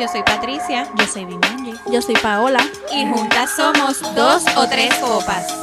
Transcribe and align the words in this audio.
Yo 0.00 0.08
soy 0.08 0.22
Patricia. 0.22 0.90
Yo 0.98 1.04
soy 1.04 1.26
Vimanji. 1.26 1.74
Yo 1.92 2.00
soy 2.00 2.14
Paola. 2.14 2.60
Y 2.90 3.04
juntas 3.04 3.50
somos 3.54 4.00
dos 4.14 4.42
o 4.56 4.66
tres 4.66 4.94
copas. 4.94 5.60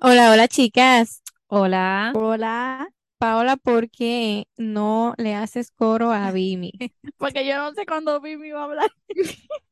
Hola, 0.00 0.32
hola 0.32 0.48
chicas. 0.48 1.22
Hola. 1.46 2.10
Hola. 2.16 2.88
Paola, 3.18 3.56
¿por 3.56 3.88
qué 3.88 4.48
no 4.56 5.14
le 5.16 5.36
haces 5.36 5.70
coro 5.70 6.10
a 6.10 6.28
Vimi? 6.32 6.72
Porque 7.18 7.46
yo 7.46 7.56
no 7.56 7.72
sé 7.72 7.86
cuándo 7.86 8.20
Vimi 8.20 8.50
va 8.50 8.62
a 8.62 8.64
hablar. 8.64 8.90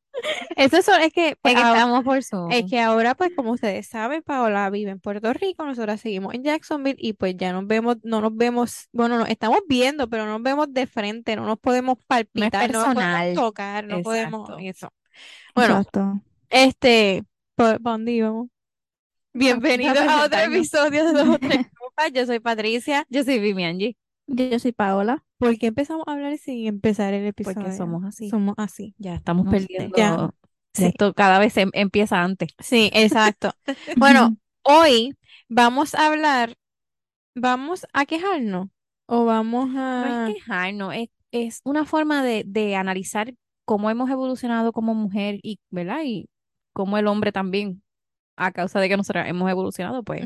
Eso 0.57 0.77
es, 0.79 0.89
es 0.89 1.13
que, 1.13 1.37
pues, 1.43 1.57
ahora- 1.57 1.71
estamos 1.81 2.05
por 2.05 2.23
Zoom. 2.23 2.51
es 2.53 2.71
que 2.71 2.81
ahora, 2.81 3.15
pues, 3.15 3.33
como 3.35 3.53
ustedes 3.53 3.87
saben, 3.89 4.23
Paola 4.23 4.71
vive 4.71 4.91
en 4.93 5.01
Puerto 5.01 5.33
Rico, 5.33 5.65
nosotras 5.65 6.01
seguimos 6.01 6.35
en 6.35 6.45
Jacksonville 6.45 6.97
y 6.99 7.15
pues 7.15 7.37
ya 7.37 7.53
nos 7.53 7.67
vemos, 7.67 7.97
no 8.05 8.21
nos 8.21 8.35
vemos, 8.37 8.89
bueno, 8.93 9.19
nos 9.19 9.29
estamos 9.29 9.61
viendo, 9.69 10.09
pero 10.09 10.25
no 10.25 10.33
nos 10.33 10.43
vemos 10.43 10.73
de 10.73 10.87
frente, 10.87 11.37
no 11.37 11.45
nos 11.45 11.59
podemos 11.59 11.99
palpitar, 12.07 12.71
no 12.73 12.87
nos 12.87 12.95
podemos 12.95 13.35
tocar, 13.35 13.85
no 13.87 14.03
podemos 14.03 14.51
eso. 14.61 14.93
Bueno, 15.55 15.79
Exacto. 15.79 16.21
este, 16.49 17.25
¿por, 17.57 17.73
por 17.81 17.93
dónde 17.93 18.13
íbamos? 18.13 18.49
Bienvenidos 19.33 19.99
a 19.99 20.25
otro 20.25 20.39
episodio 20.39 21.07
de 21.07 21.13
Dos 21.13 21.29
o 21.29 21.39
Tres 21.41 21.67
Copas. 21.77 22.13
Yo 22.13 22.25
soy 22.25 22.39
Patricia. 22.39 23.05
Yo 23.09 23.25
soy 23.25 23.41
Vimanji. 23.41 23.97
Yo, 24.27 24.45
yo 24.47 24.59
soy 24.61 24.71
Paola. 24.73 25.25
¿Por 25.45 25.59
qué 25.59 25.67
empezamos 25.69 26.05
a 26.07 26.13
hablar 26.13 26.37
sin 26.39 26.67
empezar 26.67 27.15
el 27.15 27.27
episodio? 27.27 27.57
Porque 27.57 27.73
somos 27.77 28.05
así. 28.05 28.31
Somos 28.31 28.55
así. 28.59 28.95
Ya 28.99 29.15
estamos 29.15 29.45
No 29.47 29.51
perdiendo. 29.53 29.97
Ya. 29.97 30.31
Sí. 30.73 30.87
Esto 30.87 31.15
cada 31.15 31.39
vez 31.39 31.57
em- 31.57 31.71
empieza 31.73 32.23
antes. 32.23 32.51
Sí, 32.59 32.91
exacto. 32.93 33.53
Bueno, 33.97 34.37
hoy 34.63 35.17
vamos 35.49 35.95
a 35.95 36.07
hablar, 36.07 36.55
¿vamos 37.35 37.87
a 37.93 38.07
quejarnos? 38.07 38.69
¿O 39.07 39.25
vamos 39.25 39.69
No 39.71 39.81
a... 39.81 40.29
es 40.29 40.35
quejarnos, 40.35 40.95
es, 40.95 41.09
es 41.31 41.61
una 41.65 41.85
forma 41.85 42.23
de, 42.25 42.45
de 42.47 42.77
analizar 42.77 43.35
cómo 43.65 43.91
hemos 43.91 44.11
evolucionado 44.11 44.73
como 44.73 44.95
mujer 44.95 45.39
y, 45.43 45.61
¿verdad? 45.71 46.01
Y 46.05 46.29
cómo 46.73 46.99
el 46.99 47.07
hombre 47.07 47.33
también, 47.33 47.83
a 48.37 48.53
causa 48.53 48.81
de 48.81 48.89
que 48.89 48.97
nosotros 48.97 49.27
hemos 49.29 49.51
evolucionado, 49.51 50.03
pues, 50.03 50.25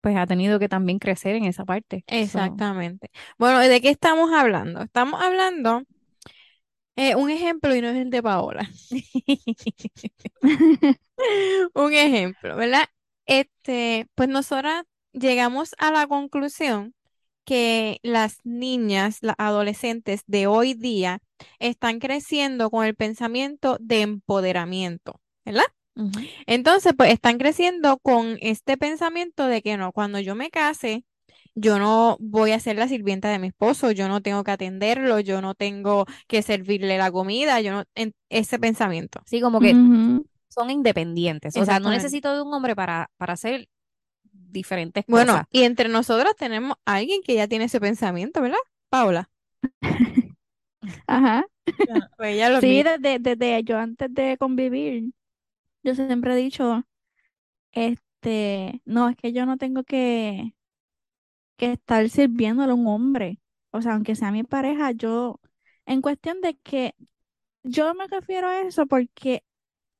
pues 0.00 0.16
ha 0.16 0.26
tenido 0.26 0.58
que 0.58 0.68
también 0.68 0.98
crecer 0.98 1.36
en 1.36 1.44
esa 1.44 1.64
parte. 1.64 2.04
Exactamente. 2.06 3.10
Bueno, 3.38 3.60
¿de 3.60 3.80
qué 3.80 3.90
estamos 3.90 4.32
hablando? 4.32 4.82
Estamos 4.82 5.22
hablando, 5.22 5.82
eh, 6.96 7.14
un 7.14 7.30
ejemplo 7.30 7.74
y 7.76 7.80
no 7.80 7.88
es 7.88 7.96
el 7.96 8.10
de 8.10 8.22
Paola. 8.22 8.68
Un 11.74 11.92
ejemplo, 11.92 12.56
¿verdad? 12.56 12.86
Este, 13.26 14.06
pues 14.14 14.28
nosotras 14.28 14.84
llegamos 15.12 15.74
a 15.78 15.90
la 15.92 16.06
conclusión 16.06 16.94
que 17.44 17.98
las 18.02 18.38
niñas, 18.44 19.18
las 19.22 19.36
adolescentes 19.38 20.22
de 20.26 20.46
hoy 20.46 20.74
día 20.74 21.20
están 21.60 21.98
creciendo 22.00 22.70
con 22.70 22.84
el 22.84 22.94
pensamiento 22.96 23.78
de 23.80 24.02
empoderamiento, 24.02 25.20
¿verdad? 25.44 25.64
Entonces, 26.46 26.92
pues 26.96 27.12
están 27.12 27.38
creciendo 27.38 27.98
con 27.98 28.38
este 28.40 28.76
pensamiento 28.76 29.46
de 29.46 29.62
que 29.62 29.76
no, 29.76 29.92
cuando 29.92 30.20
yo 30.20 30.34
me 30.34 30.50
case, 30.50 31.04
yo 31.54 31.78
no 31.78 32.16
voy 32.20 32.52
a 32.52 32.60
ser 32.60 32.76
la 32.76 32.88
sirvienta 32.88 33.30
de 33.30 33.38
mi 33.38 33.48
esposo, 33.48 33.90
yo 33.90 34.08
no 34.08 34.20
tengo 34.22 34.44
que 34.44 34.52
atenderlo, 34.52 35.20
yo 35.20 35.40
no 35.42 35.54
tengo 35.54 36.06
que 36.28 36.42
servirle 36.42 36.98
la 36.98 37.10
comida, 37.10 37.60
yo 37.60 37.72
no, 37.72 37.84
en- 37.94 38.14
ese 38.28 38.58
pensamiento. 38.58 39.20
Sí, 39.26 39.40
como 39.40 39.60
que 39.60 39.74
son 40.48 40.70
independientes. 40.70 41.56
O 41.56 41.64
sea, 41.64 41.80
no 41.80 41.90
necesito 41.90 42.32
de 42.34 42.42
un 42.42 42.52
hombre 42.54 42.76
para, 42.76 43.10
para 43.16 43.34
hacer 43.34 43.68
diferentes 44.32 45.04
Bueno, 45.06 45.32
cosas. 45.32 45.46
y 45.50 45.62
entre 45.64 45.88
nosotras 45.88 46.36
tenemos 46.36 46.76
a 46.84 46.96
alguien 46.96 47.22
que 47.22 47.34
ya 47.34 47.48
tiene 47.48 47.64
ese 47.66 47.80
pensamiento, 47.80 48.40
¿verdad? 48.40 48.58
Paula. 48.90 49.30
Ajá. 51.06 51.44
Pues 52.16 52.34
ella 52.34 52.50
lo 52.50 52.60
Sí, 52.60 52.82
desde, 52.82 53.18
desde 53.18 53.62
yo 53.64 53.78
antes 53.78 54.12
de 54.12 54.36
convivir, 54.38 55.12
yo 55.88 55.94
siempre 55.94 56.34
he 56.34 56.36
dicho, 56.36 56.84
este, 57.72 58.82
no, 58.86 59.08
es 59.10 59.16
que 59.16 59.32
yo 59.32 59.46
no 59.46 59.56
tengo 59.58 59.84
que, 59.84 60.54
que 61.56 61.72
estar 61.72 62.08
sirviéndole 62.08 62.72
a 62.72 62.74
un 62.74 62.86
hombre. 62.86 63.40
O 63.70 63.82
sea, 63.82 63.94
aunque 63.94 64.14
sea 64.16 64.32
mi 64.32 64.44
pareja, 64.44 64.92
yo, 64.92 65.40
en 65.86 66.02
cuestión 66.02 66.40
de 66.40 66.56
que 66.58 66.94
yo 67.62 67.94
me 67.94 68.06
refiero 68.08 68.48
a 68.48 68.62
eso 68.62 68.86
porque, 68.86 69.44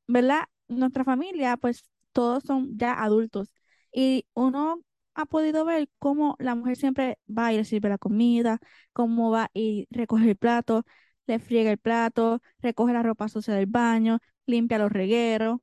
¿verdad? 0.09 0.45
Nuestra 0.69 1.05
familia, 1.05 1.57
pues 1.57 1.85
todos 2.13 2.45
son 2.45 2.79
ya 2.79 2.95
adultos. 3.03 3.53
Y 3.93 4.27
uno 4.35 4.83
ha 5.15 5.27
podido 5.27 5.65
ver 5.65 5.89
cómo 5.99 6.37
la 6.41 6.55
mujer 6.55 6.77
siempre 6.77 7.19
va 7.29 7.53
y 7.53 7.59
le 7.59 7.65
sirve 7.65 7.89
la 7.91 7.99
comida, 7.99 8.61
cómo 8.93 9.31
va 9.31 9.51
y 9.55 9.87
recoge 9.91 10.31
el 10.31 10.37
plato, 10.37 10.85
le 11.27 11.39
friega 11.41 11.71
el 11.73 11.79
plato, 11.79 12.43
recoge 12.61 12.93
la 12.93 13.03
ropa 13.03 13.29
sucia 13.29 13.55
del 13.55 13.67
baño, 13.67 14.21
limpia 14.47 14.79
los 14.79 14.93
regueros. 14.93 15.61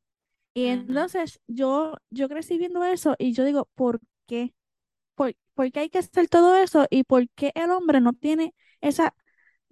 Y 0.55 0.67
entonces 0.67 1.41
yo, 1.47 1.95
yo 2.11 2.29
crecí 2.29 2.57
viendo 2.59 2.83
eso 2.85 3.15
y 3.19 3.33
yo 3.33 3.45
digo, 3.45 3.69
¿por 3.75 4.01
qué? 4.27 4.55
¿Por, 5.15 5.35
por 5.55 5.71
qué 5.71 5.81
hay 5.81 5.89
que 5.89 5.99
hacer 5.99 6.27
todo 6.29 6.55
eso? 6.57 6.87
¿Y 6.91 7.03
por 7.05 7.29
qué 7.31 7.51
el 7.55 7.71
hombre 7.71 8.01
no 8.01 8.13
tiene 8.13 8.55
esa, 8.81 9.15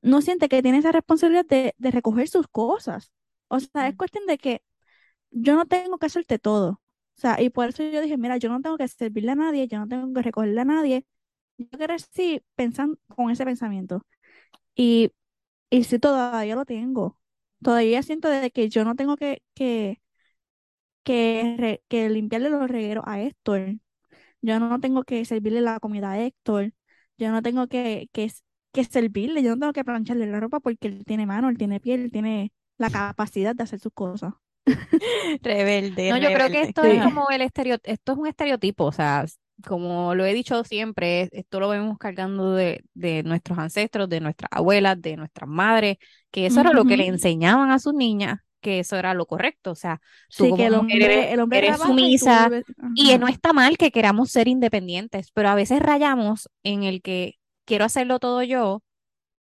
no 0.02 0.22
siente 0.22 0.50
que 0.50 0.64
tiene 0.64 0.80
esa 0.80 0.92
responsabilidad 0.94 1.46
de, 1.48 1.76
de 1.78 1.92
recoger 1.92 2.28
sus 2.30 2.48
cosas? 2.50 3.12
O 3.50 3.60
sea, 3.62 3.88
es 3.90 3.96
cuestión 3.98 4.26
de 4.28 4.38
que 4.40 4.64
yo 5.32 5.56
no 5.56 5.66
tengo 5.68 5.98
que 6.00 6.08
hacerte 6.08 6.40
todo. 6.40 6.82
O 7.18 7.22
sea, 7.22 7.42
y 7.42 7.50
por 7.50 7.70
eso 7.70 7.84
yo 7.84 8.02
dije, 8.02 8.18
mira, 8.18 8.38
yo 8.38 8.50
no 8.50 8.62
tengo 8.62 8.78
que 8.78 8.88
servirle 8.88 9.32
a 9.34 9.36
nadie, 9.36 9.68
yo 9.68 9.80
no 9.80 9.88
tengo 9.88 10.14
que 10.14 10.22
recogerle 10.24 10.62
a 10.62 10.66
nadie. 10.66 11.06
Yo 11.58 11.68
crecí 11.80 12.42
pensando 12.56 12.98
con 13.16 13.32
ese 13.32 13.46
pensamiento. 13.46 14.04
Y, 14.76 15.12
y 15.70 15.84
sí, 15.86 16.00
todavía 16.00 16.56
lo 16.56 16.66
tengo. 16.66 17.20
Todavía 17.64 18.04
siento 18.04 18.30
de 18.30 18.52
que 18.52 18.70
yo 18.70 18.86
no 18.86 18.96
tengo 18.96 19.18
que, 19.18 19.44
que, 19.56 20.02
que, 21.04 21.56
re- 21.60 21.84
que 21.90 22.10
limpiarle 22.10 22.50
los 22.50 22.70
regueros 22.70 23.04
a 23.08 23.22
Héctor. 23.22 23.76
Yo 24.42 24.60
no 24.60 24.80
tengo 24.80 25.04
que 25.04 25.26
servirle 25.26 25.62
la 25.62 25.80
comida 25.80 26.12
a 26.12 26.20
Héctor. 26.22 26.74
Yo 27.18 27.32
no 27.32 27.42
tengo 27.42 27.68
que, 27.68 28.10
que, 28.14 28.32
que 28.74 28.84
servirle, 28.86 29.44
yo 29.44 29.52
no 29.52 29.60
tengo 29.60 29.74
que 29.74 29.86
plancharle 29.86 30.28
la 30.28 30.40
ropa 30.40 30.60
porque 30.60 30.88
él 30.90 31.06
tiene 31.06 31.26
mano, 31.26 31.50
él 31.50 31.58
tiene 31.58 31.80
piel, 31.80 32.02
él 32.04 32.12
tiene 32.12 32.54
la 32.78 32.90
capacidad 32.92 33.56
de 33.56 33.64
hacer 33.64 33.80
sus 33.80 33.94
cosas. 33.94 34.34
Rebelde, 35.42 36.10
No, 36.10 36.18
yo 36.18 36.32
creo 36.32 36.50
que 36.50 36.62
esto 36.62 36.84
Sí. 36.84 36.90
es 36.90 37.00
como 37.00 37.30
el 37.30 37.42
estereo, 37.42 37.78
esto 37.84 38.12
es 38.14 38.18
un 38.18 38.28
estereotipo, 38.28 38.86
o 38.86 38.92
sea, 38.92 39.26
como 39.68 40.16
lo 40.16 40.26
he 40.26 40.34
dicho 40.34 40.64
siempre, 40.64 41.22
es- 41.24 41.30
esto 41.34 41.60
lo 41.60 41.70
vemos 41.70 41.98
cargando 41.98 42.54
de, 42.54 42.84
de 42.94 43.24
nuestros 43.24 43.58
ancestros, 43.58 44.10
de 44.10 44.20
nuestras 44.22 44.50
abuelas, 44.52 45.02
de 45.02 45.16
nuestras 45.18 45.50
madres, 45.50 45.98
que 46.32 46.46
eso 46.46 46.60
era 46.62 46.72
lo 46.74 46.86
que 46.86 46.98
le 46.98 47.08
enseñaban 47.08 47.72
a 47.72 47.80
sus 47.80 47.94
niñas, 47.94 48.40
que 48.64 48.80
eso 48.80 48.98
era 48.98 49.14
lo 49.16 49.28
correcto, 49.28 49.72
o 49.74 49.76
sea, 49.76 50.02
tú 50.36 50.48
Sí, 50.48 50.50
como 50.50 50.66
que 50.66 50.68
el 50.68 50.76
mujer 50.76 51.04
eres, 51.04 51.28
hombre, 51.28 51.32
el 51.32 51.40
hombre 51.42 51.60
eres 51.60 51.78
trabaja 51.78 52.08
y 52.08 52.14
tú 52.14 52.28
sumisa, 52.30 52.54
y 52.96 53.18
no 53.20 53.28
está 53.30 53.54
mal 53.54 53.78
que 53.78 53.92
queramos 53.92 54.32
ser 54.32 54.48
independientes, 54.50 55.32
pero 55.34 55.50
a 55.50 55.56
veces 55.56 55.82
rayamos 55.82 56.50
en 56.64 56.84
el 56.84 57.02
que 57.04 57.36
quiero 57.66 57.86
hacerlo 57.86 58.20
todo 58.20 58.44
yo 58.44 58.84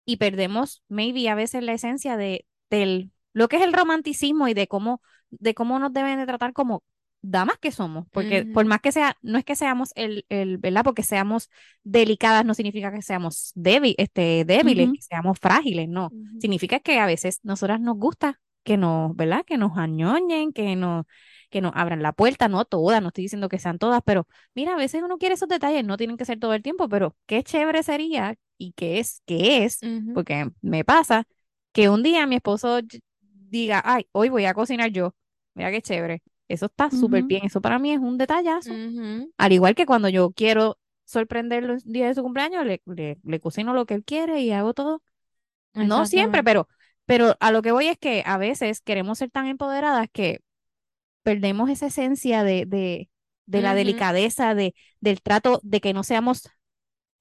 y 0.04 0.16
perdemos, 0.18 0.82
maybe 0.88 1.28
a 1.28 1.34
veces 1.34 1.62
la 1.62 1.72
esencia 1.74 2.16
de 2.16 2.46
del 2.70 3.10
lo 3.32 3.48
que 3.48 3.56
es 3.56 3.62
el 3.62 3.72
romanticismo 3.72 4.48
y 4.48 4.54
de 4.54 4.68
cómo 4.68 5.02
de 5.30 5.54
cómo 5.54 5.78
nos 5.78 5.92
deben 5.92 6.18
de 6.18 6.26
tratar 6.26 6.52
como 6.52 6.84
damas 7.22 7.58
que 7.58 7.72
somos, 7.72 8.06
porque 8.12 8.46
por 8.46 8.64
Ujú. 8.64 8.68
más 8.68 8.80
que 8.80 8.92
sea, 8.92 9.16
no 9.22 9.38
es 9.38 9.44
que 9.44 9.56
seamos 9.56 9.92
el, 9.94 10.26
el, 10.28 10.58
¿verdad? 10.58 10.84
Porque 10.84 11.02
seamos 11.02 11.50
delicadas, 11.82 12.44
no 12.44 12.54
significa 12.54 12.92
que 12.92 13.00
seamos 13.02 13.52
débil, 13.54 13.94
este, 13.98 14.44
débiles, 14.44 14.90
Ujú. 14.90 14.92
que 14.92 15.00
seamos 15.02 15.38
frágiles, 15.40 15.88
no. 15.88 16.14
Ujú. 16.14 16.38
Significa 16.38 16.80
que 16.80 16.98
a 16.98 17.06
veces 17.06 17.40
nosotras 17.42 17.80
nos 17.80 17.96
gusta 17.96 18.40
que 18.64 18.76
nos, 18.76 19.14
¿verdad? 19.16 19.44
Que 19.46 19.58
nos 19.58 19.76
añoñen, 19.78 20.52
que 20.52 20.76
nos, 20.76 21.06
que 21.50 21.60
nos 21.60 21.72
abran 21.74 22.02
la 22.02 22.12
puerta, 22.12 22.48
no 22.48 22.64
todas, 22.64 23.02
no 23.02 23.08
estoy 23.08 23.24
diciendo 23.24 23.48
que 23.48 23.58
sean 23.58 23.78
todas, 23.78 24.02
pero 24.04 24.26
mira, 24.54 24.74
a 24.74 24.76
veces 24.76 25.02
uno 25.02 25.18
quiere 25.18 25.34
esos 25.36 25.48
detalles, 25.48 25.84
no 25.84 25.96
tienen 25.96 26.16
que 26.16 26.24
ser 26.24 26.38
todo 26.40 26.54
el 26.54 26.62
tiempo, 26.62 26.88
pero 26.88 27.16
qué 27.26 27.42
chévere 27.42 27.82
sería 27.82 28.36
y 28.58 28.72
qué 28.72 28.98
es, 29.00 29.22
qué 29.26 29.64
es, 29.64 29.86
porque 30.12 30.50
me 30.62 30.84
pasa 30.84 31.26
que 31.72 31.88
un 31.88 32.02
día 32.02 32.26
mi 32.26 32.36
esposo 32.36 32.80
diga, 33.50 33.82
ay, 33.84 34.08
hoy 34.12 34.28
voy 34.28 34.44
a 34.46 34.54
cocinar 34.54 34.90
yo, 34.90 35.14
mira 35.54 35.70
qué 35.70 35.82
chévere, 35.82 36.22
eso 36.48 36.66
está 36.66 36.90
súper 36.90 37.24
Ujú. 37.24 37.28
bien, 37.28 37.44
eso 37.44 37.60
para 37.60 37.78
mí 37.78 37.92
es 37.92 37.98
un 37.98 38.18
detallazo, 38.18 38.80
al 39.38 39.52
igual 39.52 39.74
que 39.74 39.86
cuando 39.86 40.08
yo 40.08 40.32
quiero 40.32 40.78
sorprenderlo 41.04 41.74
el 41.74 41.82
día 41.84 42.08
de 42.08 42.14
su 42.14 42.22
cumpleaños, 42.22 42.64
le, 42.66 42.82
le, 42.86 43.18
le 43.24 43.40
cocino 43.40 43.74
lo 43.74 43.86
que 43.86 43.94
él 43.94 44.04
quiere 44.04 44.40
y 44.40 44.52
hago 44.52 44.74
todo. 44.74 45.02
No 45.78 46.06
siempre, 46.06 46.42
pero, 46.44 46.68
pero 47.06 47.36
a 47.40 47.50
lo 47.52 47.62
que 47.62 47.72
voy 47.72 47.88
es 47.88 47.98
que 47.98 48.22
a 48.26 48.38
veces 48.38 48.80
queremos 48.80 49.18
ser 49.18 49.30
tan 49.30 49.46
empoderadas 49.46 50.08
que 50.12 50.40
perdemos 51.22 51.70
esa 51.70 51.86
esencia 51.86 52.44
de, 52.44 52.66
de, 52.66 53.08
de 53.46 53.62
la 53.62 53.74
delicadeza, 53.74 54.54
de, 54.54 54.74
del 55.00 55.22
trato, 55.22 55.60
de 55.62 55.80
que 55.80 55.92
no 55.94 56.02
seamos 56.04 56.48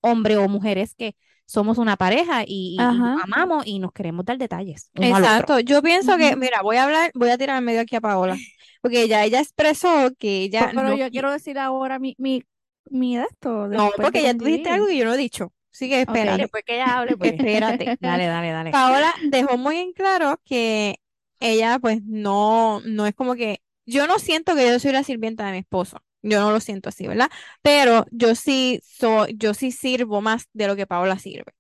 hombre 0.01 0.37
o 0.37 0.47
mujeres, 0.49 0.95
que 0.95 1.15
somos 1.45 1.77
una 1.77 1.97
pareja 1.97 2.43
y, 2.43 2.47
y- 2.47 3.13
amamos 3.23 3.65
y 3.65 3.79
nos 3.79 3.91
queremos 3.91 4.25
dar 4.25 4.37
detalles. 4.37 4.89
Exacto, 4.95 5.59
yo 5.59 5.81
pienso 5.81 6.17
que, 6.17 6.35
mira, 6.35 6.61
voy 6.61 6.77
a 6.77 6.83
hablar, 6.83 7.11
voy 7.13 7.29
a 7.29 7.37
tirar 7.37 7.57
en 7.57 7.65
medio 7.65 7.81
aquí 7.81 7.95
a 7.95 8.01
Paola, 8.01 8.37
porque 8.81 9.07
ya 9.07 9.23
ella 9.23 9.39
expresó 9.39 10.11
que 10.17 10.43
ella 10.43 10.71
Pero 10.73 10.83
no 10.89 10.95
yo 10.95 11.05
qui- 11.05 11.11
quiero 11.11 11.31
decir 11.31 11.57
ahora 11.59 11.99
mi, 11.99 12.15
mi, 12.17 12.43
mi 12.89 13.17
esto, 13.17 13.67
No, 13.67 13.91
porque 13.95 14.23
ya 14.23 14.33
tú 14.33 14.45
dijiste 14.45 14.69
algo 14.69 14.87
que 14.87 14.97
yo 14.97 15.05
no 15.05 15.13
he 15.13 15.17
dicho. 15.17 15.51
Ok, 15.81 15.91
espérate. 15.91 16.41
después 16.43 16.63
que 16.63 16.75
ella 16.75 16.97
hable, 16.99 17.17
pues. 17.17 17.33
Espérate. 17.33 17.97
Dale, 18.01 18.27
dale, 18.27 18.51
dale. 18.51 18.71
Paola 18.71 19.13
dejó 19.29 19.57
muy 19.57 19.77
en 19.77 19.93
claro 19.93 20.39
que 20.45 20.99
ella 21.39 21.79
pues 21.79 22.01
no, 22.03 22.81
no 22.85 23.05
es 23.05 23.13
como 23.13 23.35
que, 23.35 23.61
yo 23.85 24.07
no 24.07 24.17
siento 24.19 24.55
que 24.55 24.67
yo 24.67 24.79
soy 24.79 24.93
la 24.93 25.03
sirvienta 25.03 25.45
de 25.45 25.51
mi 25.51 25.57
esposo, 25.59 25.97
yo 26.21 26.39
no 26.39 26.51
lo 26.51 26.59
siento 26.59 26.89
así, 26.89 27.05
¿verdad? 27.07 27.29
Pero 27.61 28.05
yo 28.11 28.33
sí 28.35 28.79
soy, 28.83 29.35
yo 29.37 29.53
sí 29.53 29.71
sirvo 29.71 30.21
más 30.21 30.47
de 30.53 30.67
lo 30.67 30.75
que 30.75 30.87
Paola 30.87 31.19
sirve. 31.19 31.51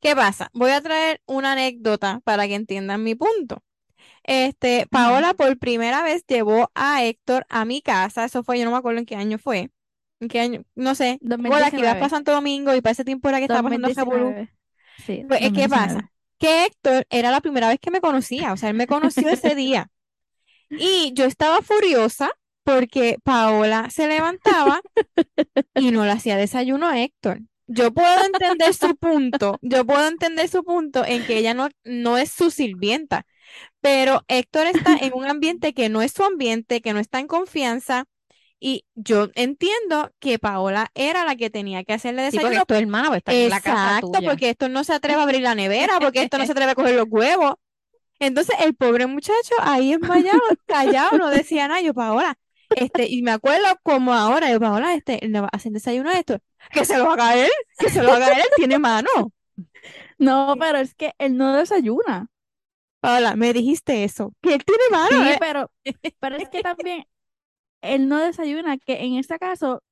¿Qué 0.00 0.16
pasa? 0.16 0.48
Voy 0.54 0.70
a 0.70 0.80
traer 0.80 1.20
una 1.26 1.52
anécdota 1.52 2.20
para 2.24 2.46
que 2.46 2.54
entiendan 2.54 3.02
mi 3.02 3.14
punto. 3.14 3.62
Este, 4.24 4.86
Paola 4.90 5.34
por 5.34 5.58
primera 5.58 6.02
vez 6.02 6.24
llevó 6.26 6.70
a 6.74 7.04
Héctor 7.04 7.46
a 7.48 7.64
mi 7.64 7.82
casa, 7.82 8.24
eso 8.24 8.42
fue, 8.42 8.58
yo 8.58 8.64
no 8.64 8.70
me 8.72 8.78
acuerdo 8.78 9.00
en 9.00 9.06
qué 9.06 9.16
año 9.16 9.38
fue, 9.38 9.70
en 10.20 10.28
qué 10.28 10.40
año, 10.40 10.64
no 10.74 10.94
sé, 10.94 11.20
que 11.72 11.80
ibas 11.80 11.96
2019. 11.96 11.96
para 11.96 12.10
Santo 12.10 12.32
Domingo 12.32 12.74
y 12.74 12.80
para 12.80 12.92
ese 12.92 13.04
tiempo 13.04 13.28
era 13.28 13.38
que 13.38 13.44
estaba 13.44 13.62
pasando. 13.62 13.88
2019. 13.88 14.52
Sí, 14.96 15.24
Pues, 15.28 15.40
¿qué 15.52 15.68
2019. 15.68 15.68
pasa? 15.68 16.12
Que 16.38 16.66
Héctor 16.66 17.06
era 17.10 17.30
la 17.30 17.40
primera 17.40 17.68
vez 17.68 17.78
que 17.80 17.90
me 17.90 18.00
conocía, 18.00 18.52
o 18.52 18.56
sea, 18.56 18.70
él 18.70 18.76
me 18.76 18.86
conoció 18.86 19.28
ese 19.28 19.54
día. 19.56 19.90
Y 20.70 21.12
yo 21.14 21.24
estaba 21.26 21.62
furiosa 21.62 22.30
porque 22.64 23.18
Paola 23.24 23.90
se 23.90 24.08
levantaba 24.08 24.80
y 25.74 25.90
no 25.90 26.04
le 26.04 26.12
hacía 26.12 26.36
desayuno 26.36 26.88
a 26.88 27.00
Héctor. 27.00 27.40
Yo 27.68 27.92
puedo 27.92 28.24
entender 28.24 28.74
su 28.74 28.96
punto, 28.96 29.58
yo 29.62 29.84
puedo 29.84 30.06
entender 30.06 30.48
su 30.48 30.62
punto 30.64 31.04
en 31.04 31.24
que 31.26 31.36
ella 31.38 31.52
no, 31.54 31.68
no 31.84 32.16
es 32.16 32.30
su 32.30 32.50
sirvienta, 32.50 33.26
pero 33.80 34.24
Héctor 34.28 34.68
está 34.68 34.96
en 34.96 35.14
un 35.14 35.26
ambiente 35.26 35.74
que 35.74 35.88
no 35.88 36.02
es 36.02 36.12
su 36.12 36.24
ambiente, 36.24 36.80
que 36.82 36.92
no 36.94 37.00
está 37.00 37.20
en 37.20 37.28
confianza. 37.28 38.06
Y 38.58 38.86
yo 38.94 39.28
entiendo 39.34 40.10
que 40.18 40.38
Paola 40.38 40.90
era 40.94 41.24
la 41.24 41.36
que 41.36 41.50
tenía 41.50 41.84
que 41.84 41.92
hacerle 41.92 42.30
Sí, 42.30 42.38
porque 42.38 42.56
desayuno 42.56 42.62
es 42.62 42.66
tu 42.66 42.74
hermana, 42.74 43.08
pues 43.08 43.18
está 43.18 43.34
en 43.34 43.50
la 43.50 43.60
casa 43.60 43.98
Exacto, 43.98 44.12
tuya. 44.12 44.30
porque 44.30 44.50
esto 44.50 44.68
no 44.68 44.82
se 44.82 44.94
atreve 44.94 45.20
a 45.20 45.24
abrir 45.24 45.42
la 45.42 45.54
nevera, 45.54 45.98
porque 46.00 46.22
esto 46.22 46.38
no 46.38 46.46
se 46.46 46.52
atreve 46.52 46.72
a 46.72 46.74
coger 46.74 46.94
los 46.94 47.06
huevos. 47.08 47.54
Entonces, 48.18 48.56
el 48.60 48.74
pobre 48.74 49.06
muchacho 49.06 49.54
ahí 49.60 49.92
enmayado, 49.92 50.40
callado, 50.66 51.18
no 51.18 51.28
decía 51.28 51.68
nada. 51.68 51.82
Yo, 51.82 51.92
Paola, 51.92 52.38
este, 52.74 53.06
y 53.08 53.22
me 53.22 53.32
acuerdo 53.32 53.66
como 53.82 54.14
ahora, 54.14 54.50
yo, 54.50 54.58
Paola, 54.58 54.94
este, 54.94 55.20
le 55.26 55.40
va 55.40 55.48
a 55.52 55.56
hacer 55.56 55.72
desayuno 55.72 56.10
a 56.10 56.18
esto. 56.18 56.38
Que 56.70 56.84
se 56.84 56.96
lo 56.96 57.10
haga 57.10 57.36
él, 57.36 57.50
que 57.78 57.90
se 57.90 58.02
lo 58.02 58.12
haga 58.12 58.28
él, 58.28 58.38
él 58.38 58.48
tiene 58.56 58.78
mano. 58.78 59.08
No, 60.18 60.56
pero 60.58 60.78
es 60.78 60.94
que 60.94 61.12
él 61.18 61.36
no 61.36 61.54
desayuna. 61.54 62.28
Paola, 63.00 63.36
me 63.36 63.52
dijiste 63.52 64.04
eso, 64.04 64.32
que 64.40 64.54
él 64.54 64.64
tiene 64.64 64.82
mano. 64.90 65.22
Sí, 65.24 65.28
¿eh? 65.32 65.36
pero, 65.38 65.70
pero 66.18 66.36
es 66.36 66.48
que 66.48 66.62
también 66.62 67.04
él 67.82 68.08
no 68.08 68.18
desayuna, 68.20 68.78
que 68.78 69.04
en 69.04 69.16
este 69.16 69.38
caso, 69.38 69.82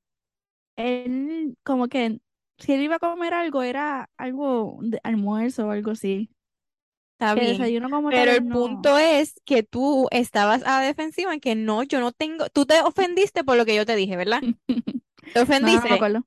él 0.76 1.56
como 1.64 1.88
que 1.88 2.20
si 2.58 2.72
él 2.74 2.82
iba 2.82 2.96
a 2.96 2.98
comer 3.00 3.34
algo, 3.34 3.62
era 3.62 4.10
algo 4.18 4.78
de 4.82 5.00
almuerzo 5.04 5.68
o 5.68 5.72
algo 5.72 5.92
así. 5.92 6.30
Está 7.14 7.34
bien. 7.34 7.70
desayuno 7.70 7.90
como 7.90 8.12
Pero 8.12 8.32
tal, 8.32 8.32
el 8.32 8.44
no. 8.46 8.90
punto 8.90 8.98
es 8.98 9.34
que 9.44 9.62
tú 9.62 10.08
estabas 10.10 10.62
a 10.64 10.80
la 10.80 10.86
defensiva 10.86 11.32
en 11.32 11.40
que 11.40 11.54
no, 11.54 11.82
yo 11.82 12.00
no 12.00 12.12
tengo, 12.12 12.48
tú 12.50 12.66
te 12.66 12.80
ofendiste 12.82 13.44
por 13.44 13.56
lo 13.56 13.64
que 13.64 13.74
yo 13.74 13.86
te 13.86 13.96
dije, 13.96 14.16
¿verdad? 14.16 14.44
¿Te 15.32 15.40
No, 15.58 15.80
no 15.80 15.88
ofendiste? 15.88 15.88
me 15.88 15.94
acuerdo. 15.94 16.26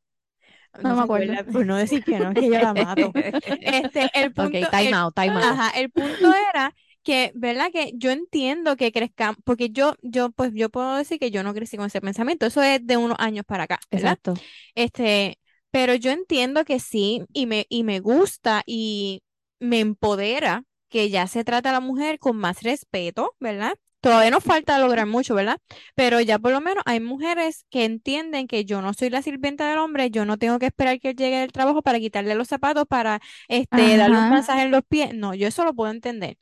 No 0.82 0.96
me 0.96 1.04
acuerdo. 1.04 1.04
acuerda, 1.04 1.44
por 1.46 1.66
no 1.66 1.78
decir 1.78 2.04
que 2.04 2.20
no, 2.22 2.36
que 2.36 2.50
yo 2.50 2.60
la 2.60 2.74
mato. 2.74 3.16
Este, 3.62 4.10
el 4.14 4.34
Ok, 4.38 4.56
time 4.70 4.90
el- 4.90 4.98
out, 4.98 5.16
time 5.16 5.40
out. 5.40 5.62
ajá, 5.62 5.70
el 5.80 5.92
punto 5.92 6.34
era 6.52 6.74
que, 7.08 7.32
¿verdad? 7.36 7.72
Que 7.72 7.94
yo 7.96 8.12
entiendo 8.12 8.76
que 8.76 8.92
crezcamos, 8.92 9.38
porque 9.46 9.70
yo, 9.70 9.96
yo, 10.02 10.30
pues 10.30 10.52
yo 10.54 10.70
puedo 10.70 10.98
decir 10.98 11.20
que 11.20 11.32
yo 11.32 11.42
no 11.42 11.54
crecí 11.54 11.78
con 11.78 11.86
ese 11.86 12.02
pensamiento, 12.02 12.46
eso 12.46 12.62
es 12.62 12.86
de 12.86 12.98
unos 12.98 13.16
años 13.18 13.46
para 13.46 13.64
acá, 13.64 13.80
¿verdad? 13.90 14.18
Exacto. 14.18 14.34
Este, 14.76 15.40
pero 15.72 15.96
yo 15.96 16.12
entiendo 16.12 16.66
que 16.66 16.82
sí, 16.82 17.24
y 17.32 17.46
me, 17.46 17.66
y 17.70 17.86
me 17.86 18.02
gusta 18.02 18.62
y 18.66 19.24
me 19.62 19.80
empodera 19.80 20.66
que 20.90 21.10
ya 21.10 21.28
se 21.28 21.46
trata 21.46 21.70
a 21.70 21.72
la 21.72 21.80
mujer 21.80 22.20
con 22.20 22.36
más 22.36 22.62
respeto, 22.62 23.36
¿verdad? 23.40 23.76
Todavía 24.02 24.30
nos 24.30 24.44
falta 24.44 24.78
lograr 24.78 25.06
mucho, 25.06 25.34
¿verdad? 25.34 25.60
Pero 25.96 26.20
ya 26.20 26.40
por 26.40 26.52
lo 26.52 26.60
menos 26.60 26.84
hay 26.86 27.00
mujeres 27.00 27.66
que 27.70 27.86
entienden 27.86 28.48
que 28.48 28.66
yo 28.66 28.82
no 28.82 28.94
soy 28.94 29.10
la 29.10 29.22
sirvienta 29.22 29.70
del 29.70 29.78
hombre, 29.78 30.12
yo 30.12 30.26
no 30.26 30.38
tengo 30.38 30.60
que 30.60 30.66
esperar 30.66 31.00
que 31.00 31.12
él 31.12 31.16
llegue 31.16 31.38
del 31.38 31.54
trabajo 31.54 31.82
para 31.82 32.00
quitarle 32.00 32.36
los 32.36 32.50
zapatos, 32.50 32.86
para 32.86 33.22
este, 33.48 33.96
darle 33.96 34.18
un 34.18 34.30
masaje 34.30 34.64
en 34.64 34.72
los 34.72 34.82
pies. 34.84 35.14
No, 35.14 35.34
yo 35.34 35.48
eso 35.48 35.64
lo 35.64 35.74
puedo 35.74 35.90
entender. 35.90 36.38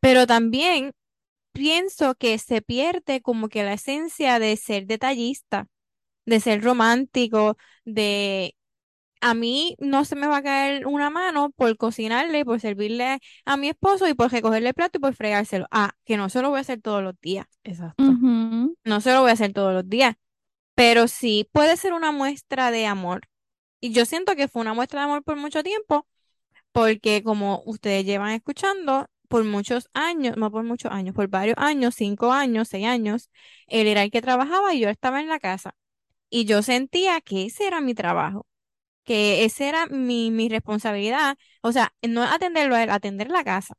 Pero 0.00 0.26
también 0.26 0.92
pienso 1.52 2.14
que 2.14 2.38
se 2.38 2.62
pierde 2.62 3.20
como 3.22 3.48
que 3.48 3.64
la 3.64 3.74
esencia 3.74 4.38
de 4.38 4.56
ser 4.56 4.86
detallista, 4.86 5.66
de 6.26 6.40
ser 6.40 6.62
romántico, 6.62 7.56
de 7.84 8.54
a 9.20 9.34
mí 9.34 9.76
no 9.78 10.04
se 10.04 10.16
me 10.16 10.26
va 10.26 10.38
a 10.38 10.42
caer 10.42 10.86
una 10.86 11.10
mano 11.10 11.50
por 11.50 11.76
cocinarle, 11.76 12.44
por 12.44 12.60
servirle 12.60 13.18
a 13.44 13.56
mi 13.56 13.68
esposo 13.68 14.08
y 14.08 14.14
por 14.14 14.32
recogerle 14.32 14.68
el 14.70 14.74
plato 14.74 14.98
y 14.98 15.00
por 15.00 15.14
fregárselo. 15.14 15.66
Ah, 15.70 15.92
que 16.04 16.16
no 16.16 16.28
se 16.28 16.42
lo 16.42 16.50
voy 16.50 16.58
a 16.58 16.62
hacer 16.62 16.80
todos 16.80 17.02
los 17.02 17.20
días. 17.20 17.46
Exacto. 17.64 18.02
No 18.84 19.00
se 19.00 19.12
lo 19.12 19.20
voy 19.20 19.30
a 19.30 19.34
hacer 19.34 19.52
todos 19.52 19.74
los 19.74 19.88
días. 19.88 20.16
Pero 20.74 21.08
sí 21.08 21.48
puede 21.52 21.76
ser 21.76 21.92
una 21.92 22.12
muestra 22.12 22.70
de 22.70 22.86
amor. 22.86 23.28
Y 23.80 23.92
yo 23.92 24.06
siento 24.06 24.36
que 24.36 24.48
fue 24.48 24.62
una 24.62 24.74
muestra 24.74 25.00
de 25.00 25.04
amor 25.04 25.22
por 25.22 25.36
mucho 25.36 25.62
tiempo, 25.62 26.06
porque 26.72 27.22
como 27.22 27.62
ustedes 27.66 28.04
llevan 28.04 28.32
escuchando, 28.32 29.06
por 29.30 29.44
muchos 29.44 29.88
años, 29.94 30.36
no 30.36 30.50
por 30.50 30.64
muchos 30.64 30.90
años, 30.90 31.14
por 31.14 31.28
varios 31.28 31.56
años, 31.56 31.94
cinco 31.94 32.32
años, 32.32 32.66
seis 32.66 32.84
años, 32.86 33.30
él 33.68 33.86
era 33.86 34.02
el 34.02 34.10
que 34.10 34.20
trabajaba 34.20 34.74
y 34.74 34.80
yo 34.80 34.88
estaba 34.88 35.20
en 35.20 35.28
la 35.28 35.38
casa. 35.38 35.76
Y 36.30 36.46
yo 36.46 36.62
sentía 36.62 37.20
que 37.20 37.46
ese 37.46 37.68
era 37.68 37.80
mi 37.80 37.94
trabajo, 37.94 38.46
que 39.04 39.44
esa 39.44 39.66
era 39.66 39.86
mi, 39.86 40.32
mi 40.32 40.48
responsabilidad. 40.48 41.38
O 41.62 41.70
sea, 41.70 41.94
no 42.02 42.24
atenderlo 42.24 42.74
a 42.74 42.82
él, 42.82 42.90
atender 42.90 43.30
la 43.30 43.44
casa. 43.44 43.76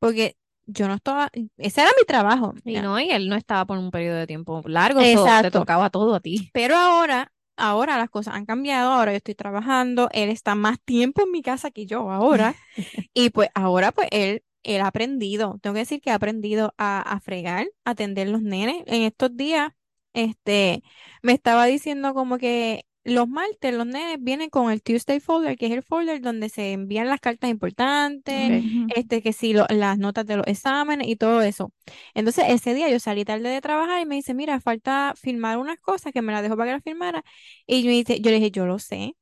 Porque 0.00 0.36
yo 0.66 0.88
no 0.88 0.94
estaba, 0.94 1.30
ese 1.56 1.82
era 1.82 1.90
mi 1.96 2.04
trabajo. 2.04 2.54
Y 2.64 2.74
ya. 2.74 2.82
no, 2.82 2.98
y 2.98 3.10
él 3.10 3.28
no 3.28 3.36
estaba 3.36 3.64
por 3.66 3.78
un 3.78 3.92
periodo 3.92 4.16
de 4.16 4.26
tiempo 4.26 4.60
largo, 4.66 5.00
so, 5.00 5.06
te 5.06 5.12
Exacto. 5.12 5.60
tocaba 5.60 5.90
todo 5.90 6.16
a 6.16 6.20
ti. 6.20 6.50
Pero 6.52 6.76
ahora, 6.76 7.32
ahora 7.56 7.96
las 7.96 8.10
cosas 8.10 8.34
han 8.34 8.44
cambiado, 8.44 8.90
ahora 8.92 9.12
yo 9.12 9.18
estoy 9.18 9.36
trabajando, 9.36 10.08
él 10.12 10.30
está 10.30 10.56
más 10.56 10.80
tiempo 10.80 11.22
en 11.22 11.30
mi 11.30 11.42
casa 11.42 11.70
que 11.70 11.86
yo 11.86 12.10
ahora, 12.10 12.56
y 13.14 13.30
pues 13.30 13.50
ahora 13.54 13.92
pues 13.92 14.08
él, 14.10 14.42
él 14.62 14.80
ha 14.82 14.88
aprendido, 14.88 15.58
tengo 15.62 15.74
que 15.74 15.80
decir 15.80 16.00
que 16.00 16.10
ha 16.10 16.14
aprendido 16.16 16.74
a, 16.78 17.00
a 17.02 17.20
fregar, 17.20 17.68
a 17.84 17.90
atender 17.92 18.28
los 18.28 18.42
nenes. 18.42 18.82
En 18.86 19.02
estos 19.02 19.36
días, 19.36 19.72
este, 20.12 20.82
me 21.22 21.32
estaba 21.32 21.66
diciendo 21.66 22.14
como 22.14 22.38
que 22.38 22.84
los 23.04 23.28
martes 23.28 23.72
los 23.74 23.86
nenes 23.86 24.18
vienen 24.20 24.50
con 24.50 24.70
el 24.70 24.82
Tuesday 24.82 25.20
folder, 25.20 25.56
que 25.56 25.66
es 25.66 25.72
el 25.72 25.82
folder 25.82 26.20
donde 26.20 26.48
se 26.50 26.72
envían 26.72 27.08
las 27.08 27.20
cartas 27.20 27.50
importantes, 27.50 28.52
este, 28.88 29.22
que 29.22 29.32
sí, 29.32 29.52
lo- 29.54 29.66
las 29.70 29.98
notas 29.98 30.26
de 30.26 30.36
los 30.36 30.46
exámenes 30.46 31.08
y 31.08 31.16
todo 31.16 31.40
eso. 31.42 31.72
Entonces, 32.14 32.44
ese 32.48 32.74
día 32.74 32.88
yo 32.90 32.98
salí 33.00 33.24
tarde 33.24 33.48
de 33.48 33.60
trabajar 33.60 34.00
y 34.02 34.06
me 34.06 34.16
dice, 34.16 34.34
mira, 34.34 34.60
falta 34.60 35.14
firmar 35.16 35.58
unas 35.58 35.78
cosas 35.80 36.12
que 36.12 36.22
me 36.22 36.32
las 36.32 36.42
dejó 36.42 36.56
para 36.56 36.68
que 36.70 36.74
las 36.74 36.82
firmara. 36.84 37.24
Y 37.66 37.82
yo, 37.82 37.90
dice, 37.90 38.20
yo 38.20 38.30
le 38.30 38.36
dije, 38.36 38.50
yo 38.50 38.66
lo 38.66 38.78
sé. 38.78 39.16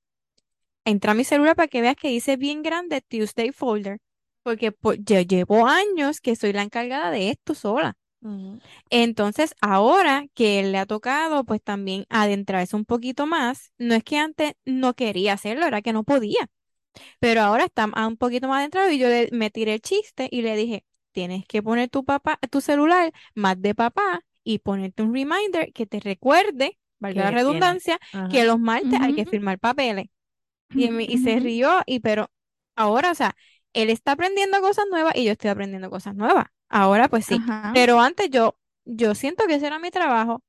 Entra 0.84 1.12
a 1.12 1.14
mi 1.14 1.24
celular 1.24 1.56
para 1.56 1.68
que 1.68 1.80
veas 1.82 1.96
que 1.96 2.08
dice 2.08 2.36
bien 2.36 2.62
grande 2.62 3.00
Tuesday 3.02 3.52
folder. 3.52 3.98
Porque 4.42 4.72
po- 4.72 4.94
yo 4.94 5.20
llevo 5.20 5.66
años 5.66 6.20
que 6.20 6.36
soy 6.36 6.52
la 6.52 6.62
encargada 6.62 7.10
de 7.10 7.30
esto 7.30 7.54
sola. 7.54 7.96
Entonces, 8.90 9.54
ahora 9.60 10.26
que 10.34 10.60
él 10.60 10.72
le 10.72 10.78
ha 10.78 10.86
tocado, 10.86 11.44
pues 11.44 11.62
también 11.62 12.06
adentrarse 12.10 12.76
un 12.76 12.84
poquito 12.84 13.26
más, 13.26 13.72
no 13.78 13.94
es 13.94 14.04
que 14.04 14.18
antes 14.18 14.54
no 14.64 14.94
quería 14.94 15.34
hacerlo, 15.34 15.66
era 15.66 15.82
que 15.82 15.92
no 15.92 16.04
podía, 16.04 16.48
pero 17.20 17.42
ahora 17.42 17.64
está 17.64 17.86
un 18.06 18.16
poquito 18.16 18.48
más 18.48 18.58
adentrado 18.60 18.90
y 18.90 18.98
yo 18.98 19.08
le, 19.08 19.28
me 19.32 19.50
tiré 19.50 19.74
el 19.74 19.80
chiste 19.82 20.28
y 20.30 20.42
le 20.42 20.56
dije, 20.56 20.84
tienes 21.12 21.46
que 21.46 21.62
poner 21.62 21.88
tu 21.88 22.04
papá, 22.04 22.38
tu 22.50 22.60
celular 22.60 23.12
más 23.34 23.60
de 23.60 23.74
papá 23.74 24.20
y 24.44 24.60
ponerte 24.60 25.02
un 25.02 25.14
reminder 25.14 25.72
que 25.72 25.86
te 25.86 26.00
recuerde, 26.00 26.78
valga 26.98 27.24
la 27.24 27.30
redundancia, 27.32 27.98
que 28.28 28.44
los 28.44 28.58
martes 28.60 29.00
hay 29.02 29.14
que 29.14 29.26
firmar 29.26 29.58
papeles. 29.58 30.06
Y, 30.74 30.90
y 31.12 31.18
se 31.18 31.40
rió, 31.40 31.80
y 31.86 32.00
pero 32.00 32.30
ahora, 32.76 33.10
o 33.12 33.14
sea, 33.14 33.36
él 33.82 33.90
está 33.90 34.12
aprendiendo 34.12 34.60
cosas 34.60 34.86
nuevas 34.90 35.14
y 35.16 35.24
yo 35.24 35.32
estoy 35.32 35.50
aprendiendo 35.50 35.90
cosas 35.90 36.14
nuevas. 36.14 36.46
Ahora, 36.68 37.08
pues 37.08 37.26
sí. 37.26 37.44
Ajá. 37.46 37.72
Pero 37.72 38.00
antes 38.00 38.30
yo, 38.30 38.58
yo 38.84 39.14
siento 39.14 39.46
que 39.46 39.54
ese 39.56 39.66
era 39.66 39.78
mi 39.78 39.90
trabajo. 39.90 40.42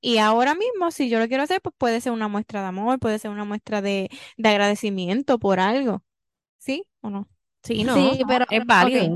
Y 0.00 0.18
ahora 0.18 0.54
mismo, 0.54 0.90
si 0.92 1.10
yo 1.10 1.18
lo 1.20 1.28
quiero 1.28 1.44
hacer, 1.44 1.60
pues 1.62 1.74
puede 1.78 2.00
ser 2.00 2.12
una 2.12 2.28
muestra 2.28 2.62
de 2.62 2.68
amor, 2.68 2.98
puede 3.00 3.18
ser 3.18 3.30
una 3.32 3.44
muestra 3.44 3.82
de, 3.82 4.10
de 4.38 4.48
agradecimiento 4.48 5.38
por 5.38 5.60
algo. 5.60 6.04
¿Sí 6.58 6.86
o 7.02 7.10
no? 7.10 7.28
Sí, 7.64 7.84
no, 7.84 8.14
Sí, 8.14 8.22
pero 8.26 8.44
es 8.50 8.64
válido. 8.66 9.14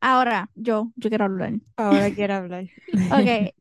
Ahora, 0.00 0.50
yo, 0.54 0.92
yo 0.96 1.08
quiero 1.10 1.24
hablar. 1.26 1.54
Ahora 1.76 2.10
quiero 2.12 2.34
hablar. 2.34 2.64
Ok, 3.10 3.54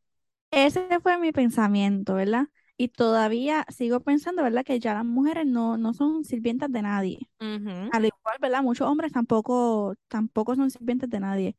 ese 0.52 1.02
fue 1.02 1.18
mi 1.20 1.32
pensamiento, 1.32 2.16
¿verdad? 2.16 2.48
Y 2.82 2.88
todavía 2.88 3.64
sigo 3.70 4.00
pensando, 4.00 4.42
¿verdad? 4.42 4.64
Que 4.66 4.80
ya 4.80 4.96
las 4.96 5.06
mujeres 5.06 5.46
no, 5.46 5.78
no 5.78 5.94
son 5.94 6.24
sirvientas 6.26 6.72
de 6.72 6.82
nadie. 6.82 7.20
Ujú. 7.42 7.92
Al 7.92 8.06
igual, 8.06 8.38
¿verdad? 8.42 8.64
Muchos 8.64 8.88
hombres 8.88 9.12
tampoco, 9.12 9.96
tampoco 10.08 10.56
son 10.56 10.72
sirvientes 10.72 11.10
de 11.10 11.20
nadie. 11.20 11.58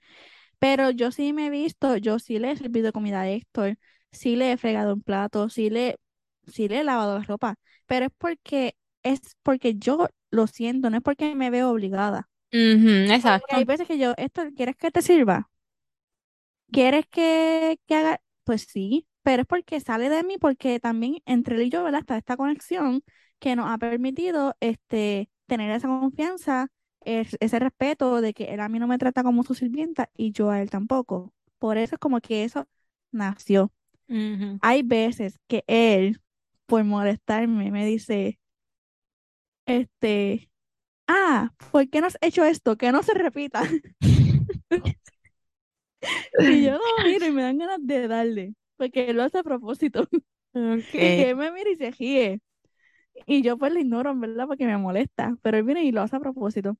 Pero 0.59 0.91
yo 0.91 1.13
sí 1.13 1.33
me 1.33 1.47
he 1.47 1.51
visto, 1.51 1.97
yo 1.99 2.19
sí 2.19 2.39
le 2.41 2.53
he 2.53 2.57
servido 2.57 2.93
comida 2.93 3.21
a 3.23 3.29
Héctor, 3.31 3.79
sí 4.13 4.37
le 4.37 4.53
he 4.53 4.57
fregado 4.57 4.95
un 4.95 5.03
plato, 5.03 5.49
sí 5.49 5.71
le, 5.71 5.99
sí 6.49 6.69
le 6.69 6.81
he 6.81 6.85
lavado 6.85 7.19
la 7.19 7.25
ropa. 7.25 7.57
Pero 7.87 8.07
es 8.07 8.13
porque 8.19 8.77
es 9.05 9.21
porque 9.45 9.75
yo 9.77 10.09
lo 10.31 10.47
siento, 10.49 10.91
no 10.91 10.97
es 10.99 11.03
porque 11.05 11.35
me 11.37 11.51
veo 11.51 11.71
obligada. 11.71 12.29
Exacto. 13.15 13.47
hay 13.57 13.65
veces 13.65 13.87
que 13.89 13.99
yo, 13.99 14.15
esto, 14.17 14.43
¿quieres 14.57 14.77
que 14.77 14.91
te 14.91 15.03
sirva? 15.03 15.51
¿Quieres 16.73 17.07
que, 17.09 17.79
que 17.87 17.95
haga? 17.95 18.21
Pues 18.45 18.63
sí, 18.63 19.07
pero 19.23 19.43
es 19.43 19.49
porque 19.49 19.81
sale 19.81 20.09
de 20.09 20.23
mí, 20.25 20.39
porque 20.39 20.81
también 20.81 21.17
entre 21.27 21.57
él 21.57 21.63
y 21.63 21.71
yo, 21.71 21.85
¿verdad? 21.85 22.01
Está 22.01 22.17
esta 22.19 22.37
conexión 22.37 23.03
que 23.39 23.57
nos 23.57 23.71
ha 23.71 23.79
permitido 23.79 24.55
este, 24.61 25.31
tener 25.47 25.71
esa 25.73 25.89
confianza, 25.89 26.69
es- 27.05 27.37
ese 27.41 27.59
respeto 27.59 28.21
de 28.21 28.35
que 28.35 28.45
él 28.55 28.61
a 28.61 28.69
mí 28.69 28.79
no 28.79 28.87
me 28.89 28.99
trata 28.99 29.23
como 29.23 29.43
su 29.45 29.55
sirvienta 29.55 30.11
y 30.17 30.33
yo 30.33 30.51
a 30.51 30.61
él 30.63 30.71
tampoco. 30.71 31.33
Por 31.59 31.77
eso 31.79 31.95
es 31.97 31.99
como 32.01 32.21
que 32.21 32.45
eso 32.45 32.67
nació. 33.13 33.73
Hay 34.61 34.83
veces 34.83 35.39
que 35.49 35.65
él, 35.67 36.21
por 36.67 36.85
molestarme, 36.85 37.71
me 37.71 37.87
dice, 37.87 38.39
este, 39.67 40.51
ah, 41.09 41.53
¿por 41.73 41.89
qué 41.91 42.01
no 42.01 42.09
has 42.09 42.19
hecho 42.23 42.45
esto? 42.45 42.77
Que 42.77 42.93
no 42.93 43.03
se 43.03 43.15
repita. 43.15 43.63
Y 46.39 46.65
yo 46.65 46.73
lo 46.79 47.03
miro 47.03 47.27
y 47.27 47.33
me 47.33 47.43
dan 47.43 47.59
ganas 47.59 47.79
de 47.83 48.09
darle, 48.09 48.55
porque 48.83 49.11
él 49.11 49.17
lo 49.17 49.25
hace 49.25 49.39
a 49.39 49.43
propósito. 49.45 50.09
Y 50.93 51.15
que 51.15 51.31
Ok. 51.31 51.31
él 51.31 51.37
me 51.37 51.51
mira 51.53 51.71
y 51.71 51.77
se 51.77 51.91
ríe. 51.93 52.41
Y 53.27 53.43
yo 53.43 53.59
pues 53.59 53.73
lo 53.73 53.81
ignoro, 53.81 54.15
verdad, 54.17 54.47
porque 54.49 54.67
me 54.67 54.79
molesta. 54.79 55.37
Pero 55.43 55.59
él 55.59 55.65
viene 55.65 55.85
y 55.85 55.93
lo 55.93 56.03
hace 56.03 56.17
a 56.17 56.21
propósito. 56.21 56.77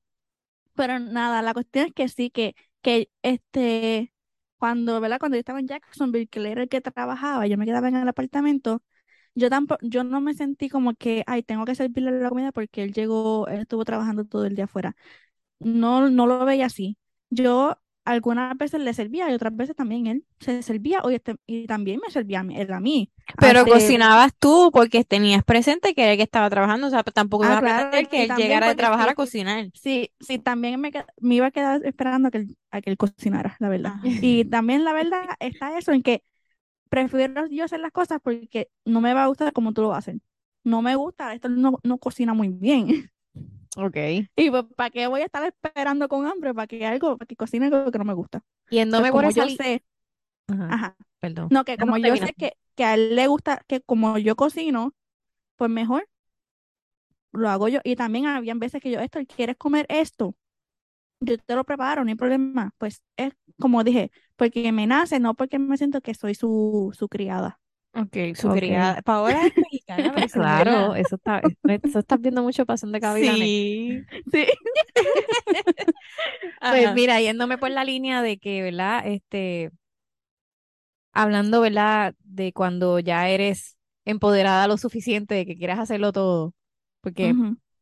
Pero 0.75 0.99
nada, 0.99 1.41
la 1.41 1.53
cuestión 1.53 1.87
es 1.87 1.93
que 1.93 2.07
sí, 2.09 2.29
que, 2.31 2.55
que 2.81 3.09
este, 3.21 4.13
cuando, 4.57 4.99
¿verdad? 5.01 5.19
Cuando 5.19 5.35
yo 5.37 5.39
estaba 5.39 5.59
en 5.59 5.67
Jacksonville, 5.67 6.27
que 6.27 6.39
él 6.39 6.47
era 6.47 6.63
el 6.63 6.69
que 6.69 6.81
trabajaba, 6.81 7.45
yo 7.47 7.57
me 7.57 7.65
quedaba 7.65 7.87
en 7.89 7.95
el 7.95 8.07
apartamento, 8.07 8.81
yo 9.35 9.49
tampoco, 9.49 9.79
yo 9.85 10.03
no 10.05 10.21
me 10.21 10.33
sentí 10.35 10.69
como 10.69 10.95
que, 10.95 11.23
ay, 11.27 11.43
tengo 11.43 11.65
que 11.65 11.75
servirle 11.75 12.11
la 12.13 12.29
comida 12.29 12.51
porque 12.53 12.83
él 12.83 12.93
llegó, 12.93 13.47
él 13.49 13.61
estuvo 13.61 13.85
trabajando 13.85 14.25
todo 14.25 14.45
el 14.45 14.55
día 14.55 14.65
afuera. 14.65 14.95
No, 15.59 16.09
no 16.09 16.27
lo 16.27 16.45
veía 16.45 16.67
así. 16.67 16.97
Yo 17.31 17.77
algunas 18.05 18.57
veces 18.57 18.81
le 18.81 18.93
servía 18.93 19.29
y 19.31 19.33
otras 19.33 19.55
veces 19.55 19.75
también 19.75 20.07
él 20.07 20.25
se 20.39 20.61
servía 20.63 21.01
o 21.01 21.09
este- 21.09 21.35
y 21.47 21.67
también 21.67 21.99
me 22.05 22.11
servía 22.11 22.41
a 22.41 22.43
mí, 22.43 22.57
él 22.59 22.71
a 22.73 22.79
mí. 22.79 23.11
Pero 23.39 23.67
cocinabas 23.67 24.31
tú 24.39 24.71
porque 24.73 25.03
tenías 25.03 25.43
presente 25.43 25.93
que 25.93 26.03
era 26.03 26.11
el 26.13 26.17
que 26.17 26.23
estaba 26.23 26.49
trabajando, 26.49 26.87
o 26.87 26.89
sea, 26.89 27.03
tampoco 27.03 27.45
Ah, 27.45 27.57
ibas 27.57 27.59
a 27.59 27.63
claro, 27.65 28.07
que 28.09 28.23
él 28.23 28.33
llegara 28.35 28.67
de 28.67 28.75
trabajar 28.75 29.09
sí, 29.09 29.09
a 29.09 29.15
cocinar. 29.15 29.69
Sí, 29.73 30.11
sí, 30.21 30.39
también 30.39 30.79
me, 30.81 30.91
me 31.21 31.35
iba 31.35 31.47
a 31.47 31.51
quedar 31.51 31.85
esperando 31.85 32.29
a 32.29 32.31
que 32.31 32.39
él, 32.39 32.57
a 32.71 32.81
que 32.81 32.89
él 32.91 32.97
cocinara, 32.97 33.57
la 33.59 33.69
verdad. 33.69 33.95
Y 34.21 34.45
también 34.45 34.83
la 34.85 34.93
verdad 34.93 35.25
está 35.39 35.77
eso 35.77 35.91
en 35.93 36.03
que 36.03 36.23
prefiero 36.89 37.47
yo 37.47 37.65
hacer 37.65 37.79
las 37.81 37.91
cosas 37.93 38.19
porque 38.23 38.69
no 38.85 39.01
me 39.01 39.13
va 39.15 39.23
a 39.25 39.27
gustar 39.27 39.53
como 39.53 39.73
tú 39.73 39.83
lo 39.83 39.93
haces. 39.95 40.17
No 40.63 40.81
me 40.83 40.95
gusta, 40.97 41.33
esto 41.35 41.49
no, 41.49 41.79
no 41.83 41.99
cocina 41.99 42.33
muy 42.35 42.49
bien. 42.49 43.11
Ok. 43.77 44.27
Y 44.35 44.49
pues, 44.51 44.63
¿para 44.75 44.89
qué 44.89 45.07
voy 45.07 45.21
a 45.21 45.25
estar 45.25 45.43
esperando 45.45 46.07
con 46.09 46.25
hambre 46.27 46.53
para 46.53 46.67
que 46.67 46.85
algo, 46.85 47.17
para 47.17 47.27
que 47.27 47.35
cocine 47.35 47.67
algo 47.67 47.91
que 47.91 47.97
no 47.99 48.05
me 48.05 48.13
gusta? 48.13 48.41
Yéndome 48.69 49.09
Pues 49.09 49.11
por 49.11 49.23
como 49.23 49.29
esa 49.29 49.43
yo 49.43 49.45
li- 49.45 49.61
sé, 49.61 49.83
Ajá, 50.47 50.77
ajá, 50.77 50.97
perdón. 51.19 51.49
no, 51.49 51.65
que 51.65 51.77
no 51.77 51.85
como 51.85 51.97
yo 51.97 52.17
sé 52.17 52.33
que, 52.35 52.53
que 52.75 52.85
a 52.85 52.95
él 52.95 53.15
le 53.15 53.27
gusta, 53.27 53.63
que 53.67 53.81
como 53.81 54.17
yo 54.19 54.35
cocino, 54.37 54.95
pues 55.57 55.71
mejor 55.71 56.07
lo 57.31 57.49
hago 57.49 57.67
yo. 57.67 57.79
Y 57.83 57.95
también 57.95 58.25
habían 58.27 58.59
veces 58.59 58.81
que 58.81 58.91
yo, 58.91 58.99
esto, 58.99 59.19
¿quieres 59.27 59.57
comer 59.57 59.85
esto? 59.89 60.35
Yo 61.21 61.37
te 61.39 61.55
lo 61.55 61.65
preparo, 61.65 62.03
no 62.05 62.09
hay 62.11 62.15
problema. 62.17 62.73
Pues 62.79 63.03
es 63.17 63.33
como 63.59 63.83
dije, 63.85 64.11
porque 64.37 64.71
me 64.73 64.87
nace, 64.87 65.19
no 65.21 65.35
porque 65.35 65.59
me 65.59 65.77
siento 65.77 66.01
que 66.01 66.15
soy 66.15 66.35
su, 66.35 66.91
su 66.97 67.09
criada. 67.09 67.61
Ok, 67.95 68.35
su 68.35 68.49
criada. 68.49 69.01
Paola 69.03 69.45
es 69.45 69.55
mexicana, 69.55 70.13
pero 70.15 70.27
claro, 70.27 70.95
eso 70.95 71.15
está, 71.15 71.41
eso 71.83 71.99
estás 71.99 72.19
viendo 72.19 72.41
mucho 72.41 72.65
pasión 72.65 72.91
de 72.91 72.99
Gavilanes. 72.99 73.39
Sí. 73.39 74.05
Sí. 74.31 74.45
Pues 76.59 76.93
mira, 76.93 77.19
yéndome 77.21 77.57
por 77.57 77.69
la 77.69 77.83
línea 77.83 78.21
de 78.21 78.37
que, 78.37 78.61
¿verdad? 78.63 79.05
Este, 79.05 79.71
hablando, 81.11 81.61
¿verdad? 81.61 82.15
De 82.23 82.53
cuando 82.53 82.99
ya 82.99 83.29
eres 83.29 83.77
empoderada 84.05 84.67
lo 84.67 84.77
suficiente 84.77 85.35
de 85.35 85.45
que 85.45 85.57
quieras 85.57 85.79
hacerlo 85.79 86.11
todo, 86.11 86.53
porque 87.01 87.35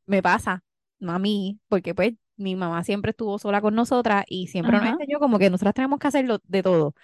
me 0.05 0.21
pasa, 0.21 0.63
no 0.99 1.13
a 1.13 1.19
mí, 1.19 1.59
porque 1.67 1.95
pues 1.95 2.13
mi 2.41 2.55
mamá 2.55 2.83
siempre 2.83 3.11
estuvo 3.11 3.39
sola 3.39 3.61
con 3.61 3.75
nosotras 3.75 4.25
y 4.27 4.47
siempre 4.47 4.79
nos 4.79 4.87
Ajá. 4.87 4.97
enseñó 4.99 5.19
como 5.19 5.39
que 5.39 5.49
nosotras 5.49 5.73
tenemos 5.75 5.99
que 5.99 6.07
hacerlo 6.07 6.39
de 6.45 6.63
todo, 6.63 6.95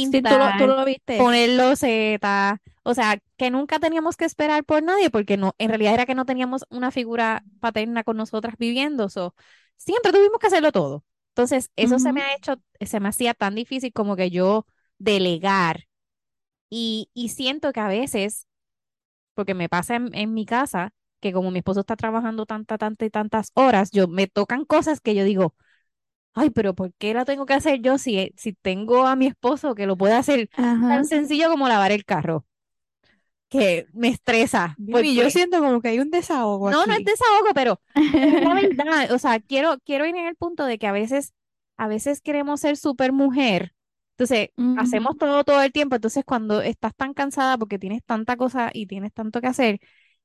Sí, 0.00 0.22
tú 0.22 0.36
lo, 0.36 0.52
tú 0.54 0.66
pintar, 0.66 0.76
lo 0.76 0.84
viste. 0.84 1.32
poner 1.34 1.50
losetas, 1.50 2.58
o 2.82 2.94
sea, 2.94 3.18
que 3.36 3.50
nunca 3.50 3.78
teníamos 3.78 4.16
que 4.16 4.24
esperar 4.24 4.64
por 4.64 4.82
nadie, 4.82 5.10
porque 5.10 5.36
no, 5.36 5.54
en 5.58 5.68
realidad 5.68 5.94
era 5.94 6.06
que 6.06 6.14
no 6.14 6.24
teníamos 6.26 6.64
una 6.70 6.90
figura 6.90 7.44
paterna 7.60 8.04
con 8.04 8.16
nosotras 8.16 8.56
viviendo, 8.58 9.08
so, 9.08 9.34
siempre 9.76 10.12
tuvimos 10.12 10.38
que 10.40 10.46
hacerlo 10.48 10.72
todo. 10.72 11.04
Entonces, 11.30 11.70
eso 11.76 11.98
se 11.98 12.12
me 12.12 12.20
ha 12.22 12.34
hecho, 12.36 12.56
se 12.80 13.00
me 13.00 13.08
hacía 13.08 13.32
tan 13.34 13.54
difícil 13.54 13.92
como 13.92 14.16
que 14.16 14.30
yo 14.30 14.66
delegar 14.98 15.84
y, 16.70 17.10
y 17.14 17.30
siento 17.30 17.72
que 17.72 17.80
a 17.80 17.88
veces, 17.88 18.46
porque 19.34 19.54
me 19.54 19.68
pasa 19.68 19.96
en, 19.96 20.14
en 20.14 20.34
mi 20.34 20.46
casa, 20.46 20.92
que 21.22 21.32
como 21.34 21.52
mi 21.52 21.60
esposo 21.60 21.80
está 21.82 21.96
trabajando 21.96 22.46
tanta, 22.46 22.78
tanta 22.78 23.06
y 23.06 23.10
tantas 23.10 23.52
horas, 23.54 23.92
yo 23.92 24.08
me 24.08 24.28
tocan 24.28 24.66
cosas 24.66 25.00
que 25.00 25.16
yo 25.16 25.24
digo, 25.24 25.56
ay, 26.34 26.50
pero 26.50 26.74
¿por 26.74 26.92
qué 26.94 27.14
la 27.14 27.24
tengo 27.26 27.46
que 27.46 27.54
hacer 27.54 27.80
yo 27.82 27.98
si, 27.98 28.32
si 28.36 28.52
tengo 28.54 29.06
a 29.06 29.16
mi 29.16 29.26
esposo 29.28 29.74
que 29.76 29.86
lo 29.86 29.96
puede 29.98 30.14
hacer 30.14 30.50
Ajá. 30.56 30.88
tan 30.88 31.06
sencillo 31.06 31.50
como 31.50 31.68
lavar 31.68 31.92
el 31.92 32.04
carro? 32.04 32.46
Que 33.48 33.86
me 33.92 34.08
estresa. 34.08 34.74
Vivi, 34.78 35.14
yo 35.14 35.24
porque- 35.24 35.30
siento 35.30 35.60
como 35.60 35.80
que 35.82 35.88
hay 35.88 35.98
un 36.00 36.10
desahogo 36.10 36.70
no, 36.70 36.86
no 36.86 36.92
es 36.94 36.98
aquí. 36.98 37.04
desahogo, 37.04 37.48
pero 37.54 37.80
es 37.94 38.42
la 38.42 38.54
verdad, 38.54 39.12
o 39.12 39.18
sea, 39.18 39.40
quiero, 39.40 39.78
quiero 39.84 40.06
ir 40.06 40.16
en 40.16 40.26
el 40.26 40.36
punto 40.36 40.64
de 40.64 40.78
que 40.78 40.86
a 40.86 40.92
veces, 40.92 41.34
a 41.76 41.86
veces 41.88 42.20
queremos 42.22 42.60
ser 42.60 42.76
super 42.78 43.12
mujer, 43.12 43.74
entonces 44.12 44.50
hacemos 44.74 45.10
Ujú. 45.12 45.18
todo 45.18 45.44
todo 45.44 45.62
el 45.62 45.72
tiempo, 45.72 45.96
entonces 45.96 46.24
cuando 46.24 46.62
estás 46.62 46.94
tan 46.96 47.12
cansada 47.14 47.58
porque 47.58 47.78
tienes 47.78 48.02
tanta 48.04 48.36
cosa 48.36 48.70
y 48.72 48.86
tienes 48.86 49.12
tanto 49.12 49.40
que 49.42 49.48
hacer, 49.48 49.80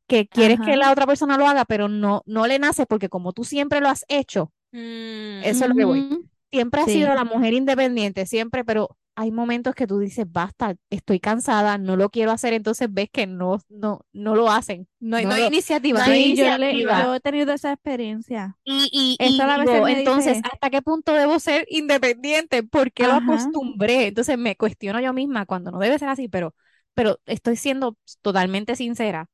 que 0.08 0.28
quieres 0.28 0.60
que 0.60 0.72
Ajá. 0.72 0.78
la 0.78 0.92
otra 0.92 1.06
persona 1.08 1.38
lo 1.38 1.48
haga, 1.48 1.66
pero 1.66 1.88
no, 1.90 2.24
no 2.26 2.48
le 2.48 2.60
nace 2.60 2.86
porque 2.86 3.10
como 3.10 3.34
tú 3.34 3.44
siempre 3.44 3.82
lo 3.82 3.90
has 3.90 4.06
hecho, 4.08 4.52
Mm, 4.72 5.44
eso 5.44 5.64
es 5.66 5.70
lo 5.70 5.76
que 5.76 5.86
voy. 5.86 6.00
Ujú. 6.00 6.26
Siempre 6.52 6.82
has 6.82 6.88
Sí. 6.88 6.94
sido 6.94 7.14
la 7.14 7.24
mujer 7.26 7.54
independiente, 7.54 8.26
siempre, 8.26 8.64
pero 8.66 8.98
hay 9.16 9.32
momentos 9.32 9.76
que 9.76 9.88
tú 9.88 10.00
dices, 10.00 10.26
basta, 10.32 10.76
estoy 10.90 11.20
cansada, 11.20 11.78
no 11.78 11.96
lo 11.96 12.10
quiero 12.10 12.32
hacer, 12.32 12.54
entonces 12.54 12.88
ves 12.92 13.10
que 13.12 13.28
no, 13.28 13.60
no, 13.70 14.02
no 14.14 14.36
lo 14.36 14.50
hacen. 14.52 14.88
no 15.00 15.18
hay, 15.18 15.24
no 15.24 15.30
no 15.30 15.36
hay 15.36 15.42
lo- 15.44 15.48
iniciativa. 15.48 16.00
no 16.00 16.06
hay 16.12 16.24
Sí, 16.24 16.36
yo, 16.38 16.44
le- 16.58 16.72
iniciativa. 16.72 17.04
yo 17.04 17.16
he 17.16 17.20
tenido 17.20 17.54
esa 17.54 17.72
experiencia. 17.74 18.58
Y, 18.64 19.18
digo, 19.58 19.88
entonces, 19.88 20.38
dice- 20.38 20.42
¿hasta 20.44 20.70
qué 20.70 20.82
punto 20.82 21.14
debo 21.14 21.40
ser 21.40 21.66
independiente? 21.70 22.64
¿Por 22.64 22.92
qué 22.92 23.04
lo 23.08 23.14
Ajá. 23.14 23.16
acostumbré? 23.16 24.08
Entonces 24.08 24.38
me 24.38 24.56
cuestiono 24.56 25.00
yo 25.00 25.14
misma 25.14 25.46
cuando 25.46 25.72
no 25.72 25.80
debe 25.80 25.98
ser 26.00 26.10
así, 26.10 26.28
pero, 26.28 26.54
pero 26.94 27.20
estoy 27.26 27.56
siendo 27.56 27.98
totalmente 28.22 28.76
sincera, 28.76 29.28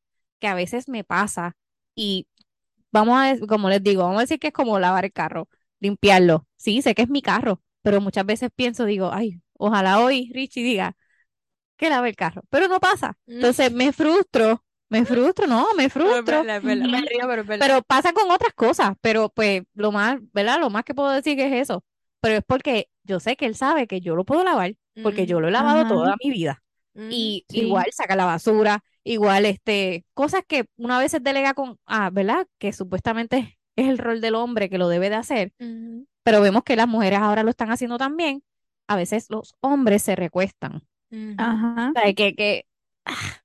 que 0.43 0.49
a 0.49 0.55
veces 0.55 0.89
me 0.89 1.05
pasa 1.05 1.55
y 1.95 2.27
vamos 2.91 3.17
a, 3.17 3.47
como 3.47 3.69
les 3.69 3.83
digo, 3.83 4.03
vamos 4.03 4.17
a 4.19 4.21
decir 4.21 4.39
que 4.39 4.47
es 4.47 4.53
como 4.53 4.79
lavar 4.79 5.05
el 5.05 5.13
carro, 5.13 5.49
limpiarlo. 5.79 6.47
Sí, 6.57 6.81
sé 6.81 6.95
que 6.95 7.03
es 7.03 7.09
mi 7.09 7.21
carro, 7.21 7.61
pero 7.81 8.01
muchas 8.01 8.25
veces 8.25 8.49
pienso, 8.55 8.85
digo, 8.85 9.11
ay, 9.13 9.41
ojalá 9.57 9.99
hoy 10.01 10.31
Richie 10.33 10.63
diga 10.63 10.95
que 11.77 11.89
lave 11.89 12.09
el 12.09 12.15
carro, 12.15 12.43
pero 12.49 12.67
no 12.67 12.79
pasa. 12.79 13.17
Entonces 13.27 13.71
me 13.71 13.93
frustro, 13.93 14.63
me 14.89 15.05
frustro, 15.05 15.47
no, 15.47 15.67
me 15.75 15.89
No, 16.01 16.15
es 16.17 16.25
frustro. 16.25 16.25
verdad, 16.25 16.57
es 16.57 16.63
verdad. 16.63 16.89
Me 16.91 17.01
río, 17.09 17.27
pero 17.57 17.81
pasa 17.83 18.13
con 18.13 18.29
otras 18.31 18.53
cosas, 18.53 18.93
pero 19.01 19.29
pues 19.29 19.63
lo 19.73 19.91
más, 19.91 20.17
¿verdad? 20.33 20.59
Lo 20.59 20.69
más 20.69 20.83
que 20.83 20.93
puedo 20.95 21.09
decir 21.11 21.37
que 21.37 21.47
es 21.47 21.53
eso. 21.69 21.83
Pero 22.21 22.35
es 22.37 22.43
porque 22.45 22.89
yo 23.03 23.19
sé 23.19 23.35
que 23.35 23.45
él 23.45 23.55
sabe 23.55 23.87
que 23.87 24.01
yo 24.01 24.15
lo 24.15 24.25
puedo 24.25 24.43
lavar, 24.43 24.75
porque 25.01 25.25
yo 25.25 25.39
lo 25.41 25.47
he 25.47 25.51
lavado 25.51 25.85
Ajá. 25.85 25.85
toda 25.85 26.15
mi 26.23 26.31
vida. 26.31 26.63
Ujú. 26.95 27.09
Y 27.09 27.45
Sí. 27.47 27.59
igual 27.59 27.85
saca 27.91 28.15
la 28.15 28.25
basura, 28.25 28.83
igual 29.03 29.45
este, 29.45 30.05
cosas 30.13 30.43
que 30.47 30.65
una 30.77 30.99
vez 30.99 31.11
se 31.11 31.19
delega 31.19 31.53
con, 31.53 31.77
ah, 31.85 32.09
¿verdad? 32.11 32.47
Que 32.57 32.73
supuestamente 32.73 33.57
es 33.75 33.87
el 33.87 33.97
rol 33.97 34.21
del 34.21 34.35
hombre 34.35 34.69
que 34.69 34.77
lo 34.77 34.87
debe 34.87 35.09
de 35.09 35.15
hacer, 35.15 35.53
pero 36.23 36.41
vemos 36.41 36.63
que 36.63 36.75
las 36.75 36.87
mujeres 36.87 37.19
ahora 37.19 37.43
lo 37.43 37.49
están 37.49 37.71
haciendo 37.71 37.97
también. 37.97 38.43
A 38.87 38.95
veces 38.95 39.27
los 39.29 39.55
hombres 39.61 40.03
se 40.03 40.15
recuestan. 40.15 40.83
Ajá. 41.37 41.91
O 41.95 41.99
sea, 41.99 42.13
que, 42.13 42.35
que 42.35 42.65
ah, 43.05 43.41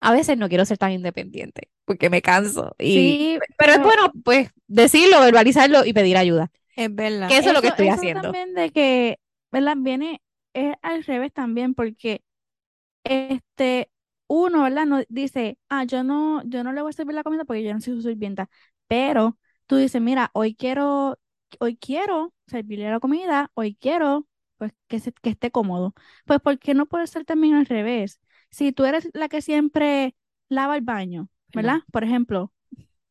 a 0.00 0.12
veces 0.12 0.36
no 0.36 0.48
quiero 0.48 0.64
ser 0.64 0.78
tan 0.78 0.92
independiente, 0.92 1.68
porque 1.84 2.10
me 2.10 2.22
canso. 2.22 2.74
Y, 2.78 2.92
Sí, 2.92 3.38
pero 3.56 3.72
es 3.72 3.82
bueno, 3.82 4.12
pues, 4.24 4.50
decirlo, 4.66 5.20
verbalizarlo 5.20 5.84
y 5.84 5.92
pedir 5.92 6.16
ayuda. 6.16 6.50
Es 6.74 6.94
verdad. 6.94 7.28
Que 7.28 7.38
eso 7.38 7.48
es 7.50 7.54
lo 7.54 7.62
que 7.62 7.68
estoy 7.68 7.86
eso 7.86 7.96
haciendo. 7.96 8.22
también 8.22 8.54
de 8.54 8.70
que, 8.70 9.18
¿verdad? 9.52 9.76
Viene, 9.78 10.20
es 10.54 10.74
al 10.82 11.04
revés 11.04 11.32
también, 11.32 11.74
porque 11.74 12.22
este, 13.04 13.90
uno, 14.26 14.62
¿verdad? 14.62 14.86
No 14.86 15.00
dice, 15.08 15.58
ah, 15.68 15.84
yo 15.84 16.02
no, 16.04 16.42
yo 16.44 16.64
no 16.64 16.72
le 16.72 16.82
voy 16.82 16.90
a 16.90 16.92
servir 16.92 17.14
la 17.14 17.22
comida 17.24 17.44
porque 17.44 17.62
yo 17.64 17.72
no 17.74 17.80
soy 17.80 17.94
su 17.96 18.02
sirvienta. 18.02 18.48
Pero 18.86 19.38
tú 19.66 19.76
dices, 19.76 20.00
mira, 20.02 20.30
hoy 20.34 20.54
quiero, 20.54 21.18
hoy 21.60 21.76
quiero 21.76 22.32
servirle 22.46 22.90
la 22.90 23.00
comida, 23.00 23.50
hoy 23.54 23.74
quiero, 23.80 24.28
pues, 24.58 24.72
que, 24.88 25.00
se- 25.00 25.12
que 25.12 25.30
esté 25.30 25.50
cómodo. 25.50 25.94
Pues, 26.26 26.40
¿por 26.40 26.58
qué 26.58 26.74
no 26.74 26.86
puede 26.86 27.06
ser 27.06 27.24
también 27.24 27.54
al 27.54 27.66
revés? 27.66 28.20
Si 28.50 28.72
tú 28.72 28.84
eres 28.84 29.08
la 29.14 29.28
que 29.28 29.42
siempre 29.42 30.14
lava 30.48 30.76
el 30.76 30.82
baño, 30.82 31.28
¿verdad? 31.54 31.80
Por 31.92 32.04
ejemplo, 32.04 32.52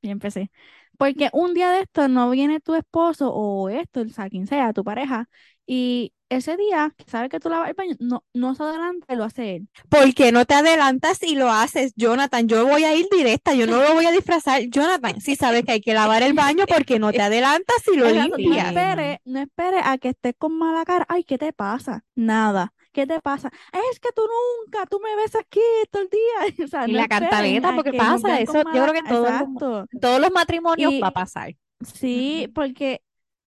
Y 0.01 0.09
empecé. 0.09 0.51
Porque 0.97 1.29
un 1.33 1.53
día 1.53 1.71
de 1.71 1.81
esto 1.81 2.07
no 2.07 2.29
viene 2.29 2.59
tu 2.59 2.75
esposo 2.75 3.31
o 3.33 3.69
esto, 3.69 4.01
o 4.01 4.07
sea, 4.09 4.29
quien 4.29 4.47
sea, 4.47 4.73
tu 4.73 4.83
pareja, 4.83 5.29
y 5.65 6.13
ese 6.35 6.57
día, 6.57 6.93
sabe 7.07 7.29
que 7.29 7.39
tú 7.39 7.49
lavas 7.49 7.69
el 7.69 7.75
baño, 7.75 7.95
no, 7.99 8.23
no 8.33 8.55
se 8.55 8.63
adelanta 8.63 9.13
y 9.13 9.15
lo 9.17 9.23
hace 9.25 9.55
él. 9.57 9.67
¿Por 9.89 10.13
qué 10.13 10.31
no 10.31 10.45
te 10.45 10.53
adelantas 10.55 11.21
y 11.23 11.35
lo 11.35 11.49
haces, 11.51 11.93
Jonathan? 11.95 12.47
Yo 12.47 12.65
voy 12.65 12.83
a 12.83 12.95
ir 12.95 13.07
directa, 13.11 13.53
yo 13.53 13.67
no 13.67 13.81
lo 13.81 13.93
voy 13.93 14.05
a 14.05 14.11
disfrazar. 14.11 14.61
Jonathan, 14.69 15.19
si 15.21 15.35
sabes 15.35 15.63
que 15.65 15.73
hay 15.73 15.81
que 15.81 15.93
lavar 15.93 16.23
el 16.23 16.33
baño, 16.33 16.65
¿por 16.65 16.85
qué 16.85 16.99
no 16.99 17.11
te 17.11 17.21
adelantas 17.21 17.77
y 17.93 17.97
lo 17.97 18.07
Exacto, 18.07 18.31
no 18.31 18.37
limpias? 18.37 18.67
esperes, 18.67 19.17
no 19.25 19.39
esperes 19.41 19.81
a 19.85 19.97
que 19.97 20.09
estés 20.09 20.33
con 20.37 20.57
mala 20.57 20.83
cara. 20.85 21.05
Ay, 21.09 21.23
¿qué 21.23 21.37
te 21.37 21.53
pasa? 21.53 22.03
Nada. 22.15 22.73
¿Qué 22.93 23.07
te 23.07 23.21
pasa? 23.21 23.49
Es 23.91 23.99
que 24.01 24.09
tú 24.13 24.21
nunca, 24.21 24.85
tú 24.85 24.99
me 24.99 25.15
ves 25.15 25.33
aquí 25.37 25.61
todo 25.91 26.01
el 26.03 26.09
día. 26.09 26.55
O 26.65 26.67
sea, 26.67 26.87
Y 26.87 26.91
no 26.91 26.97
la 26.97 27.07
cantaleta, 27.07 27.73
porque 27.75 27.93
pasa, 27.93 28.39
eso 28.41 28.53
yo 28.53 28.83
creo 28.83 28.91
que 28.93 28.99
en 28.99 29.05
todos 29.07 29.29
los, 29.31 29.87
todos 30.01 30.19
los 30.19 30.31
matrimonios 30.31 30.91
Y- 30.91 30.99
va 30.99 31.07
a 31.07 31.11
pasar. 31.11 31.55
Sí, 31.83 32.49
porque 32.53 33.01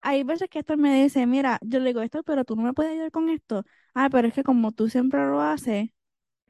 hay 0.03 0.23
veces 0.25 0.49
que 0.49 0.61
Héctor 0.61 0.77
me 0.79 1.03
dice, 1.03 1.27
mira, 1.27 1.59
yo 1.63 1.79
le 1.81 1.87
digo 1.89 2.01
esto, 2.03 2.23
pero 2.23 2.45
tú 2.45 2.57
no 2.57 2.63
me 2.63 2.73
puedes 2.75 2.93
ayudar 2.93 3.11
con 3.11 3.29
esto. 3.31 3.65
Ah, 3.95 4.09
pero 4.11 4.29
es 4.29 4.35
que 4.35 4.45
como 4.45 4.73
tú 4.73 4.89
siempre 4.89 5.21
lo 5.27 5.41
haces, 5.41 5.91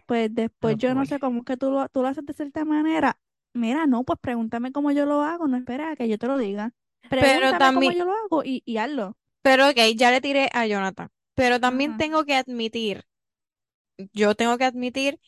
pues 0.06 0.34
después 0.34 0.76
yo 0.78 0.94
no 0.94 1.04
voy. 1.04 1.06
sé 1.06 1.18
cómo 1.20 1.40
es 1.40 1.44
que 1.46 1.56
tú 1.56 1.70
lo, 1.70 1.88
tú 1.90 2.02
lo 2.02 2.08
haces 2.08 2.26
de 2.26 2.34
cierta 2.34 2.64
manera. 2.64 3.20
Mira, 3.54 3.86
no, 3.86 4.04
pues 4.04 4.18
pregúntame 4.20 4.72
cómo 4.72 4.92
yo 4.92 5.06
lo 5.06 5.22
hago, 5.22 5.48
no 5.48 5.56
espera 5.58 5.92
a 5.92 5.96
que 5.96 6.08
yo 6.08 6.18
te 6.18 6.26
lo 6.28 6.38
diga. 6.38 6.72
Pregúntame 7.08 7.72
cómo 7.72 7.92
también- 7.92 7.92
yo 7.92 8.04
lo 8.06 8.12
hago 8.14 8.44
y, 8.44 8.62
y 8.66 8.78
hazlo. 8.78 9.16
Pero 9.42 9.68
ok, 9.70 9.78
ya 9.96 10.10
le 10.12 10.20
tiré 10.20 10.48
a 10.52 10.66
Jonathan. 10.66 11.10
Pero 11.34 11.58
también 11.60 11.94
Ajá. 11.94 11.96
tengo 11.96 12.24
que 12.24 12.34
admitir, 12.36 13.04
yo 14.12 14.34
tengo 14.34 14.58
que 14.58 14.64
admitir 14.64 15.20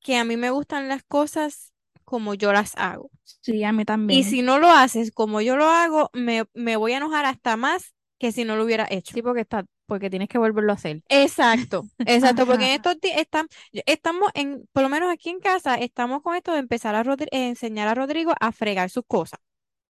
que 0.00 0.18
a 0.18 0.24
mí 0.24 0.38
me 0.38 0.50
gustan 0.52 0.88
las 0.88 1.04
cosas 1.04 1.73
como 2.14 2.34
yo 2.34 2.52
las 2.52 2.74
hago. 2.76 3.10
Sí, 3.42 3.62
a 3.64 3.72
mí 3.72 3.84
también. 3.84 4.22
Y 4.22 4.24
si 4.24 4.42
no 4.42 4.58
lo 4.58 4.68
haces 4.70 5.10
como 5.12 5.40
yo 5.40 5.56
lo 5.56 5.66
hago, 5.68 6.10
me, 6.12 6.44
me 6.54 6.76
voy 6.76 6.92
a 6.92 6.98
enojar 6.98 7.24
hasta 7.24 7.56
más 7.56 7.94
que 8.18 8.32
si 8.32 8.44
no 8.44 8.56
lo 8.56 8.64
hubiera 8.64 8.86
hecho. 8.90 9.14
Sí, 9.14 9.22
porque 9.22 9.42
está, 9.42 9.64
porque 9.86 10.10
tienes 10.10 10.28
que 10.28 10.38
volverlo 10.38 10.72
a 10.72 10.76
hacer. 10.76 11.02
Exacto, 11.08 11.88
exacto, 12.04 12.46
porque 12.46 12.66
en 12.66 12.72
estos 12.74 13.00
días 13.00 13.18
están, 13.18 13.46
estamos 13.86 14.30
en, 14.34 14.66
por 14.72 14.82
lo 14.82 14.88
menos 14.88 15.12
aquí 15.12 15.30
en 15.30 15.40
casa, 15.40 15.76
estamos 15.76 16.22
con 16.22 16.34
esto 16.34 16.52
de 16.52 16.58
empezar 16.60 16.94
a 16.94 17.04
Rodri- 17.04 17.28
eh, 17.30 17.48
enseñar 17.48 17.88
a 17.88 17.94
Rodrigo 17.94 18.32
a 18.40 18.52
fregar 18.52 18.90
sus 18.90 19.04
cosas, 19.06 19.40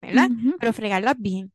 ¿verdad? 0.03 0.31
Pero 0.59 0.73
fregarlas 0.73 1.17
bien. 1.19 1.53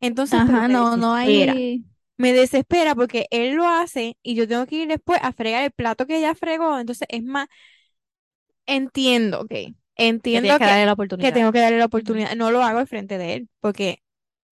Entonces, 0.00 0.42
Ajá, 0.42 0.68
no, 0.68 0.96
no 0.96 1.14
hay. 1.14 1.84
Me 2.16 2.32
desespera 2.32 2.94
porque 2.96 3.26
él 3.30 3.54
lo 3.54 3.68
hace 3.68 4.16
y 4.22 4.34
yo 4.34 4.48
tengo 4.48 4.66
que 4.66 4.76
ir 4.76 4.88
después 4.88 5.20
a 5.22 5.32
fregar 5.32 5.62
el 5.64 5.70
plato 5.72 6.06
que 6.06 6.18
ella 6.18 6.34
fregó. 6.34 6.78
Entonces 6.78 7.06
es 7.10 7.22
más, 7.24 7.48
entiendo, 8.66 9.40
ok. 9.40 9.52
Entiendo 9.98 10.48
que 10.58 10.64
que, 10.64 10.64
darle 10.64 10.86
la 10.86 10.92
que 10.92 10.94
oportunidad. 10.94 11.34
tengo 11.34 11.52
que 11.52 11.60
darle 11.60 11.78
la 11.78 11.86
oportunidad. 11.86 12.34
No 12.36 12.50
lo 12.50 12.62
hago 12.62 12.78
al 12.78 12.86
frente 12.86 13.18
de 13.18 13.34
él 13.34 13.48
porque, 13.60 14.02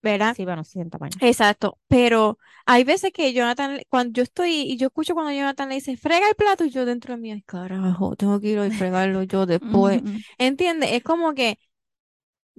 ¿verdad? 0.01 0.35
Sí, 0.35 0.45
bueno, 0.45 0.63
sí, 0.63 0.79
en 0.79 0.89
tamaño. 0.89 1.17
Exacto. 1.21 1.79
Pero 1.87 2.37
hay 2.65 2.83
veces 2.83 3.11
que 3.13 3.33
Jonathan, 3.33 3.79
cuando 3.89 4.13
yo 4.13 4.23
estoy 4.23 4.51
y 4.61 4.77
yo 4.77 4.87
escucho 4.87 5.13
cuando 5.13 5.31
Jonathan 5.31 5.69
le 5.69 5.75
dice, 5.75 5.97
frega 5.97 6.27
el 6.29 6.35
plato 6.35 6.65
y 6.65 6.69
yo 6.69 6.85
dentro 6.85 7.15
de 7.15 7.21
mí, 7.21 7.31
ay, 7.31 7.41
carajo, 7.43 8.15
tengo 8.15 8.39
que 8.39 8.47
ir 8.49 8.59
a 8.59 8.69
fregarlo 8.71 9.23
yo 9.23 9.45
después. 9.45 10.01
¿Entiendes? 10.37 10.91
Es 10.91 11.03
como 11.03 11.33
que, 11.33 11.57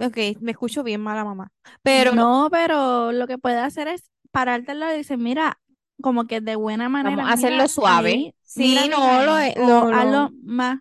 ok, 0.01 0.17
me 0.41 0.53
escucho 0.53 0.83
bien 0.83 1.01
mala 1.01 1.25
mamá. 1.25 1.53
Pero 1.83 2.15
No, 2.15 2.49
pero 2.51 3.13
lo 3.13 3.27
que 3.27 3.39
puede 3.39 3.59
hacer 3.59 3.89
es 3.89 4.11
pararte 4.31 4.73
al 4.73 4.81
lado 4.81 4.95
y 4.95 4.99
decir, 4.99 5.19
mira, 5.19 5.61
como 6.01 6.27
que 6.27 6.41
de 6.41 6.57
buena 6.57 6.89
manera. 6.89 7.17
Vamos 7.17 7.31
a 7.31 7.33
hacerlo 7.35 7.57
mira, 7.65 7.69
suave. 7.69 8.35
Sí, 8.45 8.63
mira 8.83 8.87
no, 8.89 9.25
lo 9.25 9.33
lo- 9.67 9.67
lo- 9.67 9.95
hazlo 9.95 10.31
más, 10.43 10.79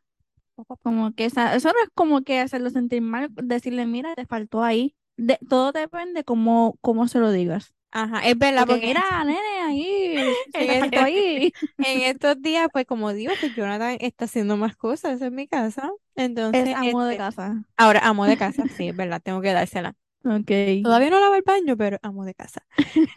como 0.84 1.14
que 1.14 1.26
esa- 1.26 1.56
eso 1.56 1.70
no 1.70 1.76
es 1.84 1.90
como 1.94 2.22
que 2.24 2.40
hacerlo 2.40 2.70
sentir 2.70 3.02
mal, 3.02 3.30
decirle, 3.36 3.86
mira, 3.86 4.16
te 4.16 4.26
faltó 4.26 4.64
ahí. 4.64 4.96
De, 5.18 5.38
todo 5.50 5.72
depende 5.72 6.24
cómo, 6.24 6.78
cómo 6.82 7.08
se 7.08 7.20
lo 7.20 7.32
digas. 7.32 7.74
ajá, 7.92 8.20
es 8.28 8.38
verdad, 8.38 8.66
Porque 8.66 8.74
porque 8.82 8.88
mira, 8.88 9.24
nene, 9.24 9.40
ahí, 9.66 10.38
En 10.54 10.70
te 10.70 10.72
el- 10.72 10.80
faltó 10.80 11.02
ahí. 11.02 11.54
en 11.80 12.02
estos 12.02 12.42
días, 12.42 12.68
pues 12.72 12.86
como 12.86 13.14
digo, 13.14 13.38
pues 13.38 13.54
Jonathan 13.54 13.98
está 14.00 14.26
haciendo 14.26 14.58
más 14.58 14.76
cosas 14.76 15.22
en 15.22 15.36
mi 15.36 15.48
casa. 15.48 15.90
Entonces, 16.16 16.70
Es 16.70 16.76
amo 16.76 17.04
de 17.04 17.14
este, 17.14 17.18
casa. 17.18 17.64
ahora 17.78 18.02
amo 18.04 18.26
de 18.26 18.38
casa, 18.38 18.68
sí, 18.70 18.90
es 18.90 18.96
verdad, 18.96 19.22
tengo 19.24 19.42
que 19.42 19.54
dársela. 19.54 19.96
Ok. 20.26 20.52
Todavía 20.82 21.10
no 21.10 21.20
lavo 21.20 21.36
el 21.36 21.44
baño, 21.44 21.76
pero 21.78 21.98
amo 22.02 22.26
de 22.26 22.34
casa. 22.34 22.62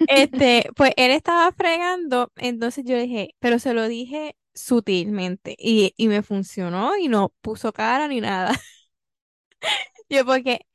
Este, 0.07 0.65
pues 0.77 0.93
él 0.97 1.11
estaba 1.13 1.53
fregando, 1.53 2.33
entonces 2.37 2.85
yo 2.85 2.97
dije, 2.99 3.35
pero 3.41 3.59
se 3.59 3.75
lo 3.75 3.89
dije 3.89 4.37
sutilmente 4.61 5.57
y, 5.59 5.95
y 5.97 6.09
me 6.09 6.23
funcionó 6.23 6.97
y 6.99 7.09
no 7.09 7.31
puso 7.43 7.73
cara 7.73 8.09
ni 8.09 8.21
nada. 8.21 8.53
Yo 10.09 10.25
porque 10.25 10.67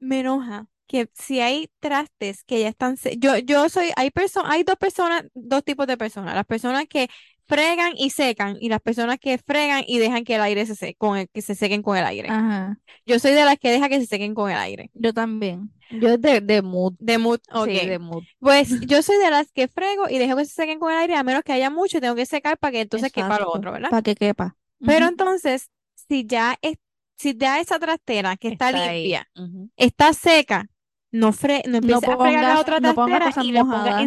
me 0.00 0.20
enoja 0.20 0.68
que 0.86 1.10
si 1.14 1.40
hay 1.40 1.70
trastes 1.80 2.44
que 2.44 2.60
ya 2.60 2.68
están, 2.68 2.96
yo, 3.18 3.38
yo 3.38 3.68
soy, 3.70 3.92
hay 3.96 4.10
personas, 4.12 4.52
hay 4.52 4.64
dos 4.64 4.76
personas, 4.76 5.24
dos 5.34 5.64
tipos 5.64 5.86
de 5.86 5.96
personas, 5.98 6.34
las 6.34 6.46
personas 6.46 6.86
que 6.88 7.08
fregan 7.46 7.92
y 7.96 8.10
secan 8.10 8.56
y 8.60 8.68
las 8.68 8.80
personas 8.80 9.18
que 9.18 9.38
fregan 9.38 9.84
y 9.86 9.98
dejan 9.98 10.24
que 10.24 10.34
el 10.36 10.42
aire 10.42 10.66
se 10.66 10.74
seque, 10.74 10.94
con 10.96 11.16
el, 11.16 11.28
que 11.28 11.42
se 11.42 11.54
sequen 11.54 11.82
con 11.82 11.96
el 11.96 12.04
aire. 12.04 12.28
Ajá. 12.28 12.78
Yo 13.06 13.18
soy 13.18 13.32
de 13.32 13.44
las 13.44 13.58
que 13.58 13.70
deja 13.70 13.88
que 13.88 14.00
se 14.00 14.06
sequen 14.06 14.34
con 14.34 14.50
el 14.50 14.56
aire. 14.58 14.90
Yo 14.94 15.12
también. 15.14 15.70
Yo 15.90 16.08
es 16.10 16.20
de, 16.20 16.40
de 16.40 16.62
mood. 16.62 16.94
De 16.98 17.18
mood, 17.18 17.38
ok. 17.52 17.66
Sí, 17.68 17.86
de 17.86 17.98
mood. 17.98 18.24
Pues 18.40 18.68
yo 18.88 19.02
soy 19.02 19.16
de 19.18 19.30
las 19.30 19.52
que 19.52 19.68
frego 19.68 20.08
y 20.08 20.18
dejo 20.18 20.36
que 20.36 20.44
se 20.44 20.54
sequen 20.54 20.78
con 20.80 20.90
el 20.92 20.98
aire 20.98 21.14
a 21.14 21.22
menos 21.22 21.42
que 21.44 21.52
haya 21.52 21.70
mucho 21.70 21.98
y 21.98 22.00
tengo 22.00 22.14
que 22.16 22.26
secar 22.26 22.58
para 22.58 22.72
que 22.72 22.80
entonces 22.82 23.12
quepa 23.12 23.38
lo 23.38 23.50
otro, 23.52 23.72
¿verdad? 23.72 23.90
Para 23.90 24.02
que 24.02 24.14
quepa. 24.16 24.56
Pero 24.84 25.06
entonces, 25.06 25.70
si 26.08 26.26
ya 26.26 26.56
es, 26.62 26.76
si 27.16 27.36
ya 27.36 27.60
esa 27.60 27.78
trastera 27.78 28.36
que 28.36 28.48
está, 28.48 28.72
limpia 28.72 29.28
está 29.76 30.12
seca, 30.12 30.66
no, 31.12 31.32
fre 31.32 31.62
no 31.66 31.78
empieces 31.78 32.08
a 32.08 32.16
fregar 32.18 32.42
la 32.42 32.48
pongas- 32.54 32.60
otra 32.60 32.80
no 32.80 32.94
pongas 32.94 33.20
trastera 33.20 33.24
cosas 33.30 33.44
y 33.44 33.52
la 33.52 33.60
pongas 33.60 33.78
mojadas. 33.84 34.02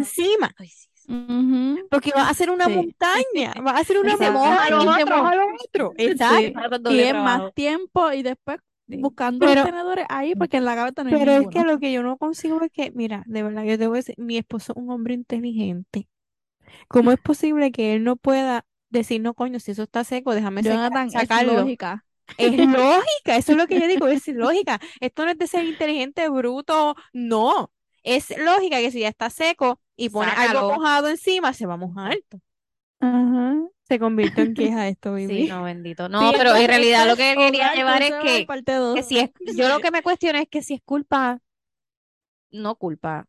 Porque 1.89 2.11
va 2.15 2.29
a 2.29 2.33
ser 2.33 2.51
una 2.51 2.65
Sí. 2.65 2.75
montaña, 2.75 3.53
va 3.65 3.71
a 3.71 3.83
ser 3.83 3.97
una 3.99 4.11
montaña 4.15 4.65
y 4.67 4.99
se 4.99 5.05
moja 5.05 5.35
lo 5.35 5.45
otro. 5.63 5.93
Exacto. 5.97 6.91
Y 6.93 6.99
es 6.99 7.13
más 7.13 7.53
tiempo 7.53 8.11
y 8.11 8.21
después 8.23 8.59
Sí. 8.87 8.97
buscando 8.97 9.45
Pero- 9.45 9.61
los 9.61 9.69
tenedores 9.69 10.05
ahí 10.09 10.33
porque 10.35 10.57
en 10.57 10.65
la 10.65 10.73
gaveta 10.75 11.03
no 11.03 11.09
hay 11.11 11.19
Pero 11.19 11.31
es 11.33 11.47
que 11.49 11.63
lo 11.63 11.77
que 11.79 11.91
yo 11.91 12.01
no 12.01 12.17
consigo 12.17 12.59
es 12.63 12.71
que, 12.71 12.91
mira, 12.91 13.23
de 13.27 13.43
verdad, 13.43 13.63
yo 13.63 13.77
te 13.77 13.85
voy 13.87 13.97
a 13.97 13.99
decir, 13.99 14.15
mi 14.17 14.37
esposo 14.37 14.73
es 14.73 14.77
un 14.81 14.89
hombre 14.89 15.13
inteligente. 15.13 16.07
¿Cómo 16.87 17.11
es 17.11 17.19
posible 17.19 17.71
que 17.71 17.93
él 17.95 18.03
no 18.03 18.15
pueda 18.15 18.65
decir, 18.89 19.21
no, 19.21 19.35
coño, 19.35 19.59
si 19.59 19.71
eso 19.71 19.83
está 19.83 20.03
seco, 20.03 20.33
déjame 20.33 20.63
Jonathan, 20.63 21.07
es 21.07 21.13
sacarlo? 21.13 21.53
lógica. 21.53 22.03
Es 22.37 22.57
lógica, 22.57 23.35
eso 23.37 23.51
es 23.53 23.57
lo 23.57 23.67
que 23.67 23.79
yo 23.79 23.87
digo, 23.87 24.07
es 24.07 24.27
lógica. 24.27 24.79
Esto 24.99 25.25
no 25.25 25.31
es 25.31 25.37
de 25.37 25.47
ser 25.47 25.65
inteligente, 25.65 26.27
bruto, 26.29 26.95
no. 27.13 27.71
Es 28.03 28.29
lógica 28.37 28.77
que 28.77 28.91
si 28.91 29.01
ya 29.01 29.09
está 29.09 29.29
seco 29.29 29.79
y 29.95 30.09
pone 30.09 30.31
algo 30.31 30.73
mojado 30.73 31.07
encima, 31.09 31.53
se 31.53 31.65
va 31.65 31.73
a 31.75 31.77
mojar. 31.77 32.17
Ajá. 32.99 33.55
Se 33.87 33.97
convirtió 33.99 34.43
en 34.43 34.53
queja 34.53 34.87
esto, 34.87 35.15
Sí, 35.17 35.25
baby. 35.27 35.47
no, 35.47 35.63
bendito. 35.63 36.09
No, 36.09 36.29
Sí, 36.29 36.35
pero 36.37 36.55
en 36.55 36.67
realidad 36.67 37.07
lo 37.07 37.15
que 37.15 37.35
quería 37.35 37.73
llevar 37.73 38.01
es 38.03 38.11
que, 38.21 39.03
si 39.03 39.19
es, 39.19 39.31
yo 39.55 39.67
lo 39.69 39.79
que 39.79 39.91
me 39.91 40.03
cuestiono 40.03 40.37
es 40.39 40.47
que 40.47 40.61
si 40.61 40.75
es 40.75 40.81
culpa, 40.83 41.39
no 42.51 42.75
culpa. 42.75 43.25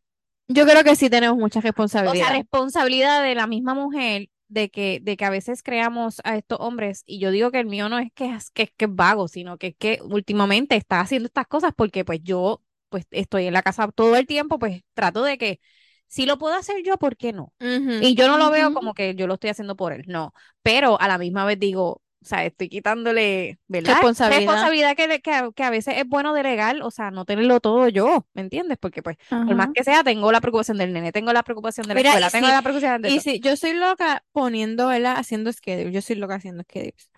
Yo 0.47 0.65
creo 0.65 0.83
que 0.83 0.95
sí 0.95 1.09
tenemos 1.09 1.37
mucha 1.37 1.59
O 1.59 1.61
sea, 1.61 1.69
responsabilidad. 1.71 2.29
responsabilidad 2.31 3.23
de 3.23 3.35
la 3.35 3.47
misma 3.47 3.73
mujer 3.73 4.29
de 4.49 4.69
que, 4.69 4.99
de 5.01 5.15
que 5.15 5.23
a 5.25 5.29
veces 5.29 5.63
creamos 5.63 6.19
a 6.25 6.35
estos 6.35 6.59
hombres, 6.59 7.03
y 7.05 7.19
yo 7.19 7.31
digo 7.31 7.51
que 7.51 7.59
el 7.59 7.67
mío 7.67 7.87
no 7.87 7.99
es 7.99 8.11
que 8.13 8.25
es, 8.33 8.51
que, 8.51 8.63
es 8.63 8.71
que 8.75 8.85
es 8.85 8.93
vago, 8.93 9.29
sino 9.29 9.57
que 9.57 9.67
es 9.67 9.75
que 9.77 9.99
últimamente 10.03 10.75
está 10.75 10.99
haciendo 10.99 11.27
estas 11.27 11.47
cosas 11.47 11.71
porque 11.75 12.03
pues 12.03 12.19
yo 12.21 12.61
pues 12.91 13.07
estoy 13.11 13.47
en 13.47 13.53
la 13.55 13.63
casa 13.63 13.89
todo 13.91 14.15
el 14.17 14.27
tiempo, 14.27 14.59
pues 14.59 14.83
trato 14.93 15.23
de 15.23 15.39
que 15.39 15.61
si 16.07 16.27
lo 16.27 16.37
puedo 16.37 16.55
hacer 16.55 16.83
yo, 16.83 16.97
¿por 16.97 17.17
qué 17.17 17.33
no? 17.33 17.53
Ujú. 17.61 18.03
Y 18.03 18.15
yo 18.15 18.27
no 18.27 18.37
lo 18.37 18.51
veo 18.51 18.71
como 18.73 18.93
que 18.93 19.15
yo 19.15 19.27
lo 19.27 19.35
estoy 19.35 19.49
haciendo 19.51 19.75
por 19.75 19.93
él, 19.93 20.03
no. 20.07 20.33
Pero 20.61 20.99
a 21.01 21.07
la 21.07 21.17
misma 21.17 21.45
vez 21.45 21.59
digo, 21.59 22.01
o 22.23 22.25
sea, 22.25 22.45
estoy 22.45 22.69
quitándole, 22.69 23.59
¿verdad? 23.67 23.93
Responsabilidad. 23.93 24.37
Responsabilidad 24.37 24.95
que, 24.95 25.21
que, 25.21 25.31
a- 25.33 25.51
que 25.55 25.63
a 25.63 25.69
veces 25.71 25.95
es 25.97 26.07
bueno 26.07 26.33
delegar, 26.33 26.81
o 26.83 26.91
sea, 26.91 27.11
no 27.11 27.25
tenerlo 27.25 27.59
todo 27.59 27.87
yo, 27.89 28.27
¿me 28.33 28.41
entiendes? 28.43 28.77
Porque 28.79 29.01
pues, 29.01 29.17
por 29.45 29.55
más 29.55 29.69
que 29.73 29.83
sea, 29.83 30.03
tengo 30.03 30.31
la 30.31 30.41
preocupación 30.41 30.77
del 30.77 30.93
nene, 30.93 31.11
tengo 31.11 31.33
la 31.33 31.43
preocupación 31.43 31.87
de 31.87 31.93
la 31.95 31.99
Mira, 31.99 32.11
escuela, 32.11 32.29
tengo 32.29 32.47
si- 32.47 32.53
la 32.53 32.61
preocupación 32.61 33.01
de 33.01 33.09
Y 33.09 33.19
todo. 33.19 33.21
si 33.21 33.39
yo 33.39 33.55
soy 33.55 33.73
loca 33.73 34.23
poniendo, 34.31 34.87
¿verdad? 34.87 35.15
Haciendo 35.17 35.51
schedule. 35.51 35.91
Yo 35.91 36.01
soy 36.01 36.15
loca 36.17 36.35
haciendo 36.35 36.63
schedules. 36.63 37.09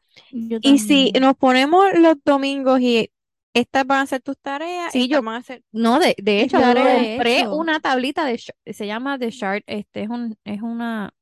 Y 0.62 0.80
si 0.80 1.12
nos 1.20 1.36
ponemos 1.36 1.86
los 1.96 2.16
domingos 2.24 2.80
y 2.82 3.12
estas 3.54 3.86
van 3.86 4.00
a 4.02 4.06
ser 4.08 4.22
tus 4.22 4.38
tareas, 4.40 4.92
Sí, 4.92 5.08
yo- 5.08 5.22
van 5.22 5.36
a 5.36 5.44
ser 5.44 5.64
No, 5.72 6.00
de, 6.00 6.16
de 6.22 6.42
hecho, 6.42 6.60
Yo 6.60 6.72
he 6.72 6.74
compré 7.16 7.48
una 7.48 7.80
tablita 7.80 8.26
de, 8.26 8.38
se 8.74 8.88
llama 8.88 9.18
The 9.20 9.32
Chart, 9.32 9.64
este 9.68 10.04
es 10.04 10.10
un, 10.10 10.38
es 10.44 10.62
una, 10.62 11.14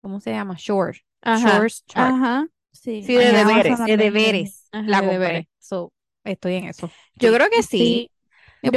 ¿cómo 0.00 0.20
se 0.20 0.30
llama? 0.32 0.54
Short, 0.58 0.96
Ajá. 1.22 1.58
Shorts 1.58 1.84
Chart. 1.86 2.14
Ajá. 2.14 2.46
Sí. 2.72 3.02
Sí, 3.02 3.14
de 3.14 3.32
deberes, 3.32 3.78
de 3.84 3.96
deberes, 3.96 4.68
Ajá, 4.72 4.86
la 4.88 5.00
de 5.00 5.06
compré. 5.06 5.18
deberes. 5.18 5.46
So, 5.58 5.92
estoy 6.24 6.54
en 6.56 6.64
eso. 6.68 6.90
Yo 7.14 7.30
Sí. 7.30 7.34
creo 7.36 7.50
que 7.50 7.62
sí. 7.62 8.10
Yo 8.62 8.70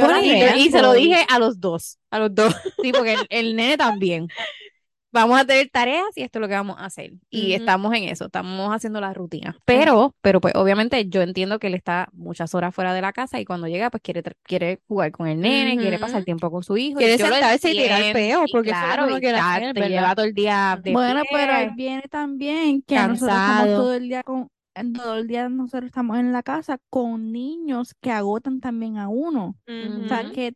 Y, 0.56 0.70
se 0.70 0.82
lo 0.82 0.92
dije 0.92 1.24
a 1.28 1.38
los 1.38 1.60
dos, 1.60 1.98
a 2.10 2.18
los 2.18 2.34
dos. 2.34 2.54
Sí, 2.82 2.92
porque 2.92 3.14
el, 3.14 3.26
el 3.28 3.56
nene 3.56 3.76
también. 3.76 4.28
vamos 5.12 5.40
a 5.40 5.44
tener 5.44 5.68
tareas 5.70 6.06
y 6.16 6.22
esto 6.22 6.38
es 6.38 6.40
lo 6.40 6.48
que 6.48 6.54
vamos 6.54 6.76
a 6.78 6.86
hacer. 6.86 7.12
Y 7.30 7.52
estamos 7.52 7.94
en 7.94 8.04
eso, 8.04 8.26
estamos 8.26 8.74
haciendo 8.74 9.00
la 9.00 9.12
rutina. 9.12 9.56
Pero, 9.64 10.14
pero 10.20 10.40
pues 10.40 10.54
obviamente 10.54 11.08
yo 11.08 11.22
entiendo 11.22 11.58
que 11.58 11.68
él 11.68 11.74
está 11.74 12.08
muchas 12.12 12.54
horas 12.54 12.74
fuera 12.74 12.94
de 12.94 13.00
la 13.00 13.12
casa 13.12 13.40
y 13.40 13.44
cuando 13.44 13.66
llega 13.68 13.90
pues 13.90 14.02
quiere, 14.02 14.22
quiere 14.42 14.80
jugar 14.86 15.12
con 15.12 15.26
el 15.26 15.40
nene, 15.40 15.76
quiere 15.76 15.98
pasar 15.98 16.24
tiempo 16.24 16.50
con 16.50 16.62
su 16.62 16.76
hijo. 16.76 16.98
Quiere 16.98 17.18
sentarse 17.18 17.70
y 17.70 17.76
tirar 17.76 18.12
peo, 18.12 18.44
porque 18.52 18.70
eso 18.70 19.04
es 19.06 19.10
lo 19.10 19.20
que 19.20 19.30
claro, 19.30 19.64
hacer, 19.64 19.74
¿verdad? 19.74 19.88
lleva 19.88 20.14
todo 20.14 20.26
el 20.26 20.34
día 20.34 20.80
de 20.82 20.92
Bueno, 20.92 21.22
pero 21.30 21.56
él 21.58 21.70
viene 21.76 22.02
también 22.10 22.82
que 22.82 22.94
nosotros 22.94 23.20
estamos 23.20 23.58
Cansado. 23.58 23.82
todo 23.82 23.94
el 23.94 24.08
día 24.08 24.22
con, 24.22 24.48
todo 24.94 25.16
el 25.16 25.26
día 25.26 25.48
nosotros 25.48 25.86
estamos 25.86 26.18
en 26.18 26.32
la 26.32 26.42
casa 26.42 26.78
con 26.88 27.32
niños 27.32 27.94
que 28.00 28.10
agotan 28.10 28.60
también 28.60 28.98
a 28.98 29.08
uno. 29.08 29.56
O 29.66 30.08
sea, 30.08 30.30
que, 30.30 30.54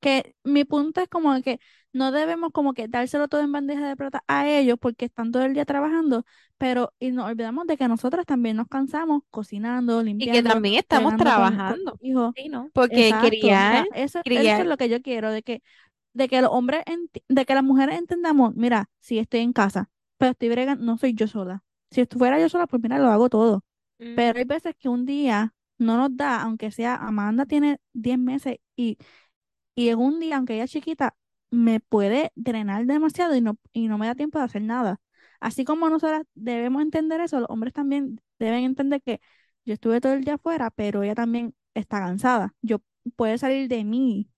que 0.00 0.34
mi 0.44 0.64
punto 0.64 1.00
es 1.00 1.08
como 1.08 1.40
que 1.42 1.58
no 1.92 2.12
debemos 2.12 2.50
como 2.52 2.74
que 2.74 2.88
dárselo 2.88 3.26
todo 3.28 3.40
en 3.40 3.52
bandeja 3.52 3.88
de 3.88 3.96
plata 3.96 4.22
a 4.26 4.48
ellos 4.48 4.76
porque 4.78 5.06
están 5.06 5.32
todo 5.32 5.44
el 5.44 5.54
día 5.54 5.64
trabajando, 5.64 6.24
pero 6.58 6.92
y 6.98 7.10
nos 7.10 7.26
olvidamos 7.26 7.66
de 7.66 7.76
que 7.76 7.88
nosotras 7.88 8.26
también 8.26 8.56
nos 8.56 8.68
cansamos 8.68 9.22
cocinando, 9.30 10.00
Y 10.00 10.04
que 10.04 10.08
limpiando, 10.10 10.50
también 10.50 10.74
estamos 10.76 11.16
trabajando. 11.16 11.98
Sí, 12.36 12.48
¿no? 12.48 12.70
Porque 12.72 13.08
Exacto, 13.08 13.26
o 13.26 13.30
sea, 13.30 13.40
criar, 13.40 13.88
eso, 13.94 14.20
es 14.62 14.66
lo 14.66 14.76
que 14.76 14.88
yo 14.88 15.00
quiero, 15.00 15.30
de 15.30 15.42
que, 15.42 15.62
de 16.12 16.28
que 16.28 16.42
los 16.42 16.50
hombres, 16.52 16.82
de 17.28 17.44
que 17.46 17.54
las 17.54 17.64
mujeres 17.64 17.98
entendamos, 17.98 18.54
mira, 18.54 18.90
si 19.00 19.18
estoy 19.18 19.40
en 19.40 19.52
casa, 19.52 19.88
pero 20.18 20.32
estoy 20.32 20.50
bregando, 20.50 20.84
no 20.84 20.98
soy 20.98 21.14
yo 21.14 21.26
sola. 21.26 21.64
Si 21.90 22.02
estuviera 22.02 22.38
yo 22.38 22.48
sola, 22.48 22.66
pues 22.66 22.82
mira, 22.82 22.98
lo 22.98 23.06
hago 23.06 23.28
todo. 23.28 23.64
Pero 23.98 24.38
hay 24.38 24.44
veces 24.44 24.74
que 24.78 24.90
un 24.90 25.06
día 25.06 25.54
no 25.78 25.96
nos 25.96 26.14
da, 26.16 26.42
aunque 26.42 26.70
sea, 26.70 26.96
Amanda 26.96 27.46
tiene 27.46 27.78
10 27.94 28.18
meses 28.18 28.58
y, 28.76 28.98
y 29.76 29.90
en 29.90 29.98
un 30.00 30.20
día, 30.20 30.38
aunque 30.38 30.54
ella 30.54 30.64
es 30.64 30.72
chiquita, 30.72 31.16
me 31.50 31.80
puede 31.80 32.32
drenar 32.34 32.86
demasiado 32.86 33.36
y 33.36 33.42
no, 33.42 33.58
y 33.72 33.88
no 33.88 33.98
me 33.98 34.06
da 34.08 34.16
tiempo 34.16 34.38
de 34.38 34.46
hacer 34.46 34.62
nada. 34.62 35.00
Así 35.40 35.64
como 35.64 35.88
nosotras 35.90 36.24
debemos 36.34 36.82
entender 36.82 37.20
eso, 37.20 37.40
los 37.40 37.50
hombres 37.50 37.74
también 37.74 38.20
deben 38.38 38.64
entender 38.64 39.02
que 39.02 39.20
yo 39.64 39.74
estuve 39.74 40.00
todo 40.00 40.14
el 40.14 40.24
día 40.24 40.34
afuera, 40.34 40.70
pero 40.70 41.02
ella 41.04 41.14
también 41.14 41.54
está 41.74 42.00
cansada. 42.00 42.54
Yo 42.62 42.78
puede 43.16 43.38
salir 43.38 43.68
de 43.68 43.84
mí, 43.84 44.30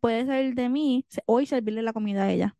puede 0.00 0.26
salir 0.26 0.54
de 0.54 0.68
mí 0.68 1.06
hoy 1.26 1.46
servirle 1.46 1.82
la 1.82 1.92
comida 1.92 2.24
a 2.24 2.32
ella. 2.32 2.56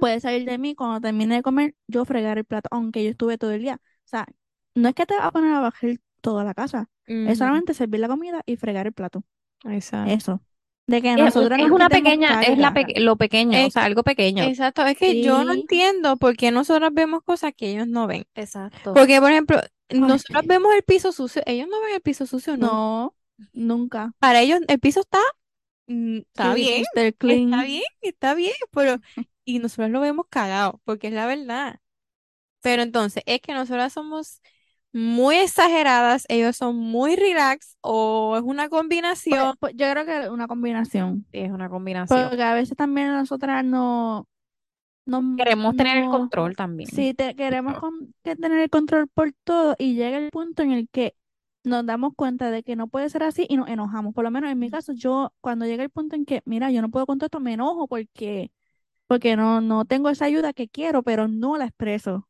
Puede 0.00 0.20
salir 0.20 0.48
de 0.48 0.58
mí 0.58 0.74
cuando 0.74 1.00
termine 1.00 1.36
de 1.36 1.42
comer, 1.42 1.74
yo 1.86 2.04
fregar 2.04 2.38
el 2.38 2.44
plato, 2.44 2.68
aunque 2.72 3.04
yo 3.04 3.10
estuve 3.10 3.38
todo 3.38 3.52
el 3.52 3.62
día. 3.62 3.80
O 3.82 4.08
sea, 4.08 4.26
no 4.74 4.88
es 4.88 4.94
que 4.94 5.06
te 5.06 5.14
vas 5.16 5.26
a 5.26 5.32
poner 5.32 5.54
a 5.54 5.60
bajar 5.60 5.96
toda 6.20 6.44
la 6.44 6.54
casa, 6.54 6.90
es 7.06 7.38
solamente 7.38 7.74
servir 7.74 8.00
la 8.00 8.08
comida 8.08 8.42
y 8.46 8.56
fregar 8.56 8.86
el 8.86 8.92
plato. 8.92 9.22
Exacto. 9.64 10.12
Eso. 10.12 10.42
De 10.86 11.00
que 11.00 11.12
Es, 11.12 11.18
nosotros 11.18 11.58
es 11.58 11.70
una 11.70 11.88
pequeña, 11.88 12.42
es 12.42 12.58
la 12.58 12.74
peque- 12.74 13.00
lo 13.00 13.16
pequeño, 13.16 13.66
o 13.66 13.70
sea, 13.70 13.84
algo 13.84 14.02
pequeño. 14.02 14.44
Exacto, 14.44 14.84
es 14.86 14.98
que 14.98 15.22
yo 15.22 15.42
no 15.44 15.52
entiendo 15.52 16.16
por 16.16 16.36
qué 16.36 16.50
nosotros 16.50 16.90
vemos 16.92 17.22
cosas 17.24 17.52
que 17.56 17.70
ellos 17.70 17.86
no 17.88 18.06
ven. 18.06 18.24
Exacto. 18.34 18.92
Porque, 18.94 19.20
por 19.20 19.30
ejemplo, 19.30 19.60
nosotros 19.90 20.44
vemos 20.46 20.74
el 20.74 20.82
piso 20.82 21.12
sucio, 21.12 21.42
ellos 21.46 21.68
no 21.70 21.80
ven 21.80 21.94
el 21.94 22.00
piso 22.02 22.26
sucio, 22.26 22.56
no. 22.56 22.66
No, 22.66 23.14
nunca. 23.52 24.12
Para 24.18 24.40
ellos 24.42 24.60
el 24.68 24.78
piso 24.78 25.00
está, 25.00 25.18
mm, 25.86 26.18
está 26.18 26.54
bien. 26.54 26.84
Clean. 27.18 27.52
está 27.52 27.64
bien, 27.64 27.82
está 28.02 28.34
bien, 28.34 28.52
pero 28.70 28.98
y 29.44 29.58
nosotros 29.58 29.90
lo 29.90 30.00
vemos 30.00 30.26
cagado, 30.28 30.80
porque 30.84 31.08
es 31.08 31.14
la 31.14 31.26
verdad. 31.26 31.80
Pero 32.60 32.82
entonces, 32.82 33.22
es 33.26 33.40
que 33.40 33.52
nosotras 33.52 33.92
somos 33.92 34.40
muy 34.94 35.36
exageradas, 35.36 36.24
ellos 36.28 36.56
son 36.56 36.76
muy 36.76 37.16
relax, 37.16 37.76
o 37.80 38.36
es 38.36 38.42
una 38.42 38.68
Pues, 38.68 38.80
combinación. 38.80 39.56
pues, 39.58 39.74
yo 39.76 39.90
creo 39.90 40.06
que 40.06 40.22
es 40.22 40.28
una 40.30 40.46
combinación. 40.46 41.26
Sí, 41.32 41.40
es 41.40 41.50
una 41.50 41.68
combinación. 41.68 42.28
Porque 42.28 42.42
a 42.42 42.54
veces 42.54 42.76
también 42.76 43.12
nosotras 43.12 43.64
no, 43.64 44.28
no, 45.04 45.36
Queremos 45.36 45.76
tener 45.76 45.98
el 45.98 46.08
control 46.08 46.54
también. 46.56 46.88
Sí, 46.88 47.12
te- 47.12 47.34
queremos 47.34 47.78
con- 47.80 48.14
que 48.22 48.36
tener 48.36 48.58
el 48.60 48.70
control 48.70 49.08
por 49.08 49.32
todo 49.44 49.74
y 49.78 49.94
llega 49.94 50.16
el 50.16 50.30
punto 50.30 50.62
en 50.62 50.70
el 50.72 50.88
que 50.88 51.14
nos 51.64 51.84
damos 51.84 52.12
cuenta 52.14 52.50
de 52.50 52.62
que 52.62 52.76
no 52.76 52.86
puede 52.88 53.08
ser 53.10 53.22
así 53.24 53.46
y 53.48 53.56
nos 53.56 53.68
enojamos. 53.68 54.14
Por 54.14 54.22
lo 54.24 54.30
menos 54.30 54.50
en 54.50 54.58
mi 54.58 54.70
caso, 54.70 54.92
yo 54.92 55.32
cuando 55.40 55.66
llega 55.66 55.82
el 55.82 55.90
punto 55.90 56.14
en 56.14 56.24
que, 56.24 56.42
mira, 56.44 56.70
yo 56.70 56.82
no 56.82 56.90
puedo 56.90 57.06
con 57.06 57.18
todo 57.18 57.26
esto, 57.26 57.40
me 57.40 57.54
enojo 57.54 57.88
porque, 57.88 58.52
porque 59.06 59.36
no, 59.36 59.60
no 59.60 59.84
tengo 59.86 60.08
esa 60.10 60.26
ayuda 60.26 60.52
que 60.52 60.68
quiero, 60.68 61.02
pero 61.02 61.28
no 61.28 61.56
la 61.58 61.66
expreso. 61.66 62.28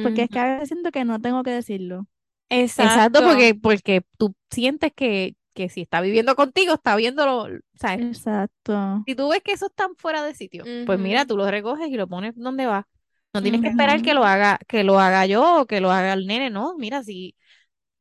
Porque 0.00 0.22
es 0.24 0.30
que 0.30 0.38
a 0.40 0.46
veces 0.54 0.68
siento 0.68 0.90
que 0.92 1.04
no 1.04 1.20
tengo 1.20 1.42
que 1.42 1.50
decirlo. 1.52 2.06
Exacto, 2.48 3.22
Exacto. 3.22 3.22
porque, 3.22 3.54
porque 3.54 4.02
tú 4.18 4.34
sientes 4.50 4.92
que, 4.94 5.36
que 5.54 5.68
si 5.68 5.82
está 5.82 6.00
viviendo 6.00 6.36
contigo, 6.36 6.74
está 6.74 6.94
viéndolo, 6.96 7.48
¿sabes? 7.74 8.02
Exacto. 8.02 9.06
Si 9.06 9.14
tú 9.14 9.28
ves 9.28 9.42
que 9.42 9.52
eso 9.52 9.66
está 9.66 9.88
fuera 9.98 10.22
de 10.24 10.34
sitio, 10.34 10.70
pues 10.84 10.98
mira, 10.98 11.26
tú 11.26 11.36
lo 11.36 11.50
recoges 11.50 11.88
y 11.88 11.96
lo 11.96 12.08
pones 12.08 12.34
donde 12.36 12.66
va. 12.66 12.88
No 13.34 13.42
tienes 13.42 13.60
que 13.60 13.68
esperar 13.68 14.00
que 14.02 14.14
lo 14.14 14.24
haga, 14.24 14.58
que 14.68 14.84
lo 14.84 14.98
haga 15.00 15.26
yo 15.26 15.60
o 15.62 15.66
que 15.66 15.80
lo 15.80 15.90
haga 15.90 16.14
el 16.14 16.26
nene, 16.26 16.50
no. 16.50 16.74
Mira, 16.78 17.02
si, 17.02 17.36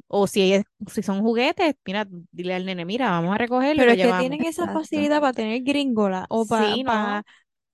o 0.07 0.27
si 0.27 0.53
es- 0.53 0.65
si 0.93 1.03
son 1.03 1.21
juguetes, 1.21 1.75
mira, 1.85 2.07
dile 2.31 2.55
al 2.55 2.65
nene, 2.65 2.85
mira, 2.85 3.11
vamos 3.11 3.35
a 3.35 3.37
recogerlo 3.39 3.83
Pero 3.83 3.91
es 3.91 3.99
que 3.99 4.13
llevamos. 4.13 4.15
tienen 4.15 4.43
esa 4.45 4.67
Exacto. 4.67 4.69
facilidad 4.69 5.21
para 5.21 5.33
tener 5.33 5.61
gringola 5.63 6.25
o 6.29 6.45
para, 6.47 6.77
Sí, 6.77 6.83
¿no? 6.83 7.23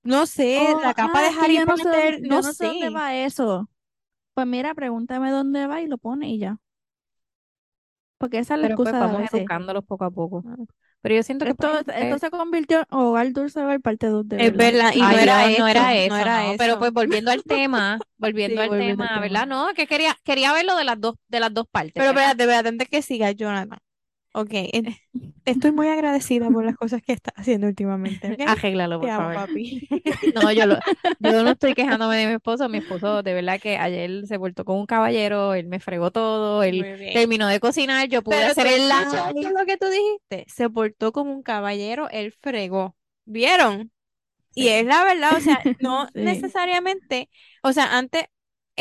no 0.02 0.26
sé, 0.26 0.50
Oh, 0.54 0.80
la 0.80 0.94
capa 0.94 1.22
ah, 1.22 1.22
de 1.22 1.28
Harry 1.40 1.58
yo 1.58 1.66
no 1.66 1.76
sé 1.76 1.88
Potter, 1.88 2.20
no 2.20 2.42
no 2.42 2.52
sé 2.54 2.64
dónde 2.64 2.90
va 2.90 3.14
eso. 3.16 3.68
Pues 4.40 4.48
mira, 4.48 4.74
pregúntame 4.74 5.30
dónde 5.30 5.66
va 5.66 5.82
y 5.82 5.86
lo 5.86 5.98
pone 5.98 6.30
y 6.30 6.38
ya. 6.38 6.58
Porque 8.18 8.38
esa 8.38 8.54
es 8.54 8.60
la 8.60 8.66
Pero 8.66 8.78
pues 8.78 8.94
excusa 8.94 9.00
de 9.00 9.06
vamos 9.06 9.16
veces. 9.16 9.32
educándolos 9.32 9.84
poco 9.84 10.04
a 10.04 10.10
poco. 10.10 10.44
Pero 11.02 11.14
yo 11.14 11.22
siento 11.22 11.46
que 11.46 11.52
Esto, 11.52 11.68
pues, 11.68 11.84
esto 11.96 12.14
eh, 12.14 12.18
se 12.18 12.30
convirtió 12.30 12.80
en 12.80 12.86
Hogar 12.90 13.32
Dulce 13.32 13.60
Hogar 13.62 13.80
parte 13.80 14.06
2 14.08 14.28
de 14.28 14.36
Es 14.36 14.56
verdad, 14.56 14.92
y 14.94 15.06
no 15.06 15.16
Ay, 15.16 15.16
era 15.18 15.48
no 15.50 15.66
era 15.68 15.94
eso, 15.94 15.94
eso, 15.96 16.06
no 16.06 16.16
era 16.16 16.46
no, 16.46 16.54
Pero 16.56 16.76
eso. 16.76 16.78
pues 16.78 16.92
volviendo 16.92 17.30
al 17.30 17.44
tema, 17.44 17.98
volviendo 18.18 18.60
Sí, 18.60 18.62
al 18.62 18.68
volviendo 18.68 19.02
al 19.04 19.10
tema. 19.10 19.20
¿verdad? 19.20 19.46
No, 19.46 19.68
que 19.74 19.86
quería, 19.86 20.16
quería 20.24 20.52
verlo 20.52 20.76
de 20.76 20.84
las 20.84 21.00
dos, 21.00 21.14
de 21.28 21.40
las 21.40 21.52
dos 21.54 21.66
partes. 21.70 21.92
Pero 21.96 22.08
¿verdad? 22.08 22.32
espérate, 22.32 22.42
espérate, 22.44 22.68
antes 22.70 22.88
que 22.88 23.02
siga, 23.02 23.30
Jonathan. 23.32 23.78
Ok, 24.32 24.50
en- 24.52 24.96
estoy 25.44 25.72
muy 25.72 25.88
agradecida 25.90 26.50
por 26.50 26.64
las 26.64 26.76
cosas 26.76 27.02
que 27.02 27.12
estás 27.12 27.34
haciendo 27.36 27.66
últimamente, 27.66 28.30
¿ok? 28.32 28.40
Arréglalo, 28.46 29.00
Te 29.00 29.06
por 29.06 29.10
amo, 29.10 29.32
favor. 29.32 29.34
papi. 29.34 29.88
No, 30.34 30.52
yo, 30.52 30.66
lo, 30.66 30.76
yo 31.18 31.42
no 31.42 31.50
estoy 31.52 31.74
quejándome 31.74 32.16
de 32.16 32.26
mi 32.28 32.32
esposo. 32.34 32.68
Mi 32.68 32.78
esposo, 32.78 33.22
de 33.22 33.34
verdad 33.34 33.60
que 33.60 33.76
ayer 33.76 34.26
se 34.26 34.38
portó 34.38 34.64
con 34.64 34.78
un 34.78 34.86
caballero, 34.86 35.54
él 35.54 35.66
me 35.66 35.80
fregó 35.80 36.10
todo, 36.12 36.62
él 36.62 36.84
terminó 37.12 37.48
de 37.48 37.58
cocinar, 37.60 38.08
yo 38.08 38.22
pude 38.22 38.36
Pero 38.36 38.50
hacer 38.52 38.66
el 38.68 38.88
lunch. 38.88 39.52
lo 39.58 39.66
que 39.66 39.76
tú 39.76 39.86
dijiste, 39.88 40.44
se 40.48 40.70
portó 40.70 41.12
como 41.12 41.32
un 41.32 41.42
caballero, 41.42 42.08
él 42.10 42.32
fregó. 42.32 42.96
¿Vieron? 43.24 43.90
Y 44.54 44.68
es 44.68 44.84
la 44.86 45.04
verdad, 45.04 45.36
o 45.36 45.40
sea, 45.40 45.58
no 45.78 46.08
Sí. 46.14 46.20
necesariamente, 46.24 47.30
o 47.62 47.72
sea, 47.72 47.96
antes 47.98 48.24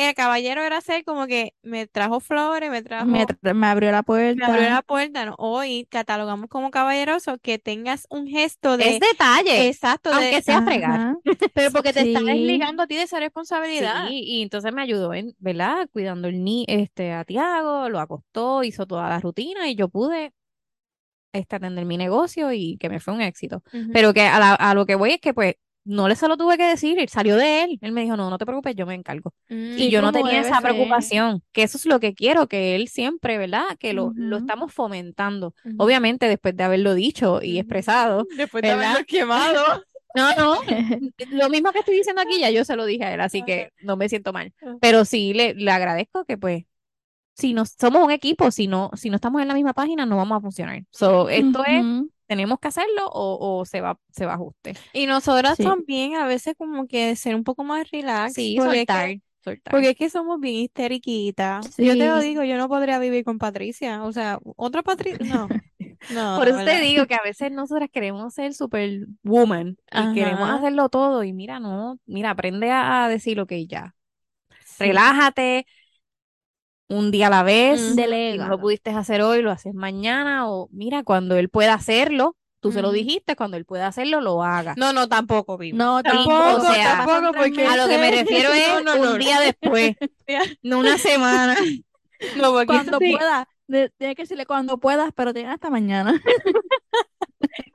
el 0.07 0.13
caballero 0.15 0.61
era 0.63 0.81
ser 0.81 1.03
como 1.03 1.27
que 1.27 1.53
me 1.61 1.87
trajo 1.87 2.19
flores, 2.19 2.69
me 2.71 2.81
trajo, 2.81 3.05
Me, 3.05 3.25
tra- 3.25 3.53
me 3.53 3.67
abrió 3.67 3.91
la 3.91 3.99
me 3.99 4.03
puerta. 4.03 4.45
abrió 4.47 4.69
la 4.69 4.81
puerta, 4.81 5.25
¿no? 5.25 5.35
Hoy 5.37 5.85
catalogamos 5.89 6.49
como 6.49 6.71
caballeroso 6.71 7.37
que 7.39 7.59
tengas 7.59 8.07
un 8.09 8.27
gesto 8.27 8.77
de, 8.77 8.95
Es 8.95 8.99
detalle, 8.99 9.67
exacto, 9.67 10.09
de, 10.09 10.15
aunque 10.15 10.41
sea 10.41 10.61
fregar. 10.61 11.15
Pero 11.53 11.71
porque 11.71 11.93
te 11.93 12.01
estás 12.01 12.23
desligando 12.25 12.83
a 12.83 12.87
ti 12.87 12.95
de 12.95 13.03
esa 13.03 13.19
responsabilidad. 13.19 14.07
Sí, 14.07 14.21
y 14.25 14.41
entonces 14.41 14.71
me 14.73 14.81
ayudó, 14.81 15.13
en, 15.13 15.35
¿verdad? 15.39 15.87
Cuidando 15.91 16.27
el 16.27 16.43
ni 16.43 16.65
este, 16.67 17.11
a 17.13 17.23
Tiago, 17.25 17.89
lo 17.89 17.99
acostó, 17.99 18.63
hizo 18.63 18.85
toda 18.87 19.09
la 19.09 19.19
rutina 19.19 19.67
y 19.69 19.75
yo 19.75 19.89
pude 19.89 20.31
este, 21.33 21.55
atender 21.57 21.85
mi 21.85 21.97
negocio 21.97 22.51
y 22.53 22.77
que 22.77 22.89
me 22.89 22.99
fue 22.99 23.13
un 23.13 23.21
éxito. 23.21 23.63
Pero 23.93 24.13
que 24.13 24.21
a, 24.23 24.39
la- 24.39 24.55
a 24.55 24.73
lo 24.73 24.85
que 24.85 24.95
voy 24.95 25.11
es 25.11 25.19
que 25.21 25.33
pues 25.33 25.55
no 25.89 26.07
le 26.07 26.15
se 26.15 26.27
lo 26.27 26.37
tuve 26.37 26.57
que 26.57 26.65
decir, 26.65 26.97
salió 27.09 27.35
de 27.35 27.63
él. 27.63 27.79
Él 27.81 27.91
me 27.91 28.03
dijo, 28.03 28.15
no, 28.15 28.29
no 28.29 28.37
te 28.37 28.45
preocupes, 28.45 28.75
yo 28.75 28.85
me 28.85 28.93
encargo. 28.93 29.33
Mm, 29.49 29.73
Y 29.77 29.89
yo 29.89 30.01
no 30.01 30.11
tenía 30.11 30.39
esa 30.41 30.55
ser. 30.55 30.63
preocupación, 30.63 31.41
que 31.51 31.63
eso 31.63 31.77
es 31.77 31.85
lo 31.85 31.99
que 31.99 32.13
quiero, 32.13 32.47
que 32.47 32.75
él 32.75 32.87
siempre, 32.87 33.37
¿verdad? 33.37 33.63
Que 33.79 33.93
lo, 33.93 34.13
lo 34.15 34.37
Ujú. 34.37 34.45
estamos 34.45 34.73
fomentando. 34.73 35.53
Ujú. 35.65 35.75
Obviamente 35.79 36.27
después 36.27 36.55
de 36.55 36.63
haberlo 36.63 36.93
dicho 36.93 37.41
y 37.41 37.57
expresado. 37.59 38.27
Después 38.37 38.61
de 38.61 38.69
¿verdad? 38.69 38.91
haberlo 38.91 39.05
quemado. 39.05 39.63
No, 40.15 40.33
no, 40.35 40.57
lo 41.29 41.49
mismo 41.49 41.71
que 41.71 41.79
estoy 41.79 41.95
diciendo 41.97 42.19
aquí 42.23 42.39
ya 42.39 42.49
yo 42.49 42.65
se 42.65 42.75
lo 42.75 42.85
dije 42.85 43.05
a 43.05 43.13
él, 43.13 43.21
así 43.21 43.43
que 43.43 43.71
no 43.83 43.95
me 43.95 44.09
siento 44.09 44.33
mal. 44.33 44.51
Ajá. 44.59 44.77
Pero 44.81 45.05
sí 45.05 45.33
le, 45.35 45.53
le 45.53 45.69
agradezco 45.71 46.25
que 46.25 46.35
pues, 46.35 46.63
si 47.35 47.53
no 47.53 47.65
somos 47.65 48.03
un 48.03 48.11
equipo, 48.11 48.51
si 48.51 48.67
no, 48.67 48.91
si 48.95 49.09
no 49.09 49.15
estamos 49.15 49.41
en 49.41 49.47
la 49.47 49.53
misma 49.53 49.73
página, 49.73 50.05
no 50.05 50.17
vamos 50.17 50.37
a 50.37 50.41
funcionar. 50.41 50.83
So, 50.91 51.29
esto 51.29 51.63
es, 51.65 51.83
Ujú. 51.83 52.09
Tenemos 52.29 52.59
que 52.59 52.67
hacerlo 52.67 53.09
o, 53.11 53.59
o 53.59 53.65
se 53.65 53.81
va, 53.81 53.99
se 54.11 54.25
va 54.27 54.33
a 54.33 54.35
ajuste. 54.35 54.75
Y 54.93 55.07
nosotras 55.07 55.57
Sí. 55.57 55.63
también 55.63 56.15
a 56.15 56.27
veces 56.27 56.53
como 56.55 56.87
que 56.87 57.15
ser 57.15 57.33
un 57.35 57.43
poco 57.43 57.63
más 57.63 57.89
relax. 57.91 58.35
Sí, 58.35 58.55
porque 58.55 58.81
es 58.81 58.85
que- 58.85 58.93
soltar, 58.93 59.17
soltar. 59.43 59.71
Porque 59.71 59.89
es 59.89 59.95
que 59.97 60.09
somos 60.11 60.39
bien 60.39 60.55
histeriquitas. 60.57 61.75
Yo 61.75 61.97
te 61.97 62.07
lo 62.07 62.19
digo, 62.19 62.43
yo 62.43 62.55
no 62.57 62.69
podría 62.69 62.99
vivir 62.99 63.23
con 63.23 63.39
Patricia. 63.39 64.03
O 64.03 64.11
sea, 64.11 64.39
otra 64.55 64.83
Patricia, 64.83 65.25
no. 65.25 65.47
No, 66.13 66.37
Por 66.37 66.47
eso 66.47 66.63
te 66.63 66.79
digo 66.79 67.07
que 67.07 67.15
a 67.15 67.21
veces 67.21 67.51
nosotras 67.51 67.89
queremos 67.91 68.33
ser 68.33 68.53
superwoman 68.53 69.75
y 69.91 70.13
queremos 70.13 70.49
hacerlo 70.49 70.87
todo 70.87 71.25
y 71.25 71.33
mira, 71.33 71.59
no, 71.59 71.99
mira, 72.05 72.29
aprende 72.29 72.71
a, 72.71 73.09
decir 73.09 73.35
lo 73.35 73.45
que 73.47 73.67
ya. 73.67 73.95
Relájate 74.79 75.65
un 76.89 77.11
día 77.11 77.27
a 77.27 77.29
la 77.29 77.43
vez. 77.43 77.79
Si 77.79 77.89
no 77.89 77.95
Delega. 77.95 78.47
lo 78.47 78.59
pudiste 78.59 78.89
hacer 78.89 79.21
hoy, 79.21 79.41
lo 79.41 79.51
haces 79.51 79.73
mañana 79.73 80.49
o 80.49 80.67
mira, 80.71 81.03
cuando 81.03 81.35
él 81.37 81.49
pueda 81.49 81.73
hacerlo, 81.75 82.35
Tú 82.61 82.73
se 82.73 82.81
lo 82.81 82.91
dijiste, 82.91 83.37
cuando 83.37 83.55
él 83.55 83.63
pueda 83.63 83.87
hacerlo, 83.87 84.19
lo 84.19 84.43
haga. 84.43 84.73
No, 84.75 84.91
no, 84.91 85.07
tampoco, 85.07 85.57
Vivi. 85.57 85.77
No, 85.77 86.03
Tampoco, 86.03 86.29
tampoco, 86.37 86.67
o 86.69 86.73
sea, 86.73 87.05
tampoco, 87.05 87.31
porque 87.37 87.65
A 87.65 87.77
lo 87.77 87.87
que 87.87 87.97
me 87.97 88.11
refiero 88.23 88.51
es 88.51 88.67
No, 88.83 88.97
no, 88.97 89.05
no, 89.05 89.11
un 89.13 89.17
día 89.19 89.35
no. 89.35 89.41
después, 89.43 89.95
no 90.63 90.79
una 90.79 90.97
semana. 90.97 91.55
No, 92.35 92.51
porque 92.51 92.65
Cuando 92.65 92.97
sí, 92.99 93.15
de- 93.67 93.89
tienes 93.97 94.17
que 94.17 94.23
decirle 94.23 94.45
cuando 94.45 94.77
puedas, 94.77 95.11
pero 95.15 95.33
tienes 95.33 95.53
hasta 95.53 95.69
mañana. 95.69 96.21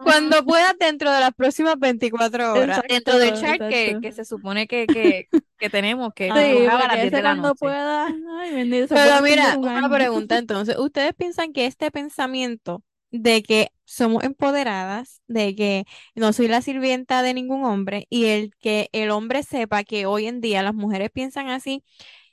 Cuando 0.00 0.44
puedas 0.44 0.74
dentro 0.78 1.10
de 1.12 1.20
las 1.20 1.34
próximas 1.34 1.78
24 1.78 2.58
horas. 2.58 2.82
Exacto, 2.82 2.88
Dentro 2.88 3.18
del 3.18 3.32
chat 3.32 3.62
que, 3.66 3.98
que 4.00 4.12
se 4.12 4.24
supone 4.24 4.66
que, 4.66 4.88
que, 4.88 5.28
que 5.58 5.70
tenemos, 5.70 6.12
que 6.14 6.32
Sí, 6.32 6.38
nos 6.40 6.44
Sí, 6.44 6.56
acaba 6.56 6.84
a 6.84 6.88
las 6.88 6.98
porque 6.98 7.00
10 7.00 7.12
de 7.12 7.20
ese 7.20 7.22
la 7.22 7.34
cuando 7.34 7.54
noche. 7.54 7.56
pueda, 7.56 8.06
ay, 8.40 8.52
bendito, 8.54 8.94
Pero 8.94 9.22
mira, 9.22 9.58
una 9.60 9.88
pregunta 9.90 10.38
entonces. 10.38 10.76
¿Ustedes 10.78 11.14
piensan 11.14 11.52
que 11.52 11.66
este 11.66 11.90
pensamiento 11.90 12.82
de 13.10 13.42
que 13.42 13.68
somos 13.84 14.24
empoderadas, 14.24 15.22
de 15.26 15.54
que 15.56 15.84
no 16.14 16.32
soy 16.32 16.48
la 16.48 16.62
sirvienta 16.62 17.22
de 17.22 17.34
ningún 17.34 17.64
hombre 17.64 18.06
y 18.10 18.26
el 18.26 18.50
que 18.58 18.88
el 18.92 19.10
hombre 19.10 19.42
sepa 19.42 19.84
que 19.84 20.06
hoy 20.06 20.26
en 20.26 20.40
día 20.40 20.62
las 20.62 20.74
mujeres 20.74 21.10
piensan 21.12 21.48
así, 21.48 21.84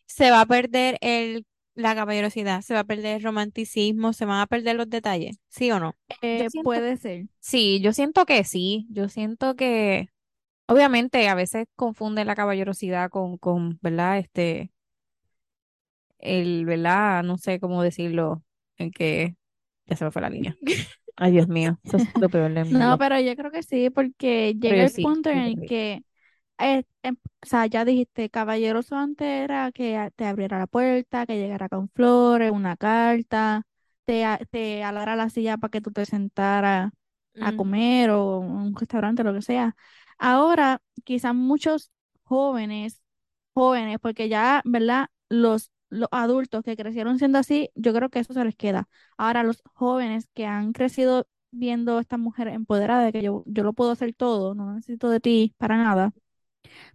se 0.07 0.31
va 0.31 0.41
a 0.41 0.45
perder 0.45 0.97
el, 1.01 1.45
la 1.75 1.95
caballerosidad, 1.95 2.61
se 2.61 2.73
va 2.73 2.81
a 2.81 2.83
perder 2.85 3.17
el 3.17 3.23
romanticismo, 3.23 4.13
se 4.13 4.25
van 4.25 4.39
a 4.41 4.47
perder 4.47 4.75
los 4.75 4.89
detalles? 4.89 5.37
¿Sí 5.49 5.71
o 5.71 5.79
no? 5.79 5.95
Eh, 6.21 6.49
siento- 6.49 6.63
puede 6.63 6.97
ser. 6.97 7.27
Sí, 7.39 7.81
yo 7.81 7.93
siento 7.93 8.25
que 8.25 8.43
sí, 8.43 8.87
yo 8.91 9.09
siento 9.09 9.55
que 9.55 10.09
obviamente 10.67 11.27
a 11.29 11.35
veces 11.35 11.67
confunden 11.75 12.27
la 12.27 12.35
caballerosidad 12.35 13.09
con, 13.11 13.37
con, 13.37 13.79
¿verdad? 13.81 14.19
Este, 14.19 14.71
el, 16.19 16.65
¿verdad? 16.65 17.23
No 17.23 17.37
sé 17.37 17.59
cómo 17.59 17.83
decirlo, 17.83 18.43
en 18.77 18.91
que 18.91 19.35
ya 19.85 19.95
se 19.95 20.05
me 20.05 20.11
fue 20.11 20.21
la 20.21 20.29
línea. 20.29 20.55
Ay, 21.15 21.31
Dios 21.33 21.47
mío, 21.47 21.79
eso 21.83 21.97
es 21.97 22.09
lo 22.15 22.29
peor 22.29 22.53
del 22.53 22.67
No, 22.69 22.97
pero 22.97 23.19
yo 23.19 23.35
creo 23.35 23.51
que 23.51 23.63
sí, 23.63 23.89
porque 23.89 24.55
llega 24.59 24.83
el 24.83 24.89
sí, 24.91 25.03
punto 25.03 25.29
en 25.29 25.37
el 25.37 25.65
que- 25.65 26.03
eh, 26.61 26.85
em- 27.03 27.17
o 27.43 27.45
sea, 27.45 27.65
ya 27.67 27.85
dijiste, 27.85 28.29
caballeroso 28.29 28.95
antes 28.95 29.27
era 29.27 29.71
que 29.71 30.11
te 30.15 30.25
abriera 30.25 30.59
la 30.59 30.67
puerta, 30.67 31.25
que 31.25 31.37
llegara 31.37 31.69
con 31.69 31.89
flores, 31.89 32.51
una 32.51 32.77
carta, 32.77 33.63
te, 34.05 34.23
te 34.51 34.83
alara 34.83 35.15
la 35.15 35.29
silla 35.29 35.57
para 35.57 35.71
que 35.71 35.81
tú 35.81 35.91
te 35.91 36.05
sentaras 36.05 36.91
a 37.39 37.51
Mm. 37.51 37.53
comer 37.53 38.11
o 38.11 38.39
un 38.39 38.75
restaurante, 38.75 39.23
lo 39.23 39.33
que 39.33 39.41
sea. 39.41 39.75
Ahora, 40.17 40.81
quizás 41.03 41.33
muchos 41.35 41.91
jóvenes, 42.23 43.01
jóvenes, 43.53 43.97
porque 44.01 44.29
ya, 44.29 44.61
¿verdad? 44.65 45.07
Los, 45.29 45.71
los 45.89 46.07
adultos 46.11 46.63
que 46.63 46.75
crecieron 46.77 47.17
siendo 47.19 47.39
así, 47.39 47.69
yo 47.75 47.93
creo 47.93 48.09
que 48.09 48.19
eso 48.19 48.33
se 48.33 48.43
les 48.45 48.55
queda. 48.55 48.87
Ahora, 49.17 49.43
los 49.43 49.61
jóvenes 49.73 50.27
que 50.33 50.45
han 50.45 50.73
crecido 50.73 51.27
viendo 51.51 51.97
a 51.97 52.01
esta 52.01 52.17
mujer 52.17 52.47
empoderada 52.47 53.03
de 53.05 53.11
que 53.11 53.21
yo, 53.21 53.43
yo 53.47 53.63
lo 53.63 53.73
puedo 53.73 53.91
hacer 53.91 54.13
todo, 54.13 54.55
no 54.55 54.73
necesito 54.73 55.09
de 55.09 55.19
ti 55.19 55.53
para 55.57 55.77
nada, 55.77 56.13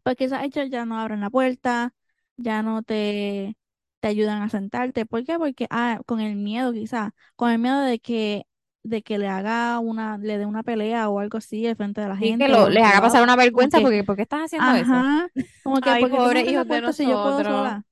pues 0.02 0.16
quizás 0.16 0.44
ellos 0.44 0.68
ya 0.70 0.84
no 0.86 0.98
abren 0.98 1.20
la 1.20 1.30
puerta, 1.30 1.94
ya 2.36 2.62
no 2.62 2.82
te, 2.82 3.56
te 4.00 4.08
ayudan 4.08 4.42
a 4.42 4.48
sentarte. 4.50 5.06
¿Por 5.06 5.24
qué? 5.24 5.38
Porque, 5.38 5.66
ah, 5.70 6.00
con 6.06 6.20
el 6.20 6.36
miedo 6.36 6.72
quizás, 6.72 7.10
con 7.36 7.50
el 7.50 7.58
miedo 7.58 7.80
de 7.80 7.98
que, 8.00 8.46
de 8.82 9.02
que 9.02 9.18
le 9.18 9.28
haga 9.28 9.78
una, 9.80 10.18
le 10.18 10.38
dé 10.38 10.46
una 10.46 10.62
pelea 10.62 11.08
o 11.08 11.18
algo 11.20 11.38
así 11.38 11.66
al 11.66 11.76
frente 11.76 12.00
de 12.00 12.08
la 12.08 12.16
Sí, 12.20 12.34
gente 12.34 12.46
que 12.46 12.48
lo, 12.48 12.68
les 12.70 12.82
haga 12.84 13.00
pasar 13.02 13.22
una 13.22 13.36
vergüenza 13.36 13.80
que, 13.80 13.82
porque 13.82 14.02
¿por 14.04 14.16
qué 14.16 14.22
estás 14.22 14.40
haciendo 14.44 14.74
eso? 14.74 15.04
ajá, 15.04 15.28
como 15.62 15.82
que, 15.82 15.96
Ay, 15.96 16.06
porque 16.08 16.20
tú 16.20 16.30
me 16.30 16.40
abres 16.40 16.54
la 16.56 16.64
puerta 16.66 16.92
si 16.94 17.08
yo 17.08 17.18
puedo 17.20 17.44
sola? 17.44 17.84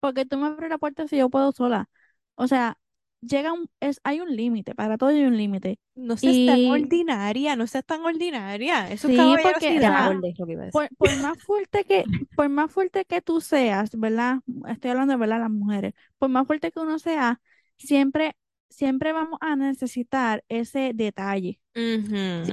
Porque 0.00 0.26
tú 0.26 0.38
me 0.38 0.48
abres 0.48 0.70
la 0.70 0.78
puerta 0.78 1.08
si 1.08 1.18
yo 1.18 1.30
puedo 1.30 1.52
sola. 1.52 1.88
O 2.34 2.48
sea, 2.48 2.78
llega 3.22 3.52
un, 3.52 3.68
es, 3.80 4.00
hay 4.04 4.20
un 4.20 4.34
límite, 4.34 4.74
para 4.74 4.98
todo 4.98 5.10
hay 5.10 5.24
un 5.24 5.36
límite. 5.36 5.78
No 5.94 6.16
seas 6.16 6.44
tan 6.44 6.66
ordinaria, 6.66 7.56
no 7.56 7.66
seas 7.66 7.84
tan 7.84 8.02
ordinaria. 8.02 8.90
Eso 8.90 9.08
es 9.08 9.16
sí, 9.16 9.18
porque. 9.42 9.80
Ya 9.80 10.10
es 10.10 10.38
lo 10.38 10.46
que 10.46 10.52
iba 10.52 10.62
a 10.62 10.66
decir. 10.66 10.72
por, 10.72 10.88
por 10.96 11.16
más 11.22 11.38
fuerte 11.42 11.84
que, 11.84 12.04
por 12.34 12.48
más 12.48 12.70
fuerte 12.72 13.04
que 13.04 13.20
tú 13.22 13.40
seas, 13.40 13.90
¿verdad? 13.98 14.40
Estoy 14.68 14.90
hablando 14.90 15.12
de 15.14 15.18
verdad 15.18 15.40
las 15.40 15.50
mujeres. 15.50 15.94
Por 16.18 16.30
más 16.30 16.46
fuerte 16.46 16.70
que 16.72 16.80
uno 16.80 16.98
sea, 16.98 17.40
siempre, 17.76 18.36
siempre 18.68 19.12
vamos 19.12 19.38
a 19.40 19.56
necesitar 19.56 20.44
ese 20.48 20.92
detalle. 20.94 21.60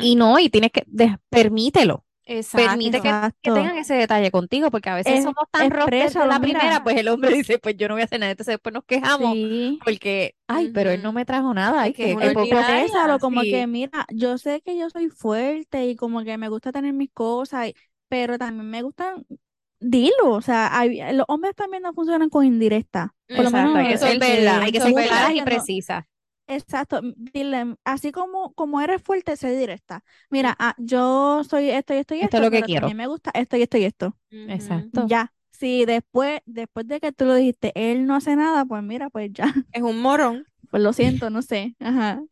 Y 0.02 0.16
no, 0.16 0.40
y 0.40 0.50
tienes 0.50 0.72
que, 0.72 0.84
de- 0.88 1.18
permítelo. 1.30 2.06
Permite 2.52 2.98
Exacto. 2.98 3.38
que, 3.42 3.50
que 3.50 3.52
tengan 3.52 3.78
ese 3.78 3.96
detalle 3.96 4.32
contigo, 4.32 4.70
porque 4.72 4.90
a 4.90 4.96
veces 4.96 5.14
Es, 5.20 5.24
somos 5.24 5.46
tan 5.52 5.66
exprésalo, 5.68 6.28
la 6.28 6.40
primera, 6.40 6.84
pues 6.84 6.98
el 6.98 7.08
hombre 7.08 7.32
dice, 7.34 7.60
pues 7.60 7.76
yo 7.78 7.88
no 7.88 7.96
voy 7.96 8.02
a 8.02 8.06
hacer 8.06 8.20
nada, 8.20 8.32
entonces 8.32 8.54
después 8.54 8.74
nos 8.74 8.84
quejamos 8.86 9.34
Sí. 9.34 9.80
porque, 9.84 10.36
ay, 10.48 10.72
pero 10.74 10.92
él 10.92 11.02
no 11.04 11.14
me 11.14 11.26
trajo 11.26 11.54
nada, 11.54 11.82
ay, 11.82 11.92
Es 11.92 11.96
que 11.98 12.16
que, 12.18 12.28
ordinaria. 12.28 12.82
Exprésalo 12.84 13.20
como 13.20 13.42
sí. 13.42 13.52
que, 13.52 13.68
mira, 13.68 14.06
yo 14.14 14.38
sé 14.38 14.62
que 14.62 14.78
yo 14.78 14.90
soy 14.90 15.10
fuerte 15.10 15.86
y 15.88 15.96
como 15.96 16.24
que 16.24 16.38
me 16.38 16.50
gusta 16.50 16.72
tener 16.72 16.94
mis 16.94 17.12
cosas, 17.12 17.72
pero 18.08 18.38
también 18.38 18.70
me 18.70 18.82
gustan, 18.84 19.26
dilo, 19.80 20.32
o 20.32 20.42
sea, 20.42 20.78
hay- 20.78 21.00
los 21.14 21.26
hombres 21.28 21.56
también 21.56 21.84
no 21.84 21.94
funcionan 21.94 22.30
con 22.30 22.46
indirecta, 22.46 23.16
por 23.28 23.38
lo 23.38 23.44
Exacto, 23.44 23.78
hay 23.78 23.88
que 23.90 23.98
ser, 23.98 24.20
verdad, 24.20 24.62
hay 24.62 24.72
que 24.72 24.82
ser 24.82 24.94
claras 24.94 25.34
y 25.36 25.42
precisas. 25.42 26.06
Exacto, 26.52 27.02
dile, 27.16 27.76
así 27.86 28.12
como, 28.12 28.54
como 28.56 28.82
eres 28.82 29.02
fuerte, 29.04 29.38
sé 29.38 29.56
directa. 29.56 30.04
Mira, 30.32 30.56
ah, 30.60 30.74
yo 30.80 31.44
soy 31.44 31.70
esto 31.70 31.94
y 31.94 31.98
esto 31.98 32.16
y 32.16 32.22
Esto 32.22 32.38
esto, 32.38 32.38
es 32.38 32.44
lo 32.44 32.52
que 32.52 32.64
quiero. 32.64 32.90
me 32.96 33.06
gusta 33.08 33.32
esto 33.36 33.56
y 33.56 33.62
esto 33.62 33.78
y 33.78 33.84
esto. 33.86 34.18
Exacto. 34.32 35.06
Ya. 35.08 35.32
Si 35.52 35.86
después, 35.86 36.42
después 36.46 36.88
de 36.88 37.00
que 37.00 37.12
tú 37.12 37.26
lo 37.26 37.36
dijiste, 37.36 37.72
él 37.76 38.06
no 38.08 38.16
hace 38.16 38.36
nada, 38.36 38.66
pues 38.66 38.82
mira, 38.82 39.10
pues 39.10 39.32
ya, 39.34 39.44
Es 39.74 39.82
un 39.84 40.02
morón. 40.02 40.48
pues 40.72 40.82
lo 40.84 40.92
siento, 40.94 41.30
no 41.30 41.42
sé. 41.44 41.76
Ajá. 41.80 42.24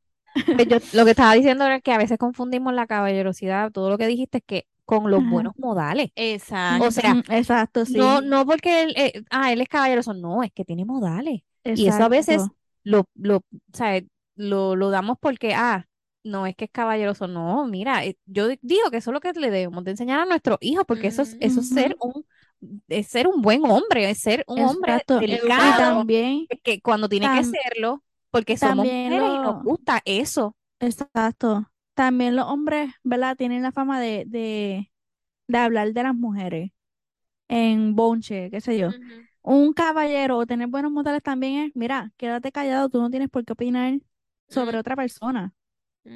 Pues 0.55 0.67
yo 0.67 0.77
lo 0.93 1.05
que 1.05 1.11
estaba 1.11 1.33
diciendo 1.33 1.65
era 1.65 1.81
que 1.81 1.91
a 1.91 1.97
veces 1.97 2.17
confundimos 2.17 2.73
la 2.73 2.87
caballerosidad, 2.87 3.71
todo 3.71 3.89
lo 3.89 3.97
que 3.97 4.07
dijiste 4.07 4.39
es 4.39 4.43
que 4.45 4.67
con 4.85 5.11
los 5.11 5.21
Ajá. 5.21 5.29
buenos 5.29 5.53
modales. 5.57 6.11
Exacto. 6.15 6.85
O 6.85 6.91
sea, 6.91 7.21
exacto, 7.29 7.85
sí. 7.85 7.97
No, 7.97 8.21
no 8.21 8.45
porque 8.45 8.83
él, 8.83 8.93
eh, 8.97 9.23
ah, 9.29 9.51
él 9.51 9.61
es 9.61 9.67
caballeroso, 9.69 10.13
no, 10.13 10.43
es 10.43 10.51
que 10.53 10.65
tiene 10.65 10.85
modales. 10.85 11.41
Y 11.75 11.87
eso 11.87 12.03
a 12.03 12.09
veces 12.09 12.37
Exacto. 12.37 12.56
Lo, 12.89 13.05
lo, 13.15 13.41
sea, 13.73 14.01
lo, 14.35 14.75
lo 14.75 14.89
damos 14.89 15.17
porque, 15.19 15.53
ah, 15.55 15.85
no 16.23 16.45
es 16.47 16.55
que 16.55 16.65
es 16.65 16.71
caballeroso, 16.71 17.27
no, 17.27 17.65
mira, 17.67 18.05
eh, 18.05 18.17
yo 18.25 18.47
di- 18.47 18.59
digo 18.61 18.89
que 18.91 18.97
eso 18.97 19.11
es 19.11 19.13
lo 19.13 19.21
que 19.21 19.31
le 19.33 19.51
debemos 19.51 19.83
de 19.83 19.91
enseñar 19.91 20.19
a 20.21 20.25
nuestros 20.25 20.57
hijos, 20.61 20.85
porque 20.87 21.07
eso 21.07 21.21
es, 21.23 21.35
eso 21.39 21.61
es 21.61 21.67
ser 21.67 21.95
un, 22.01 22.25
es 22.87 23.07
ser 23.07 23.27
un 23.27 23.41
buen 23.41 23.65
hombre, 23.65 24.09
es 24.09 24.19
ser 24.19 24.43
un 24.47 24.61
hombre. 24.63 25.03
Y 25.55 25.73
también, 25.75 26.47
que 26.63 26.81
cuando 26.81 27.09
tiene 27.09 27.29
que 27.29 27.43
serlo, 27.43 28.03
porque 28.31 28.57
somos 28.57 28.87
mujeres 28.89 29.29
y 29.29 29.39
nos 29.39 29.55
lo- 29.55 29.61
gusta 29.61 30.01
eso. 30.05 30.55
exacto. 30.79 31.67
También 31.93 32.35
los 32.35 32.45
hombres, 32.47 32.91
¿verdad? 33.03 33.35
Tienen 33.37 33.63
la 33.63 33.71
fama 33.71 33.99
de, 33.99 34.23
de, 34.27 34.91
de 35.47 35.57
hablar 35.59 35.93
de 35.93 36.03
las 36.03 36.15
mujeres 36.15 36.71
en 37.49 37.95
bonche, 37.95 38.51
qué 38.51 38.61
sé 38.61 38.77
yo. 38.79 38.95
Un 39.49 39.73
caballero 39.73 40.37
o 40.37 40.45
tener 40.45 40.67
buenos 40.67 40.91
modales 40.91 41.23
también 41.23 41.65
es, 41.67 41.71
mira, 41.75 42.11
quédate 42.17 42.51
callado, 42.51 42.89
tú 42.89 42.99
no 43.01 43.09
tienes 43.09 43.29
por 43.29 43.45
qué 43.45 43.53
opinar 43.53 43.99
sobre 44.49 44.77
otra 44.77 44.95
persona. 44.95 45.53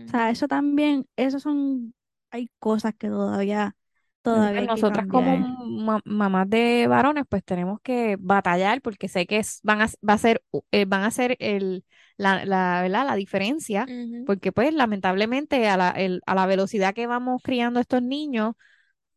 O 0.08 0.12
sea, 0.12 0.30
eso 0.32 0.48
también, 0.48 1.08
eso 1.18 1.40
son, 1.40 1.94
hay 2.32 2.50
cosas 2.60 2.94
que 2.98 3.08
todavía, 3.10 3.76
todavía 4.24 4.62
Nosotras 4.64 5.06
como 5.08 5.38
ma- 5.38 6.02
mamás 6.06 6.50
de 6.50 6.88
varones, 6.88 7.26
pues 7.30 7.44
tenemos 7.46 7.80
que 7.84 8.18
batallar 8.20 8.82
porque 8.82 9.08
sé 9.10 9.28
que 9.28 9.38
es- 9.40 9.62
van 9.64 9.82
a, 9.82 9.88
va 10.08 10.14
a 10.16 10.18
ser, 10.20 10.44
eh, 10.72 10.86
van 10.86 11.04
a 11.04 11.12
ser 11.12 11.38
el, 11.40 11.86
la, 12.18 12.46
la, 12.46 12.82
¿verdad? 12.84 13.06
la 13.08 13.16
diferencia, 13.16 13.92
porque 14.26 14.52
pues 14.52 14.74
lamentablemente 14.74 15.68
a 15.70 15.78
la, 15.78 15.92
el- 15.92 16.22
a 16.28 16.36
la 16.36 16.46
velocidad 16.48 16.94
que 16.96 17.08
vamos 17.08 17.42
criando 17.44 17.80
estos 17.80 18.02
niños, 18.04 18.56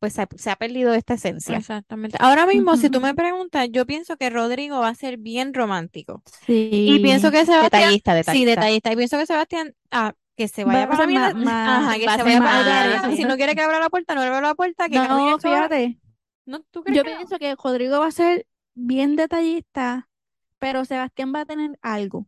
pues 0.05 0.13
se, 0.13 0.27
se 0.37 0.51
ha 0.51 0.57
perdido 0.57 0.93
esta 0.93 1.15
esencia. 1.15 1.57
Exactamente. 1.57 2.19
Ahora 2.21 2.45
mismo, 2.45 2.77
si 2.77 2.91
tú 2.91 3.01
me 3.01 3.15
preguntas, 3.15 3.69
yo 3.71 3.87
pienso 3.87 4.19
que 4.19 4.29
Rodrigo 4.29 4.81
va 4.81 4.89
a 4.89 4.95
ser 4.95 5.17
bien 5.17 5.55
romántico. 5.55 6.23
Sí. 6.45 6.69
Y 6.71 6.99
pienso 6.99 7.31
que 7.31 7.47
Sebastián, 7.47 7.95
Detallista, 7.95 8.13
sí, 8.13 8.17
detallista. 8.45 8.51
detallista. 8.51 8.93
Y 8.93 8.97
pienso 8.97 9.17
que 9.17 9.25
Sebastián, 9.25 9.75
ah, 9.91 10.13
que 10.37 10.49
se 10.49 10.65
Va 10.65 10.73
vaya 10.75 10.85
a 10.85 10.89
para 10.91 11.07
mí, 11.07 11.17
ajá, 11.17 11.95
que 11.97 12.05
va 12.07 12.17
se 12.17 12.23
vaya 12.23 12.39
para. 12.39 13.11
Si 13.17 13.25
no 13.25 13.37
quiere 13.37 13.55
que 13.55 13.63
abra 13.63 13.81
la 13.81 13.89
puerta, 13.89 14.15
no 14.15 14.21
abra 14.21 14.43
la 14.43 14.55
puerta, 14.55 14.91
que 14.91 14.97
No, 14.97 15.39
fíjate, 15.39 15.99
¿No, 16.45 16.61
¿Tú 16.71 16.83
crees 16.83 16.99
yo 16.99 17.05
que 17.05 17.13
no? 17.13 17.17
pienso 17.17 17.39
que 17.39 17.55
Rodrigo 17.57 18.01
va 18.01 18.09
a 18.09 18.11
ser 18.11 18.47
bien 18.75 19.17
detallista, 19.17 20.11
pero 20.59 20.85
Sebastián 20.85 21.33
va 21.35 21.41
a 21.41 21.47
tener 21.47 21.79
algo. 21.81 22.27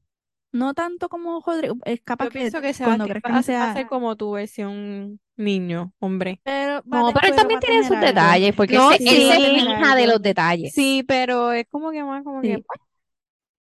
No 0.57 0.75
tanto 0.75 1.09
como 1.09 1.41
Rodrigo, 1.45 1.77
es 1.85 2.01
capaz 2.03 2.27
Yo 2.27 2.31
que 2.31 2.33
pienso 2.39 2.61
que 2.61 2.75
cuando 2.81 3.07
Sebastián 3.07 3.09
crezca 3.09 3.33
va 3.33 3.39
a 3.39 3.43
ser, 3.43 3.57
va 3.59 3.67
a 3.67 3.69
sea, 3.69 3.73
ser 3.73 3.87
como 3.87 4.17
tu 4.17 4.33
versión 4.33 5.21
niño, 5.37 5.93
hombre. 5.99 6.41
pero 6.43 6.83
No, 6.85 7.13
pero 7.13 7.29
él 7.29 7.35
también 7.35 7.61
tiene 7.61 7.85
sus 7.85 7.99
algo. 7.99 8.01
detalles, 8.01 8.55
porque 8.55 8.77
No, 8.77 8.91
él, 8.93 8.99
se- 8.99 9.03
él 9.05 9.23
sí, 9.23 9.23
se 9.23 9.41
fija 9.41 9.95
de 9.97 10.07
los 10.07 10.23
detalles. 10.23 10.73
Sí, 10.73 11.05
pero 11.07 11.53
es 11.53 11.67
como 11.69 11.91
que 11.91 12.03
más 12.05 12.25
como 12.25 12.45
que... 12.45 12.59
Sí. 12.59 12.63
pues. 12.67 12.81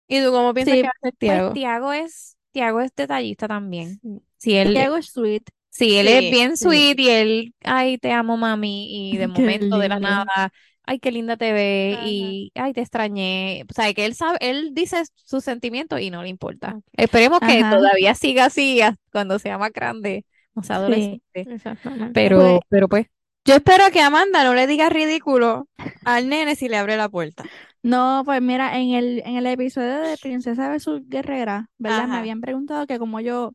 ¿Y 0.07 0.23
tú 0.23 0.31
cómo 0.31 0.53
piensas 0.53 0.75
Sí, 0.75 0.81
que 0.81 0.87
va 0.87 0.91
a 0.91 0.99
ser 1.01 1.13
Pues 1.23 1.43
Tiago? 1.43 1.51
Tiago 1.51 1.93
es, 1.93 2.37
Tiago 2.51 2.81
es 2.81 2.93
detallista 2.95 3.47
también. 3.47 4.01
Sí. 4.01 4.21
Si 4.37 4.55
él, 4.55 4.73
Tiago 4.73 4.97
es 4.97 5.07
sweet. 5.11 5.43
Sí, 5.69 5.97
él 5.97 6.07
Sí, 6.07 6.17
es 6.27 6.29
bien 6.29 6.57
sí. 6.57 6.57
sweet 6.57 6.99
y 6.99 7.09
él, 7.09 7.55
ay, 7.63 7.97
te 7.97 8.11
amo, 8.11 8.37
mami, 8.37 9.13
y 9.13 9.17
de 9.17 9.27
Qué 9.33 9.43
momento, 9.43 9.79
de 9.79 9.89
la 9.89 9.99
nada, 9.99 10.51
ay, 10.85 10.99
qué 10.99 11.11
linda 11.11 11.37
te 11.37 11.93
Ajá. 11.95 12.07
y 12.07 12.51
ay, 12.55 12.73
te 12.73 12.81
extrañé. 12.81 13.63
O 13.69 13.73
sea, 13.73 13.93
que 13.93 14.05
él 14.05 14.15
sabe, 14.15 14.37
él 14.41 14.71
dice 14.73 15.03
sus 15.15 15.43
sentimientos 15.43 15.99
y 16.01 16.09
no 16.11 16.23
le 16.23 16.29
importa. 16.29 16.79
Esperemos 16.93 17.39
que 17.39 17.59
Ajá. 17.59 17.77
todavía 17.77 18.15
siga 18.15 18.45
así 18.45 18.79
cuando 19.11 19.39
sea 19.39 19.57
más 19.57 19.71
grande, 19.71 20.25
no 20.55 20.63
sea 20.63 20.77
Sí. 20.77 20.81
adolescente. 20.81 21.21
Exactamente. 21.33 22.11
Pero, 22.13 22.39
Pues- 22.39 22.59
pero 22.69 22.87
pues, 22.87 23.07
Yo 23.45 23.55
espero 23.55 23.83
que 23.91 23.99
Amanda 23.99 24.45
no 24.45 24.53
le 24.53 24.67
diga 24.67 24.87
ridículo 24.89 25.67
al 26.05 26.29
nene 26.29 26.55
si 26.55 26.69
le 26.69 26.77
abre 26.77 26.95
la 26.95 27.09
puerta. 27.09 27.43
No, 27.81 28.21
pues 28.23 28.41
mira, 28.41 28.77
en 28.79 28.91
el, 28.91 29.21
en 29.25 29.35
el 29.35 29.45
episodio 29.47 29.99
de 29.99 30.17
Princesa 30.17 30.69
versus 30.69 31.01
Guerrera, 31.09 31.69
¿verdad? 31.77 32.07
Me 32.07 32.15
habían 32.15 32.39
preguntado 32.39 32.87
que 32.87 32.97
como 32.99 33.19
yo, 33.19 33.51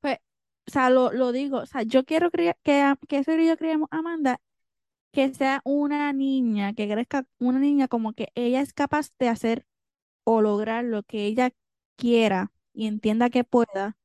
pues, 0.00 0.18
o 0.68 0.70
sea, 0.70 0.90
lo, 0.90 1.10
lo 1.12 1.32
digo, 1.32 1.58
o 1.58 1.66
sea, 1.66 1.82
yo 1.82 2.04
quiero 2.04 2.30
criar, 2.30 2.56
que, 2.62 2.94
que 3.08 3.18
eso 3.18 3.32
y 3.32 3.48
yo 3.48 3.56
criamos 3.56 3.88
a 3.90 3.98
Amanda, 3.98 4.38
que 5.12 5.32
sea 5.34 5.60
una 5.64 6.12
niña, 6.12 6.72
que 6.74 6.88
crezca 6.88 7.26
una 7.38 7.58
niña 7.58 7.88
como 7.88 8.14
que 8.14 8.28
ella 8.34 8.60
es 8.60 8.72
capaz 8.72 9.10
de 9.18 9.28
hacer 9.28 9.66
o 10.24 10.40
lograr 10.40 10.84
lo 10.84 11.02
que 11.02 11.26
ella 11.26 11.50
quiera 11.96 12.52
y 12.72 12.86
entienda 12.86 13.30
que 13.30 13.44
pueda, 13.44 13.96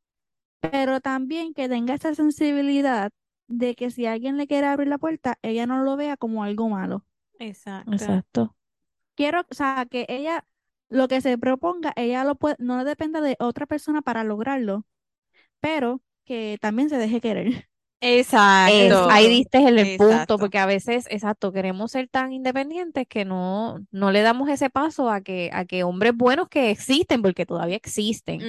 pero 0.59 0.99
también 1.01 1.53
que 1.53 1.69
tenga 1.69 1.93
esa 1.95 2.13
sensibilidad 2.15 3.11
de 3.47 3.75
que 3.75 3.91
si 3.91 4.05
alguien 4.05 4.37
le 4.37 4.47
quiere 4.47 4.67
abrir 4.67 4.89
la 4.89 4.97
puerta, 4.97 5.39
ella 5.41 5.65
no 5.65 5.83
lo 5.83 5.95
vea 5.95 6.17
como 6.17 6.43
algo 6.43 6.69
malo. 6.69 7.05
Exacto. 7.39 7.91
exacto. 7.93 8.55
quiero, 9.15 9.41
o 9.49 9.53
sea, 9.53 9.87
que 9.89 10.05
ella, 10.09 10.45
lo 10.89 11.07
que 11.07 11.21
se 11.21 11.37
proponga, 11.37 11.93
ella 11.95 12.23
lo 12.23 12.35
puede, 12.35 12.55
no 12.59 12.83
dependa 12.83 13.21
de 13.21 13.37
otra 13.39 13.65
persona 13.65 14.01
para 14.01 14.23
lograrlo, 14.23 14.85
pero 15.59 16.01
que 16.25 16.57
también 16.61 16.89
se 16.89 16.97
deje 16.97 17.21
querer. 17.21 17.69
Es- 17.99 18.27
Exacto. 18.27 19.09
ahí 19.09 19.27
diste 19.27 19.57
el, 19.67 19.79
el 19.79 19.97
punto, 19.97 20.37
porque 20.39 20.59
a 20.59 20.65
veces, 20.67 21.05
exacto, 21.09 21.51
queremos 21.51 21.91
ser 21.91 22.07
tan 22.09 22.31
independientes 22.31 23.07
que 23.07 23.25
no, 23.25 23.79
no 23.91 24.11
le 24.11 24.21
damos 24.21 24.49
ese 24.49 24.69
paso 24.69 25.09
a 25.09 25.21
que, 25.21 25.49
a 25.51 25.65
que 25.65 25.83
hombres 25.83 26.13
buenos 26.15 26.47
que 26.47 26.69
existen, 26.69 27.21
porque 27.23 27.45
todavía 27.47 27.75
existen, 27.75 28.39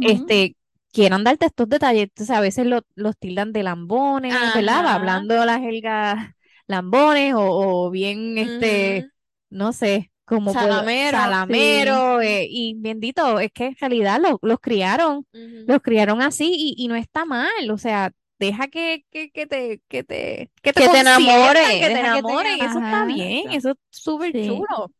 este, 0.00 0.56
quieran 0.92 1.24
darte 1.24 1.46
estos 1.46 1.68
detalles. 1.68 2.04
Entonces, 2.04 2.36
a 2.36 2.40
veces 2.40 2.66
lo- 2.66 2.82
los 2.94 3.16
tildan 3.18 3.52
de 3.52 3.62
lambones, 3.64 4.32
¿verdad? 4.54 4.80
Ajá. 4.86 4.94
Hablando 4.94 5.44
la 5.44 5.58
jerga 5.60 6.36
lambones 6.68 7.34
o, 7.34 7.40
o 7.86 7.90
bien, 7.90 8.38
este, 8.38 9.08
no 9.50 9.72
sé, 9.72 10.10
como 10.24 10.52
puedo- 10.52 10.66
Salamero, 10.68 11.18
salamero, 11.18 12.20
eh, 12.20 12.46
y 12.50 12.74
bendito, 12.78 13.38
es 13.40 13.50
que 13.52 13.66
en 13.66 13.76
realidad 13.80 14.20
lo- 14.20 14.38
los 14.42 14.58
criaron 14.60 15.26
los 15.66 15.80
criaron 15.82 16.22
así 16.22 16.52
y, 16.56 16.74
y 16.84 16.88
no 16.88 16.94
está 16.96 17.24
mal, 17.24 17.70
o 17.70 17.78
sea, 17.78 18.12
deja 18.38 18.68
que, 18.68 19.04
que, 19.10 19.30
que 19.30 19.46
te, 19.46 19.80
que 19.88 20.04
te, 20.04 20.50
que 20.62 20.72
te 20.72 20.82
Que 20.82 20.88
te 20.90 21.00
enamore, 21.00 21.76
que 21.78 21.90
te 21.90 21.98
deja 21.98 22.10
que 22.10 22.22
te 22.22 22.34
enamoren, 22.34 22.60
eso 22.62 22.80
está 22.80 23.04
Ajá. 23.04 23.06
bien, 23.06 23.52
eso 23.52 23.70
es 23.70 23.76
súper 23.90 24.34
Sí. 24.34 24.38
chulo. 24.38 24.92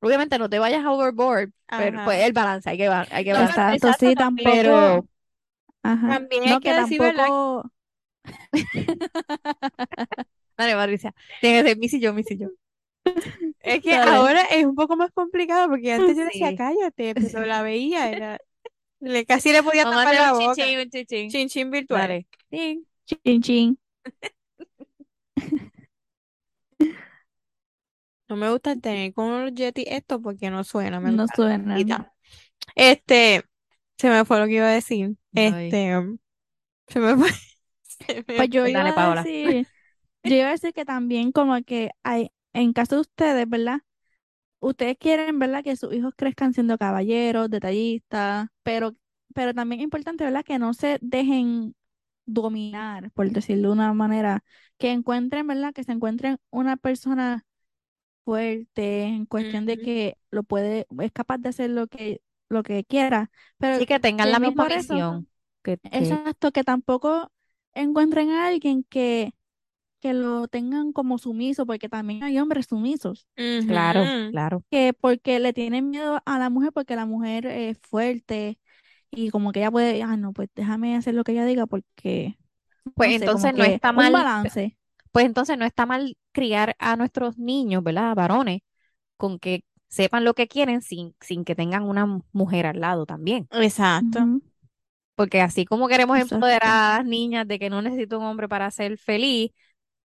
Obviamente 0.00 0.38
no 0.38 0.48
te 0.50 0.58
vayas 0.60 0.84
overboard, 0.86 1.52
pero 1.74 2.00
pues 2.00 2.24
el 2.24 2.32
balance, 2.34 2.70
hay 2.70 2.78
que, 2.78 2.88
hay 2.88 3.24
que 3.24 3.32
No, 3.32 3.40
balancear. 3.40 3.74
Exacto, 3.74 3.92
exacto, 3.92 3.92
sí, 3.92 4.14
también. 4.14 4.16
tampoco, 4.16 4.72
Pero, 4.72 5.08
ajá, 5.82 6.18
También 6.18 6.44
no, 6.44 6.60
hay 6.60 6.60
que 6.60 6.72
que 6.72 6.74
decir, 6.74 7.02
tampoco, 7.04 7.70
dale, 10.56 10.74
Patricia, 10.74 11.14
tiene 11.40 11.74
que 11.80 11.88
ser 11.88 12.00
yo, 12.00 12.14
Missy 12.14 12.34
y 12.34 12.38
yo. 12.38 12.48
Es 13.60 13.80
que 13.82 13.94
Dale. 13.94 14.02
ahora 14.02 14.42
es 14.50 14.64
un 14.66 14.74
poco 14.74 14.96
más 14.96 15.10
complicado 15.12 15.68
porque 15.68 15.92
antes 15.92 16.16
yo 16.16 16.24
decía, 16.24 16.52
Sí. 16.52 16.54
cállate, 16.54 17.14
pero 17.16 17.44
la 17.46 17.62
veía, 17.62 18.10
era, 18.10 18.38
le, 19.00 19.26
casi 19.26 19.52
le 19.52 19.62
podía 19.62 19.84
Vamos 19.84 20.00
a 20.00 20.02
tapar 20.02 20.14
hacer 20.14 20.20
la 20.20 20.32
un 20.32 20.34
boca. 20.34 20.54
chin, 20.54 20.54
chin, 20.54 20.78
un 20.80 20.90
chin, 20.90 21.06
chin. 21.06 21.28
Chin 21.28 21.48
chin 21.48 21.70
virtual. 21.70 22.08
Dale. 22.08 22.26
Chin 23.06 23.42
chin, 23.42 23.76
No 28.28 28.36
me 28.36 28.50
gusta 28.50 28.76
tener 28.76 29.12
con 29.12 29.42
los 29.44 29.54
Yeti 29.54 29.84
esto 29.88 30.20
porque 30.22 30.50
no 30.50 30.64
suena, 30.64 31.00
me 31.00 31.10
no 31.10 31.26
encanta. 31.26 31.28
suena. 31.28 31.82
Este, 32.74 33.44
se 33.98 34.10
me 34.10 34.24
fue 34.24 34.40
lo 34.40 34.46
que 34.46 34.54
iba 34.54 34.66
a 34.68 34.72
decir. 34.72 35.16
Ay. 35.46 35.80
Este, 35.80 36.00
se 36.88 37.00
me 37.00 37.16
fue. 37.16 37.30
se 37.82 38.24
me 38.28 38.34
Pues 38.34 38.50
yo 38.50 38.66
iba 38.66 38.82
dale, 38.82 38.92
a 38.92 38.96
decir, 38.96 39.68
yo 40.24 40.36
iba 40.36 40.48
a 40.48 40.52
decir 40.52 40.72
que 40.74 40.84
también 40.84 41.32
como 41.32 41.62
que 41.64 41.90
hay, 42.04 42.32
en 42.54 42.72
caso 42.72 42.96
de 42.96 43.00
ustedes, 43.02 43.48
¿verdad? 43.48 43.80
Ustedes 44.60 44.96
quieren, 44.98 45.38
¿verdad? 45.38 45.64
Que 45.64 45.76
sus 45.76 45.92
hijos 45.94 46.12
crezcan 46.16 46.52
siendo 46.54 46.78
caballeros, 46.78 47.50
detallistas, 47.50 48.48
pero, 48.62 48.94
pero 49.34 49.54
también 49.54 49.80
es 49.80 49.84
importante, 49.84 50.24
¿verdad? 50.24 50.44
Que 50.44 50.58
no 50.58 50.74
se 50.74 50.98
dejen 51.02 51.74
dominar, 52.26 53.10
por 53.12 53.30
decirlo 53.30 53.68
de 53.70 53.74
una 53.74 53.94
manera, 53.94 54.44
que 54.78 54.90
encuentren, 54.92 55.46
¿verdad? 55.46 55.72
Que 55.74 55.84
se 55.84 55.92
encuentren 55.92 56.38
una 56.50 56.76
persona 56.76 57.44
fuerte 58.24 59.02
en 59.04 59.26
cuestión 59.26 59.66
de 59.66 59.78
que 59.78 60.16
lo 60.30 60.42
puede, 60.44 60.86
es 61.00 61.12
capaz 61.12 61.38
de 61.38 61.48
hacer 61.50 61.70
lo 61.70 61.86
que, 61.88 62.22
lo 62.48 62.62
que 62.62 62.84
quiera, 62.84 63.30
pero 63.58 63.78
Sí, 63.78 63.86
que 63.86 64.00
tengan 64.00 64.26
que 64.28 64.32
la 64.32 64.40
misma 64.40 64.68
visión. 64.68 65.28
Que, 65.62 65.78
que- 65.78 65.90
Exacto, 65.98 66.52
que 66.52 66.64
tampoco 66.64 67.32
encuentren 67.74 68.30
a 68.30 68.48
alguien 68.48 68.84
que, 68.84 69.32
que 70.00 70.14
lo 70.14 70.48
tengan 70.48 70.92
como 70.92 71.18
sumiso, 71.18 71.66
porque 71.66 71.88
también 71.88 72.22
hay 72.24 72.38
hombres 72.38 72.66
sumisos, 72.66 73.26
claro, 73.66 74.12
claro. 74.30 74.64
que 74.70 74.92
porque 74.94 75.40
le 75.40 75.52
tienen 75.52 75.90
miedo 75.90 76.22
a 76.24 76.38
la 76.38 76.50
mujer, 76.50 76.72
porque 76.72 76.96
la 76.96 77.06
mujer 77.06 77.46
es 77.46 77.78
fuerte 77.82 78.58
y 79.10 79.30
como 79.30 79.52
que 79.52 79.60
ella 79.60 79.70
puede, 79.72 80.02
ah, 80.02 80.16
no, 80.18 80.32
pues 80.34 80.48
déjame 80.54 80.96
hacer 80.96 81.14
lo 81.14 81.24
que 81.24 81.32
ella 81.32 81.44
diga, 81.46 81.66
porque, 81.66 82.38
Pues 82.94 83.10
no 83.10 83.12
sé, 83.12 83.26
entonces 83.30 83.54
no 83.54 83.64
está 83.64 83.92
un 83.94 83.96
mal, 83.96 84.12
balance. 84.12 84.76
pues 85.12 85.26
entonces 85.26 85.58
no 85.58 85.64
está 85.66 85.86
mal 85.86 86.16
criar 86.32 86.76
a 86.78 86.96
nuestros 86.96 87.38
niños, 87.38 87.82
¿verdad? 87.84 88.14
Varones, 88.14 88.60
con 89.16 89.38
que 89.40 89.64
sepan 89.88 90.24
lo 90.24 90.34
que 90.34 90.48
quieren 90.48 90.82
sin, 90.82 91.16
sin 91.20 91.44
que 91.44 91.54
tengan 91.56 91.84
una 91.84 92.06
mu- 92.06 92.22
mujer 92.32 92.66
al 92.66 92.80
lado 92.80 93.06
también. 93.06 93.48
Exacto. 93.52 94.20
Porque 95.14 95.40
así 95.42 95.64
como 95.66 95.88
queremos 95.88 96.18
Exacto. 96.18 96.34
empoderar 96.36 96.62
a 96.94 96.98
las 96.98 97.06
niñas 97.06 97.46
de 97.46 97.58
que 97.58 97.68
no 97.70 97.82
necesito 97.82 98.18
un 98.18 98.24
hombre 98.24 98.48
para 98.48 98.70
ser 98.70 98.96
feliz, 98.98 99.50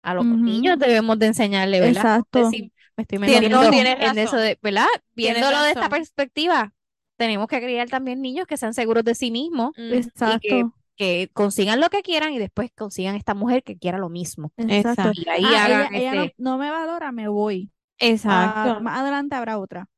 a 0.03 0.15
los 0.15 0.25
niños 0.25 0.79
debemos 0.79 1.19
de 1.19 1.27
enseñarle, 1.27 1.81
¿verdad? 1.81 2.19
Exacto. 2.19 2.51
si 2.51 2.73
me 2.97 3.03
estoy 3.03 3.19
metiendo 3.19 3.63
no, 3.63 3.73
en 3.73 4.19
eso 4.19 4.37
de, 4.37 4.59
¿verdad? 4.63 4.87
Viéndolo 5.15 5.63
de 5.63 5.71
esta 5.71 5.89
perspectiva, 5.89 6.73
tenemos 7.17 7.47
que 7.49 7.61
criar 7.61 7.89
también 7.89 8.21
niños 8.23 8.47
que 8.47 8.57
sean 8.57 8.75
seguros 8.75 9.05
de 9.05 9.15
sí 9.15 9.31
mismos 9.31 9.71
Ujú. 9.77 9.85
y 9.87 9.91
que, 9.91 9.99
Exacto, 10.09 10.75
que 10.97 11.31
consigan 11.33 11.81
lo 11.81 11.91
que 11.91 12.03
quieran 12.03 12.33
y 12.33 12.39
después 12.39 12.71
consigan 12.77 13.15
esta 13.17 13.35
mujer 13.35 13.63
que 13.63 13.77
quiera 13.79 13.99
lo 13.99 14.09
mismo. 14.09 14.53
exacto. 14.57 15.11
Y 15.15 15.29
ahí 15.29 15.45
Ah, 15.45 15.51
ella, 15.51 15.65
hagan 15.65 15.95
ella 15.95 16.15
no, 16.15 16.23
este, 16.25 16.35
no 16.39 16.59
me 16.59 16.71
valora, 16.71 17.13
me 17.13 17.29
voy. 17.29 17.71
Ah, 18.01 18.07
Exacto. 18.07 18.81
más 18.81 19.01
adelante 19.01 19.35
habrá 19.37 19.59
otra, 19.59 19.89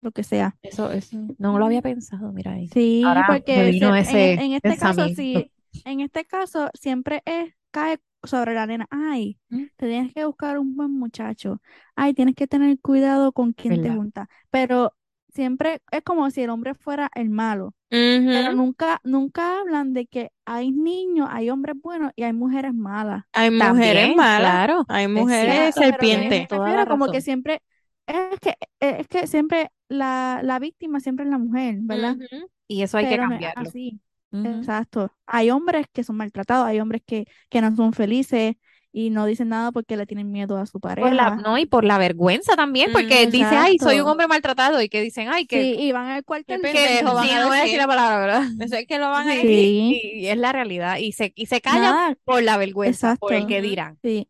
lo 0.00 0.12
que 0.12 0.22
sea. 0.22 0.56
eso, 0.62 0.90
eso, 0.92 1.16
no 1.38 1.58
lo 1.58 1.66
había 1.66 1.82
pensado, 1.82 2.32
mira 2.32 2.52
ahí. 2.52 2.68
Sí, 2.68 3.02
Ahora 3.06 3.24
porque 3.28 3.70
vino 3.70 3.94
se- 3.94 4.00
ese 4.00 4.32
en, 4.34 4.40
en 4.40 4.52
este 4.54 4.76
caso, 4.78 5.08
sí, 5.08 5.50
en 5.84 6.00
este 6.00 6.24
caso 6.24 6.70
siempre 6.74 7.22
es, 7.26 7.54
cae 7.70 7.98
sobre 8.26 8.54
la 8.54 8.66
nena. 8.66 8.86
Ay, 8.90 9.38
¿Mm? 9.48 9.64
te 9.76 9.86
tienes 9.88 10.12
que 10.14 10.24
buscar 10.24 10.58
un 10.58 10.76
buen 10.76 10.92
muchacho. 10.92 11.60
Ay, 11.96 12.14
tienes 12.14 12.34
que 12.34 12.46
tener 12.46 12.78
cuidado 12.80 13.32
con 13.32 13.52
quién 13.52 13.80
te 13.82 13.90
junta. 13.90 14.28
Pero 14.50 14.94
siempre 15.32 15.80
es 15.90 16.02
como 16.02 16.30
si 16.30 16.42
el 16.42 16.50
hombre 16.50 16.74
fuera 16.74 17.10
el 17.14 17.30
malo. 17.30 17.74
Pero 17.90 18.52
nunca, 18.52 19.00
nunca 19.04 19.60
hablan 19.60 19.92
de 19.92 20.06
que 20.06 20.30
hay 20.44 20.72
niños, 20.72 21.28
hay 21.30 21.50
hombres 21.50 21.76
buenos 21.80 22.12
y 22.16 22.24
hay 22.24 22.32
mujeres 22.32 22.74
malas. 22.74 23.24
Hay 23.32 23.50
mujeres 23.50 24.14
malas, 24.16 24.40
claro. 24.40 24.84
hay 24.88 25.04
es 25.04 25.10
mujeres 25.10 25.74
Pero 25.74 25.86
serpientes. 25.86 26.48
como 26.88 27.08
que 27.10 27.20
siempre, 27.20 27.62
es 28.06 28.40
que, 28.40 28.54
es 28.80 29.08
que 29.08 29.26
siempre 29.26 29.70
la, 29.88 30.40
la 30.42 30.58
víctima 30.58 31.00
siempre 31.00 31.24
es 31.24 31.30
la 31.30 31.38
mujer, 31.38 31.76
¿verdad? 31.80 32.16
Y 32.68 32.82
eso 32.82 32.98
hay 32.98 33.04
que 33.06 33.10
Pero 33.10 33.22
cambiarlo. 33.22 33.68
así. 33.68 34.00
Exacto. 34.42 35.12
Hay 35.26 35.50
hombres 35.50 35.86
que 35.92 36.04
son 36.04 36.16
maltratados, 36.16 36.66
hay 36.66 36.80
hombres 36.80 37.02
que, 37.06 37.26
que 37.48 37.60
no 37.60 37.74
son 37.76 37.92
felices 37.92 38.56
y 38.92 39.10
no 39.10 39.26
dicen 39.26 39.48
nada 39.48 39.72
porque 39.72 39.96
le 39.96 40.06
tienen 40.06 40.30
miedo 40.30 40.56
a 40.58 40.66
su 40.66 40.80
Por 40.98 41.12
la, 41.12 41.30
pareja. 41.30 41.36
no, 41.42 41.58
y 41.58 41.66
por 41.66 41.84
la 41.84 41.98
vergüenza 41.98 42.54
también, 42.56 42.90
porque 42.92 43.26
Mm, 43.26 43.30
dice, 43.30 43.56
ay, 43.56 43.78
soy 43.78 43.94
un 44.00 44.00
exacto. 44.00 44.10
hombre 44.12 44.26
maltratado, 44.28 44.80
y 44.80 44.88
que 44.88 45.02
dicen, 45.02 45.28
ay, 45.28 45.46
que, 45.46 45.60
Sí, 45.62 45.76
y 45.78 45.92
van 45.92 46.06
al 46.08 46.24
cuartel 46.24 46.60
pendejo, 46.60 47.14
van 47.14 47.26
Sí, 47.26 47.32
a 47.32 47.40
no 47.40 47.48
voy 47.48 47.58
a 47.58 47.62
decir 47.62 47.78
la 47.78 47.86
palabra, 47.88 48.18
¿verdad? 48.20 48.42
Eso 48.60 48.76
es 48.76 48.86
que 48.86 48.98
lo 48.98 49.10
van 49.10 49.28
a 49.28 49.34
decir. 49.34 49.48
Sí, 49.50 50.00
y, 50.04 50.20
y 50.20 50.28
es 50.28 50.36
la 50.38 50.52
realidad, 50.52 50.98
y 50.98 51.12
se, 51.12 51.32
y 51.34 51.46
se 51.46 51.60
callan 51.60 51.82
nada, 51.82 52.14
por 52.24 52.42
la 52.42 52.56
vergüenza, 52.56 53.16
por 53.18 53.32
el 53.34 53.40
exacto. 53.40 53.46
que 53.46 53.62
dirán. 53.62 53.98
Sí. 54.02 54.28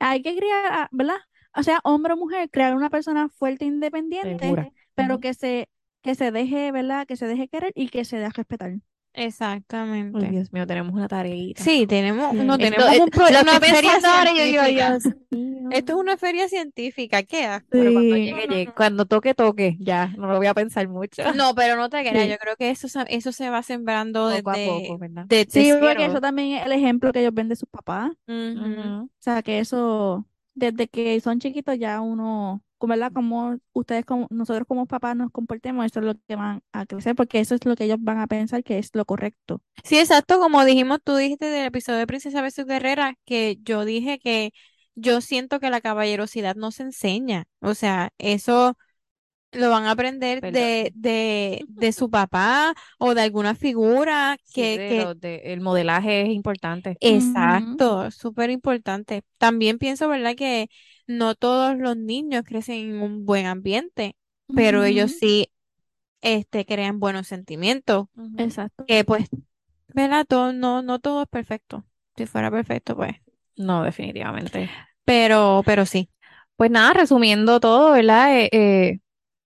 Hay 0.00 0.22
que 0.22 0.36
criar, 0.36 0.72
a- 0.72 0.88
¿verdad? 0.92 1.16
O 1.56 1.62
sea, 1.62 1.80
hombre 1.84 2.14
o 2.14 2.16
mujer, 2.16 2.50
crear 2.50 2.74
una 2.76 2.90
persona 2.90 3.28
fuerte 3.28 3.64
e 3.64 3.68
independiente, 3.68 4.38
Segura. 4.46 4.72
pero 4.94 5.20
que 5.20 5.34
se, 5.34 5.68
que 6.02 6.14
se 6.14 6.30
deje, 6.32 6.72
¿verdad? 6.72 7.06
Que 7.06 7.16
se 7.16 7.26
deje 7.26 7.48
querer 7.48 7.72
y 7.76 7.88
que 7.90 8.04
se 8.04 8.16
deje 8.18 8.32
respetar. 8.36 8.72
Exactamente. 9.12 10.28
Dios 10.30 10.52
mío, 10.52 10.66
tenemos 10.66 10.92
una 10.94 11.08
tareita. 11.08 11.62
Sí, 11.62 11.86
tenemos, 11.86 12.30
Sí. 12.32 12.38
no 12.44 12.56
tenemos 12.58 12.98
un 12.98 13.08
pro- 13.10 13.28
lo 13.30 13.40
una 13.40 13.60
feria 13.60 13.92
ahora 14.04 14.32
yo. 14.70 15.10
Esto 15.72 15.92
es 15.92 15.98
una 15.98 16.16
feria 16.16 16.48
científica, 16.48 17.22
¿qué 17.22 17.44
asco. 17.44 17.68
Pero 17.70 17.92
cuando 17.92 18.14
Sí. 18.16 18.22
llegue, 18.24 18.46
llegue. 18.48 18.72
Cuando 18.76 19.06
toque, 19.06 19.34
toque. 19.34 19.76
Ya, 19.78 20.08
no 20.16 20.26
lo 20.26 20.36
voy 20.38 20.46
a 20.48 20.54
pensar 20.54 20.88
mucho. 20.88 21.22
No, 21.34 21.54
pero 21.54 21.76
no 21.76 21.88
te 21.88 22.00
creas, 22.00 22.24
Sí. 22.24 22.30
yo 22.30 22.38
creo 22.38 22.56
que 22.56 22.70
eso, 22.70 22.88
se- 22.88 23.04
eso 23.08 23.30
se 23.32 23.50
va 23.50 23.62
sembrando 23.62 24.30
Poco 24.36 24.50
a 24.50 24.54
poco, 24.54 24.98
¿verdad? 24.98 25.24
desde 25.28 25.50
Sí, 25.50 25.70
porque 25.78 25.94
cero. 25.98 26.10
eso 26.12 26.20
también 26.20 26.58
es 26.58 26.66
el 26.66 26.72
ejemplo 26.72 27.12
que 27.12 27.20
ellos 27.20 27.34
ven 27.34 27.48
de 27.48 27.56
sus 27.56 27.68
papás. 27.68 28.10
O 28.28 29.08
sea, 29.18 29.42
que 29.42 29.58
eso, 29.60 30.26
desde 30.54 30.88
que 30.88 31.20
son 31.20 31.38
chiquitos 31.38 31.78
ya 31.78 32.00
uno 32.00 32.62
como, 32.80 32.92
¿verdad? 32.92 33.12
Como 33.14 33.58
ustedes, 33.74 34.04
como 34.06 34.26
nosotros 34.30 34.66
como 34.68 34.86
papás 34.86 35.16
nos 35.16 35.30
comportemos, 35.32 35.86
eso 35.86 36.00
es 36.00 36.06
lo 36.06 36.14
que 36.28 36.36
van 36.36 36.62
a 36.72 36.86
crecer, 36.86 37.14
porque 37.16 37.40
eso 37.40 37.54
es 37.56 37.64
lo 37.66 37.76
que 37.76 37.84
ellos 37.84 37.98
van 38.00 38.18
a 38.18 38.26
pensar 38.28 38.64
que 38.64 38.78
es 38.78 38.90
lo 38.94 39.04
correcto. 39.06 39.62
Sí, 39.84 39.98
exacto, 39.98 40.38
como 40.38 40.64
dijimos, 40.64 40.98
tú 41.02 41.16
dijiste 41.16 41.46
del 41.46 41.66
episodio 41.66 41.98
de 41.98 42.06
Princesa 42.06 42.42
Jesús 42.42 42.66
Guerrera, 42.66 43.14
que 43.24 43.58
yo 43.62 43.84
dije 43.84 44.18
que 44.18 44.52
yo 44.94 45.20
siento 45.20 45.58
que 45.60 45.70
la 45.70 45.80
caballerosidad 45.80 46.54
no 46.56 46.70
se 46.70 46.82
enseña, 46.84 47.46
o 47.60 47.74
sea, 47.74 48.10
eso 48.18 48.76
lo 49.52 49.70
van 49.70 49.84
a 49.86 49.92
aprender 49.92 50.44
de, 50.46 50.92
de, 50.94 51.64
de 51.68 51.92
su 51.92 52.10
papá 52.10 52.74
o 52.98 53.14
de 53.14 53.22
alguna 53.22 53.54
figura 53.56 54.38
Sí, 54.44 54.62
que, 54.62 54.80
de 54.80 54.94
que 54.94 54.94
lo- 54.94 55.14
de- 55.14 55.52
el 55.52 55.60
modelaje 55.60 56.22
es 56.22 56.28
importante. 56.30 56.98
Exacto, 57.02 58.10
súper 58.10 58.50
importante. 58.50 59.22
También 59.38 59.78
pienso, 59.78 60.08
¿verdad? 60.08 60.34
Que 60.36 60.68
no 61.06 61.34
todos 61.34 61.76
los 61.78 61.96
niños 61.96 62.44
crecen 62.44 62.90
en 62.90 63.02
un 63.02 63.26
buen 63.26 63.46
ambiente, 63.46 64.16
pero 64.54 64.84
ellos 64.84 65.12
sí, 65.12 65.50
este, 66.20 66.64
crean 66.64 67.00
buenos 67.00 67.26
sentimientos. 67.26 68.06
Exacto. 68.38 68.84
que 68.86 69.04
pues, 69.04 69.28
¿verdad? 69.88 70.26
Todo, 70.28 70.52
no, 70.52 70.82
no 70.82 70.98
todo 70.98 71.22
es 71.22 71.28
perfecto. 71.28 71.84
Si 72.16 72.26
fuera 72.26 72.50
perfecto, 72.50 72.96
pues. 72.96 73.16
No, 73.56 73.82
definitivamente. 73.84 74.70
Pero, 75.04 75.62
pero 75.64 75.86
sí. 75.86 76.10
Pues 76.56 76.70
nada, 76.70 76.92
resumiendo 76.92 77.60
todo, 77.60 77.92
¿verdad? 77.92 78.38
Eh, 78.38 78.48
eh, 78.52 78.98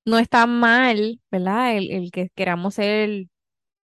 no 0.04 0.18
está 0.18 0.46
mal, 0.46 1.20
¿verdad? 1.30 1.76
El, 1.76 1.90
el 1.90 2.10
que 2.10 2.30
queramos 2.34 2.74
ser 2.74 3.26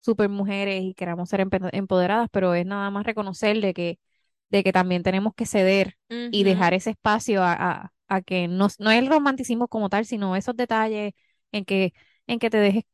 super 0.01 0.29
mujeres 0.29 0.83
y 0.83 0.95
queramos 0.95 1.29
ser 1.29 1.47
empoderadas, 1.73 2.29
pero 2.33 2.55
es 2.55 2.65
nada 2.65 2.91
más 2.91 3.05
reconocer 3.05 3.61
de 3.61 3.75
que, 3.75 3.99
de 4.51 4.65
que 4.65 4.73
también 4.73 5.03
tenemos 5.03 5.35
que 5.35 5.47
ceder 5.47 5.97
y 6.31 6.45
dejar 6.45 6.75
ese 6.75 6.91
espacio 6.91 7.43
a, 7.43 7.53
a, 7.55 7.93
a 8.09 8.23
que 8.23 8.49
no, 8.49 8.69
no 8.79 8.91
es 8.91 8.99
el 8.99 9.09
romanticismo 9.09 9.69
como 9.69 9.89
tal, 9.89 10.07
sino 10.07 10.37
esos 10.37 10.57
detalles 10.57 11.13
en 11.53 11.65
que, 11.65 11.93
en 12.27 12.39
que 12.39 12.51
te 12.51 12.59
dejes 12.59 12.85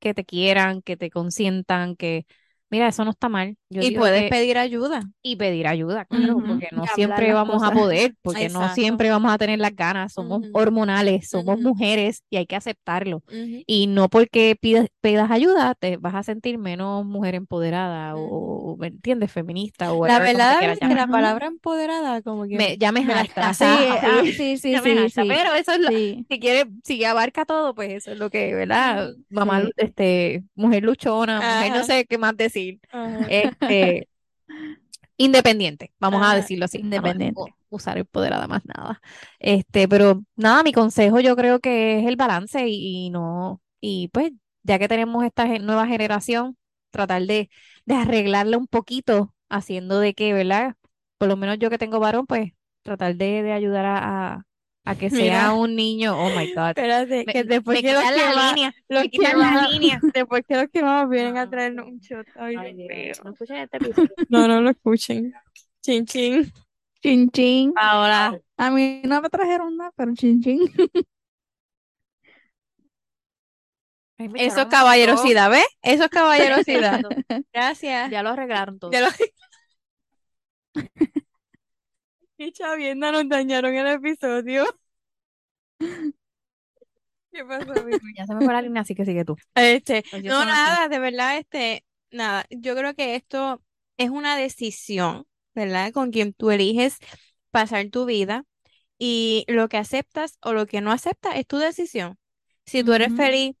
que 0.00 0.14
te 0.14 0.24
quieran, 0.24 0.82
que 0.82 0.96
te 0.96 1.10
consientan, 1.10 1.96
que, 1.96 2.26
mira, 2.70 2.88
eso 2.88 3.04
no 3.04 3.10
está 3.10 3.28
mal. 3.28 3.56
Yo 3.70 3.82
Y 3.82 3.90
puedes 3.92 4.22
que, 4.22 4.28
pedir 4.28 4.58
ayuda. 4.58 5.02
y 5.22 5.36
pedir 5.36 5.66
ayuda, 5.66 6.04
claro, 6.06 6.38
porque 6.46 6.68
no 6.72 6.86
siempre 6.86 7.32
vamos 7.32 7.62
a 7.62 7.70
poder, 7.70 8.14
porque 8.22 8.48
no 8.48 8.72
siempre 8.74 9.10
vamos 9.10 9.32
a 9.32 9.38
tener 9.38 9.58
las 9.58 9.74
ganas, 9.74 10.12
somos 10.12 10.42
hormonales, 10.52 11.28
somos 11.28 11.60
mujeres 11.60 12.22
y 12.30 12.36
hay 12.36 12.46
que 12.46 12.56
aceptarlo. 12.56 13.22
Y 13.66 13.86
no 13.86 14.08
porque 14.08 14.56
pidas, 14.60 14.86
pidas 15.00 15.30
ayuda 15.30 15.74
te 15.74 15.96
vas 15.96 16.14
a 16.14 16.22
sentir 16.22 16.58
menos 16.58 17.04
mujer 17.04 17.34
empoderada 17.34 18.14
o, 18.16 18.76
¿me 18.78 18.88
entiendes? 18.88 19.32
Feminista 19.32 19.92
o 19.92 20.06
La 20.06 20.18
verdad 20.18 20.62
es 20.62 20.78
que 20.78 20.88
la 20.94 21.06
palabra 21.06 21.46
empoderada 21.46 22.22
como 22.22 22.44
que 22.44 22.56
Me, 22.56 22.78
ya 22.78 22.92
me. 22.92 23.02
Sí, 23.02 23.10
Ajá, 23.10 24.00
ah, 24.02 24.20
sí. 24.24 24.32
sí, 24.32 24.58
sí, 24.58 24.74
pero 24.82 25.54
eso 25.54 25.72
es 25.72 25.80
lo, 25.80 25.88
sí. 25.88 26.26
si 26.28 26.40
quiere, 26.40 26.70
si 26.84 27.04
abarca 27.04 27.44
todo, 27.44 27.74
pues 27.74 27.92
eso 27.92 28.12
es 28.12 28.18
lo 28.18 28.30
que, 28.30 28.54
¿verdad? 28.54 29.10
Mamá, 29.30 29.62
este, 29.76 30.44
mujer 30.54 30.82
luchona, 30.82 31.40
mujer 31.40 31.72
no 31.72 31.84
sé 31.84 32.06
qué 32.06 32.18
más 32.18 32.36
decir. 32.36 32.57
Este, 33.24 34.08
independiente, 35.16 35.92
vamos 35.98 36.22
a 36.26 36.34
Ajá. 36.34 36.34
decirlo 36.34 36.64
así, 36.66 36.86
no 36.94 37.02
Independiente. 37.02 37.32
u- 37.34 37.54
usar 37.70 37.98
empoderada 37.98 38.46
más 38.48 38.62
nada. 38.64 39.00
Este, 39.38 39.88
pero 39.88 40.22
nada, 40.36 40.62
mi 40.62 40.72
consejo 40.72 41.20
yo 41.20 41.36
creo 41.36 41.60
que 41.60 42.00
es 42.00 42.06
el 42.06 42.16
balance 42.16 42.66
y, 42.68 43.06
y 43.06 43.10
no, 43.10 43.60
y 43.80 44.08
pues, 44.08 44.32
ya 44.62 44.78
que 44.78 44.88
tenemos 44.88 45.24
esta 45.24 45.46
nueva 45.58 45.86
generación, 45.86 46.56
tratar 46.90 47.22
de, 47.26 47.50
de 47.86 47.94
arreglarla 47.94 48.56
un 48.58 48.66
poquito, 48.68 49.34
haciendo 49.48 49.98
de 50.00 50.14
que, 50.14 50.32
¿verdad? 50.32 50.76
Por 51.18 51.28
lo 51.28 51.36
menos 51.36 51.58
yo 51.58 51.70
que 51.70 51.78
tengo 51.78 52.00
varón, 52.00 52.26
pues, 52.26 52.52
tratar 52.82 53.16
de, 53.16 53.42
de 53.42 53.52
ayudar 53.52 53.84
a, 53.86 54.34
a, 54.34 54.42
a 54.88 54.96
que 54.96 55.10
sea 55.10 55.18
Mira, 55.24 55.52
un 55.52 55.76
niño, 55.76 56.16
oh 56.18 56.30
my 56.30 56.46
God. 56.54 56.76
espérate, 56.76 57.26
Me, 57.26 57.34
que 57.34 57.44
después 57.44 57.80
que 57.80 57.92
los 57.92 58.04
quitan 58.04 58.14
que 58.14 58.32
línea, 58.34 58.74
los 58.88 59.02
me 59.02 59.10
que 59.10 59.10
quitan 59.10 59.38
la 59.38 59.50
más, 59.52 59.68
línea. 59.70 60.00
después 60.14 60.44
que 60.46 60.56
los 60.56 60.68
que 60.72 60.82
más 60.82 61.08
vienen 61.08 61.36
a 61.38 61.46
No, 61.46 61.50
traernos 61.50 61.86
un 61.88 61.98
shot. 62.00 62.26
Ay, 62.36 62.56
ay, 62.56 62.74
Dios 62.74 62.74
Dios, 62.74 62.90
mío. 62.94 63.16
no 63.22 63.30
escuchen 63.30 63.56
este 63.56 63.76
episodio. 63.78 64.16
No, 64.28 64.48
no 64.48 64.60
lo 64.60 64.70
escuchen. 64.70 65.34
Chin, 65.82 66.06
chin. 66.06 66.52
Chin, 67.02 67.30
chin. 67.30 67.74
Ahora, 67.74 68.40
A 68.56 68.70
mí 68.70 69.02
no 69.04 69.20
me 69.22 69.30
trajeron 69.30 69.76
nada, 69.76 69.92
pero 69.96 70.14
chin, 70.14 70.40
chin. 70.42 70.60
Ay, 74.18 74.30
eso 74.36 74.60
es 74.62 74.66
caballerosidad, 74.66 75.50
¿ves? 75.50 75.64
Eso 75.82 76.04
es 76.04 76.10
caballerosidad. 76.10 77.02
Gracias. 77.52 78.10
Ya 78.10 78.22
lo 78.22 78.30
arreglaron 78.30 78.78
todo. 78.78 78.90
Ya 78.92 79.00
lo... 79.02 79.08
Y 82.38 82.52
chavienda 82.52 83.12
nos 83.12 83.28
dañaron 83.28 83.74
el 83.76 83.86
episodio. 83.88 84.64
¿Qué 87.32 87.44
pasó, 87.44 87.72
amigo? 87.72 87.98
Ya 88.16 88.26
se 88.26 88.34
me 88.34 88.42
fue 88.42 88.52
la 88.52 88.62
línea, 88.62 88.82
así 88.82 88.94
que 88.94 89.04
sigue 89.04 89.24
tú. 89.24 89.36
Este, 89.54 90.04
Pues 90.10 90.24
no, 90.26 90.44
así. 90.44 90.46
nada, 90.46 90.88
de 90.88 90.98
verdad, 90.98 91.38
este, 91.38 91.84
nada, 92.10 92.46
yo 92.50 92.74
creo 92.76 92.94
que 92.94 93.14
esto 93.16 93.62
es 93.96 94.10
una 94.10 94.36
decisión, 94.36 95.26
¿verdad? 95.54 95.92
Con 95.92 96.10
quien 96.10 96.32
tú 96.32 96.50
eliges 96.50 96.98
pasar 97.50 97.88
tu 97.90 98.04
vida 98.06 98.44
y 98.98 99.44
lo 99.48 99.68
que 99.68 99.78
aceptas 99.78 100.38
o 100.42 100.52
lo 100.52 100.66
que 100.66 100.80
no 100.80 100.92
aceptas 100.92 101.36
es 101.36 101.46
tu 101.46 101.58
decisión. 101.58 102.18
Si 102.66 102.84
tú 102.84 102.92
eres 102.92 103.14
feliz, 103.14 103.56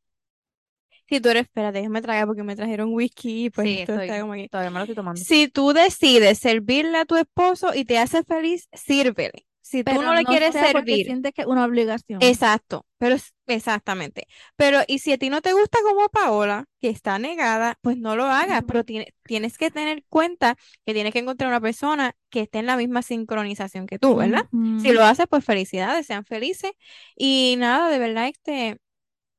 si 1.08 1.20
tú 1.20 1.28
eres, 1.30 1.44
espérate, 1.44 1.78
déjame 1.78 2.02
tragar 2.02 2.26
porque 2.26 2.42
me 2.42 2.56
trajeron 2.56 2.92
whisky 2.92 3.46
y 3.46 3.50
pues 3.50 3.66
Sí, 3.66 3.78
está 3.80 4.04
estoy, 4.04 4.20
como 4.20 4.32
aquí. 4.34 4.48
todavía 4.48 4.70
me 4.70 4.76
lo 4.78 4.82
estoy 4.84 4.94
tomando. 4.96 5.20
Si 5.20 5.48
tú 5.48 5.72
decides 5.72 6.38
servirle 6.38 6.98
a 6.98 7.04
tu 7.04 7.16
esposo 7.16 7.74
y 7.74 7.84
te 7.84 7.98
hace 7.98 8.22
feliz, 8.24 8.68
sírvele. 8.72 9.46
Si 9.60 9.84
tú 9.84 10.00
no 10.00 10.14
le 10.14 10.24
quieres 10.24 10.54
sea 10.54 10.72
servir, 10.72 11.04
sientes 11.04 11.34
que 11.34 11.42
es 11.42 11.46
una 11.46 11.66
obligación. 11.66 12.22
Exacto, 12.22 12.86
pero 12.96 13.16
exactamente. 13.46 14.26
Pero 14.56 14.78
y 14.86 15.00
si 15.00 15.12
a 15.12 15.18
ti 15.18 15.28
no 15.28 15.42
te 15.42 15.52
gusta 15.52 15.78
como 15.82 16.08
Paola, 16.08 16.64
que 16.80 16.88
está 16.88 17.18
negada, 17.18 17.76
pues 17.82 17.98
no 17.98 18.16
lo 18.16 18.24
hagas, 18.24 18.62
pero 18.66 18.82
tiene- 18.84 19.12
tienes 19.24 19.58
que 19.58 19.70
tener 19.70 20.04
cuenta 20.08 20.56
que 20.86 20.94
tienes 20.94 21.12
que 21.12 21.18
encontrar 21.18 21.50
una 21.50 21.60
persona 21.60 22.14
que 22.30 22.40
esté 22.40 22.60
en 22.60 22.66
la 22.66 22.78
misma 22.78 23.02
sincronización 23.02 23.86
que 23.86 23.98
tú, 23.98 24.16
¿verdad? 24.16 24.46
Si 24.80 24.92
lo 24.92 25.04
haces, 25.04 25.26
pues 25.28 25.44
felicidades, 25.44 26.06
sean 26.06 26.24
felices. 26.24 26.72
Y 27.14 27.56
nada, 27.58 27.90
de 27.90 27.98
verdad, 27.98 28.28
este, 28.28 28.78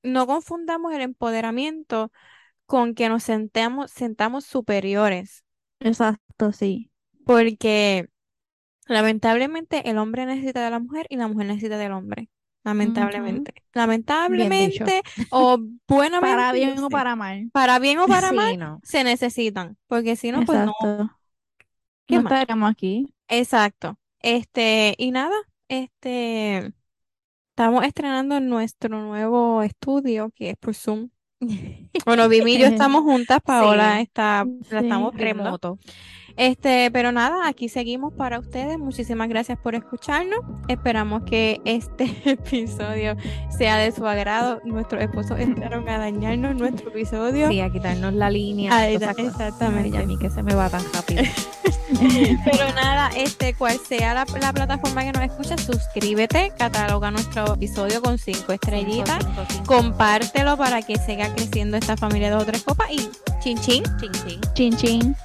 no 0.03 0.27
confundamos 0.27 0.93
el 0.93 1.01
empoderamiento 1.01 2.11
con 2.65 2.93
que 2.93 3.09
nos 3.09 3.23
sentamos, 3.23 3.91
sentamos 3.91 4.45
superiores, 4.45 5.43
Exacto, 5.79 6.51
sí. 6.51 6.91
porque 7.25 8.09
lamentablemente 8.87 9.89
el 9.89 9.97
hombre 9.97 10.25
necesita 10.25 10.63
de 10.63 10.71
la 10.71 10.79
mujer 10.79 11.07
y 11.09 11.17
la 11.17 11.27
mujer 11.27 11.47
necesita 11.47 11.77
del 11.77 11.93
hombre. 11.93 12.29
Lamentablemente. 12.63 13.53
Lamentablemente 13.73 15.01
o 15.31 15.57
buenamente, 15.87 16.35
Para 16.35 16.51
bien 16.51 16.77
o 16.79 16.89
para 16.89 17.15
mal. 17.15 17.49
Para 17.51 17.79
bien 17.79 17.99
o 17.99 18.07
para 18.07 18.31
mal, 18.31 18.57
no. 18.57 18.79
se 18.83 19.03
necesitan, 19.03 19.77
porque 19.87 20.15
si 20.15 20.31
no, 20.31 20.43
pues 20.45 20.59
no, 20.65 20.71
Exacto. 20.71 21.15
qué 22.05 22.15
No 22.15 22.21
estaríamos 22.21 22.69
aquí. 22.69 23.13
Exacto. 23.27 23.97
Este, 24.21 24.95
y 24.97 25.11
nada, 25.11 25.35
este, 25.69 26.73
estamos 27.60 27.84
estrenando 27.84 28.39
nuestro 28.39 29.01
nuevo 29.01 29.62
estudio 29.64 30.32
que 30.34 30.51
es 30.51 30.55
por 30.57 30.74
Zoom. 30.74 31.10
Bueno, 32.05 32.30
Vimi 32.30 32.53
y 32.53 32.60
yo 32.60 32.68
estamos 32.68 33.01
juntas, 33.01 33.39
Paola 33.43 33.97
Sí, 33.97 34.03
está, 34.03 34.45
la 34.45 34.80
Sí. 34.80 34.86
estamos 34.86 35.14
remoto. 35.14 35.78
Este, 36.39 36.89
pero 36.91 37.11
nada, 37.11 37.49
aquí 37.49 37.67
seguimos 37.67 38.13
para 38.13 38.39
ustedes. 38.39 38.79
Muchísimas 38.79 39.27
gracias 39.27 39.59
por 39.59 39.75
escucharnos. 39.75 40.39
Esperamos 40.69 41.23
que 41.23 41.59
este 41.65 42.05
episodio 42.25 43.17
sea 43.49 43.75
de 43.75 43.91
su 43.91 44.07
agrado. 44.07 44.61
Nuestros 44.63 45.03
esposos 45.03 45.37
entraron 45.37 45.89
a 45.89 45.97
dañarnos 45.97 46.55
nuestro 46.55 46.91
episodio. 46.91 47.49
Sí, 47.49 47.59
a 47.59 47.69
quitarnos 47.69 48.13
la 48.13 48.29
línea. 48.29 48.89
Esas 48.89 49.17
cosas. 49.17 49.19
Ay, 49.19 49.47
exactamente. 49.47 49.97
a 49.97 50.05
mí 50.05 50.17
que 50.17 50.29
se 50.29 50.41
me 50.41 50.55
va 50.55 50.69
tan 50.69 50.81
rápido. 50.93 51.23
Pero 52.45 52.73
nada, 52.73 53.09
este, 53.17 53.53
cual 53.53 53.77
sea 53.85 54.13
la, 54.13 54.25
la 54.39 54.53
plataforma 54.53 55.03
que 55.03 55.11
nos 55.11 55.23
escucha, 55.23 55.57
suscríbete, 55.57 56.53
cataloga 56.57 57.11
nuestro 57.11 57.55
episodio 57.55 58.01
con 58.01 58.17
cinco 58.17 58.53
estrellitas, 58.53 59.25
Cinco, 59.25 59.33
cinco, 59.35 59.45
cinco. 59.49 59.65
compártelo 59.65 60.55
para 60.55 60.81
que 60.83 60.95
siga 60.97 61.33
creciendo 61.35 61.75
esta 61.75 61.97
familia 61.97 62.29
de 62.29 62.35
dos 62.35 62.43
o 62.43 62.45
tres 62.45 62.63
copas 62.63 62.89
y 62.91 63.09
chin 63.41 63.57
chin. 63.57 63.83
Chin, 63.99 64.11
chin. 64.25 64.41
Chin, 64.53 64.77
chin. 64.77 65.15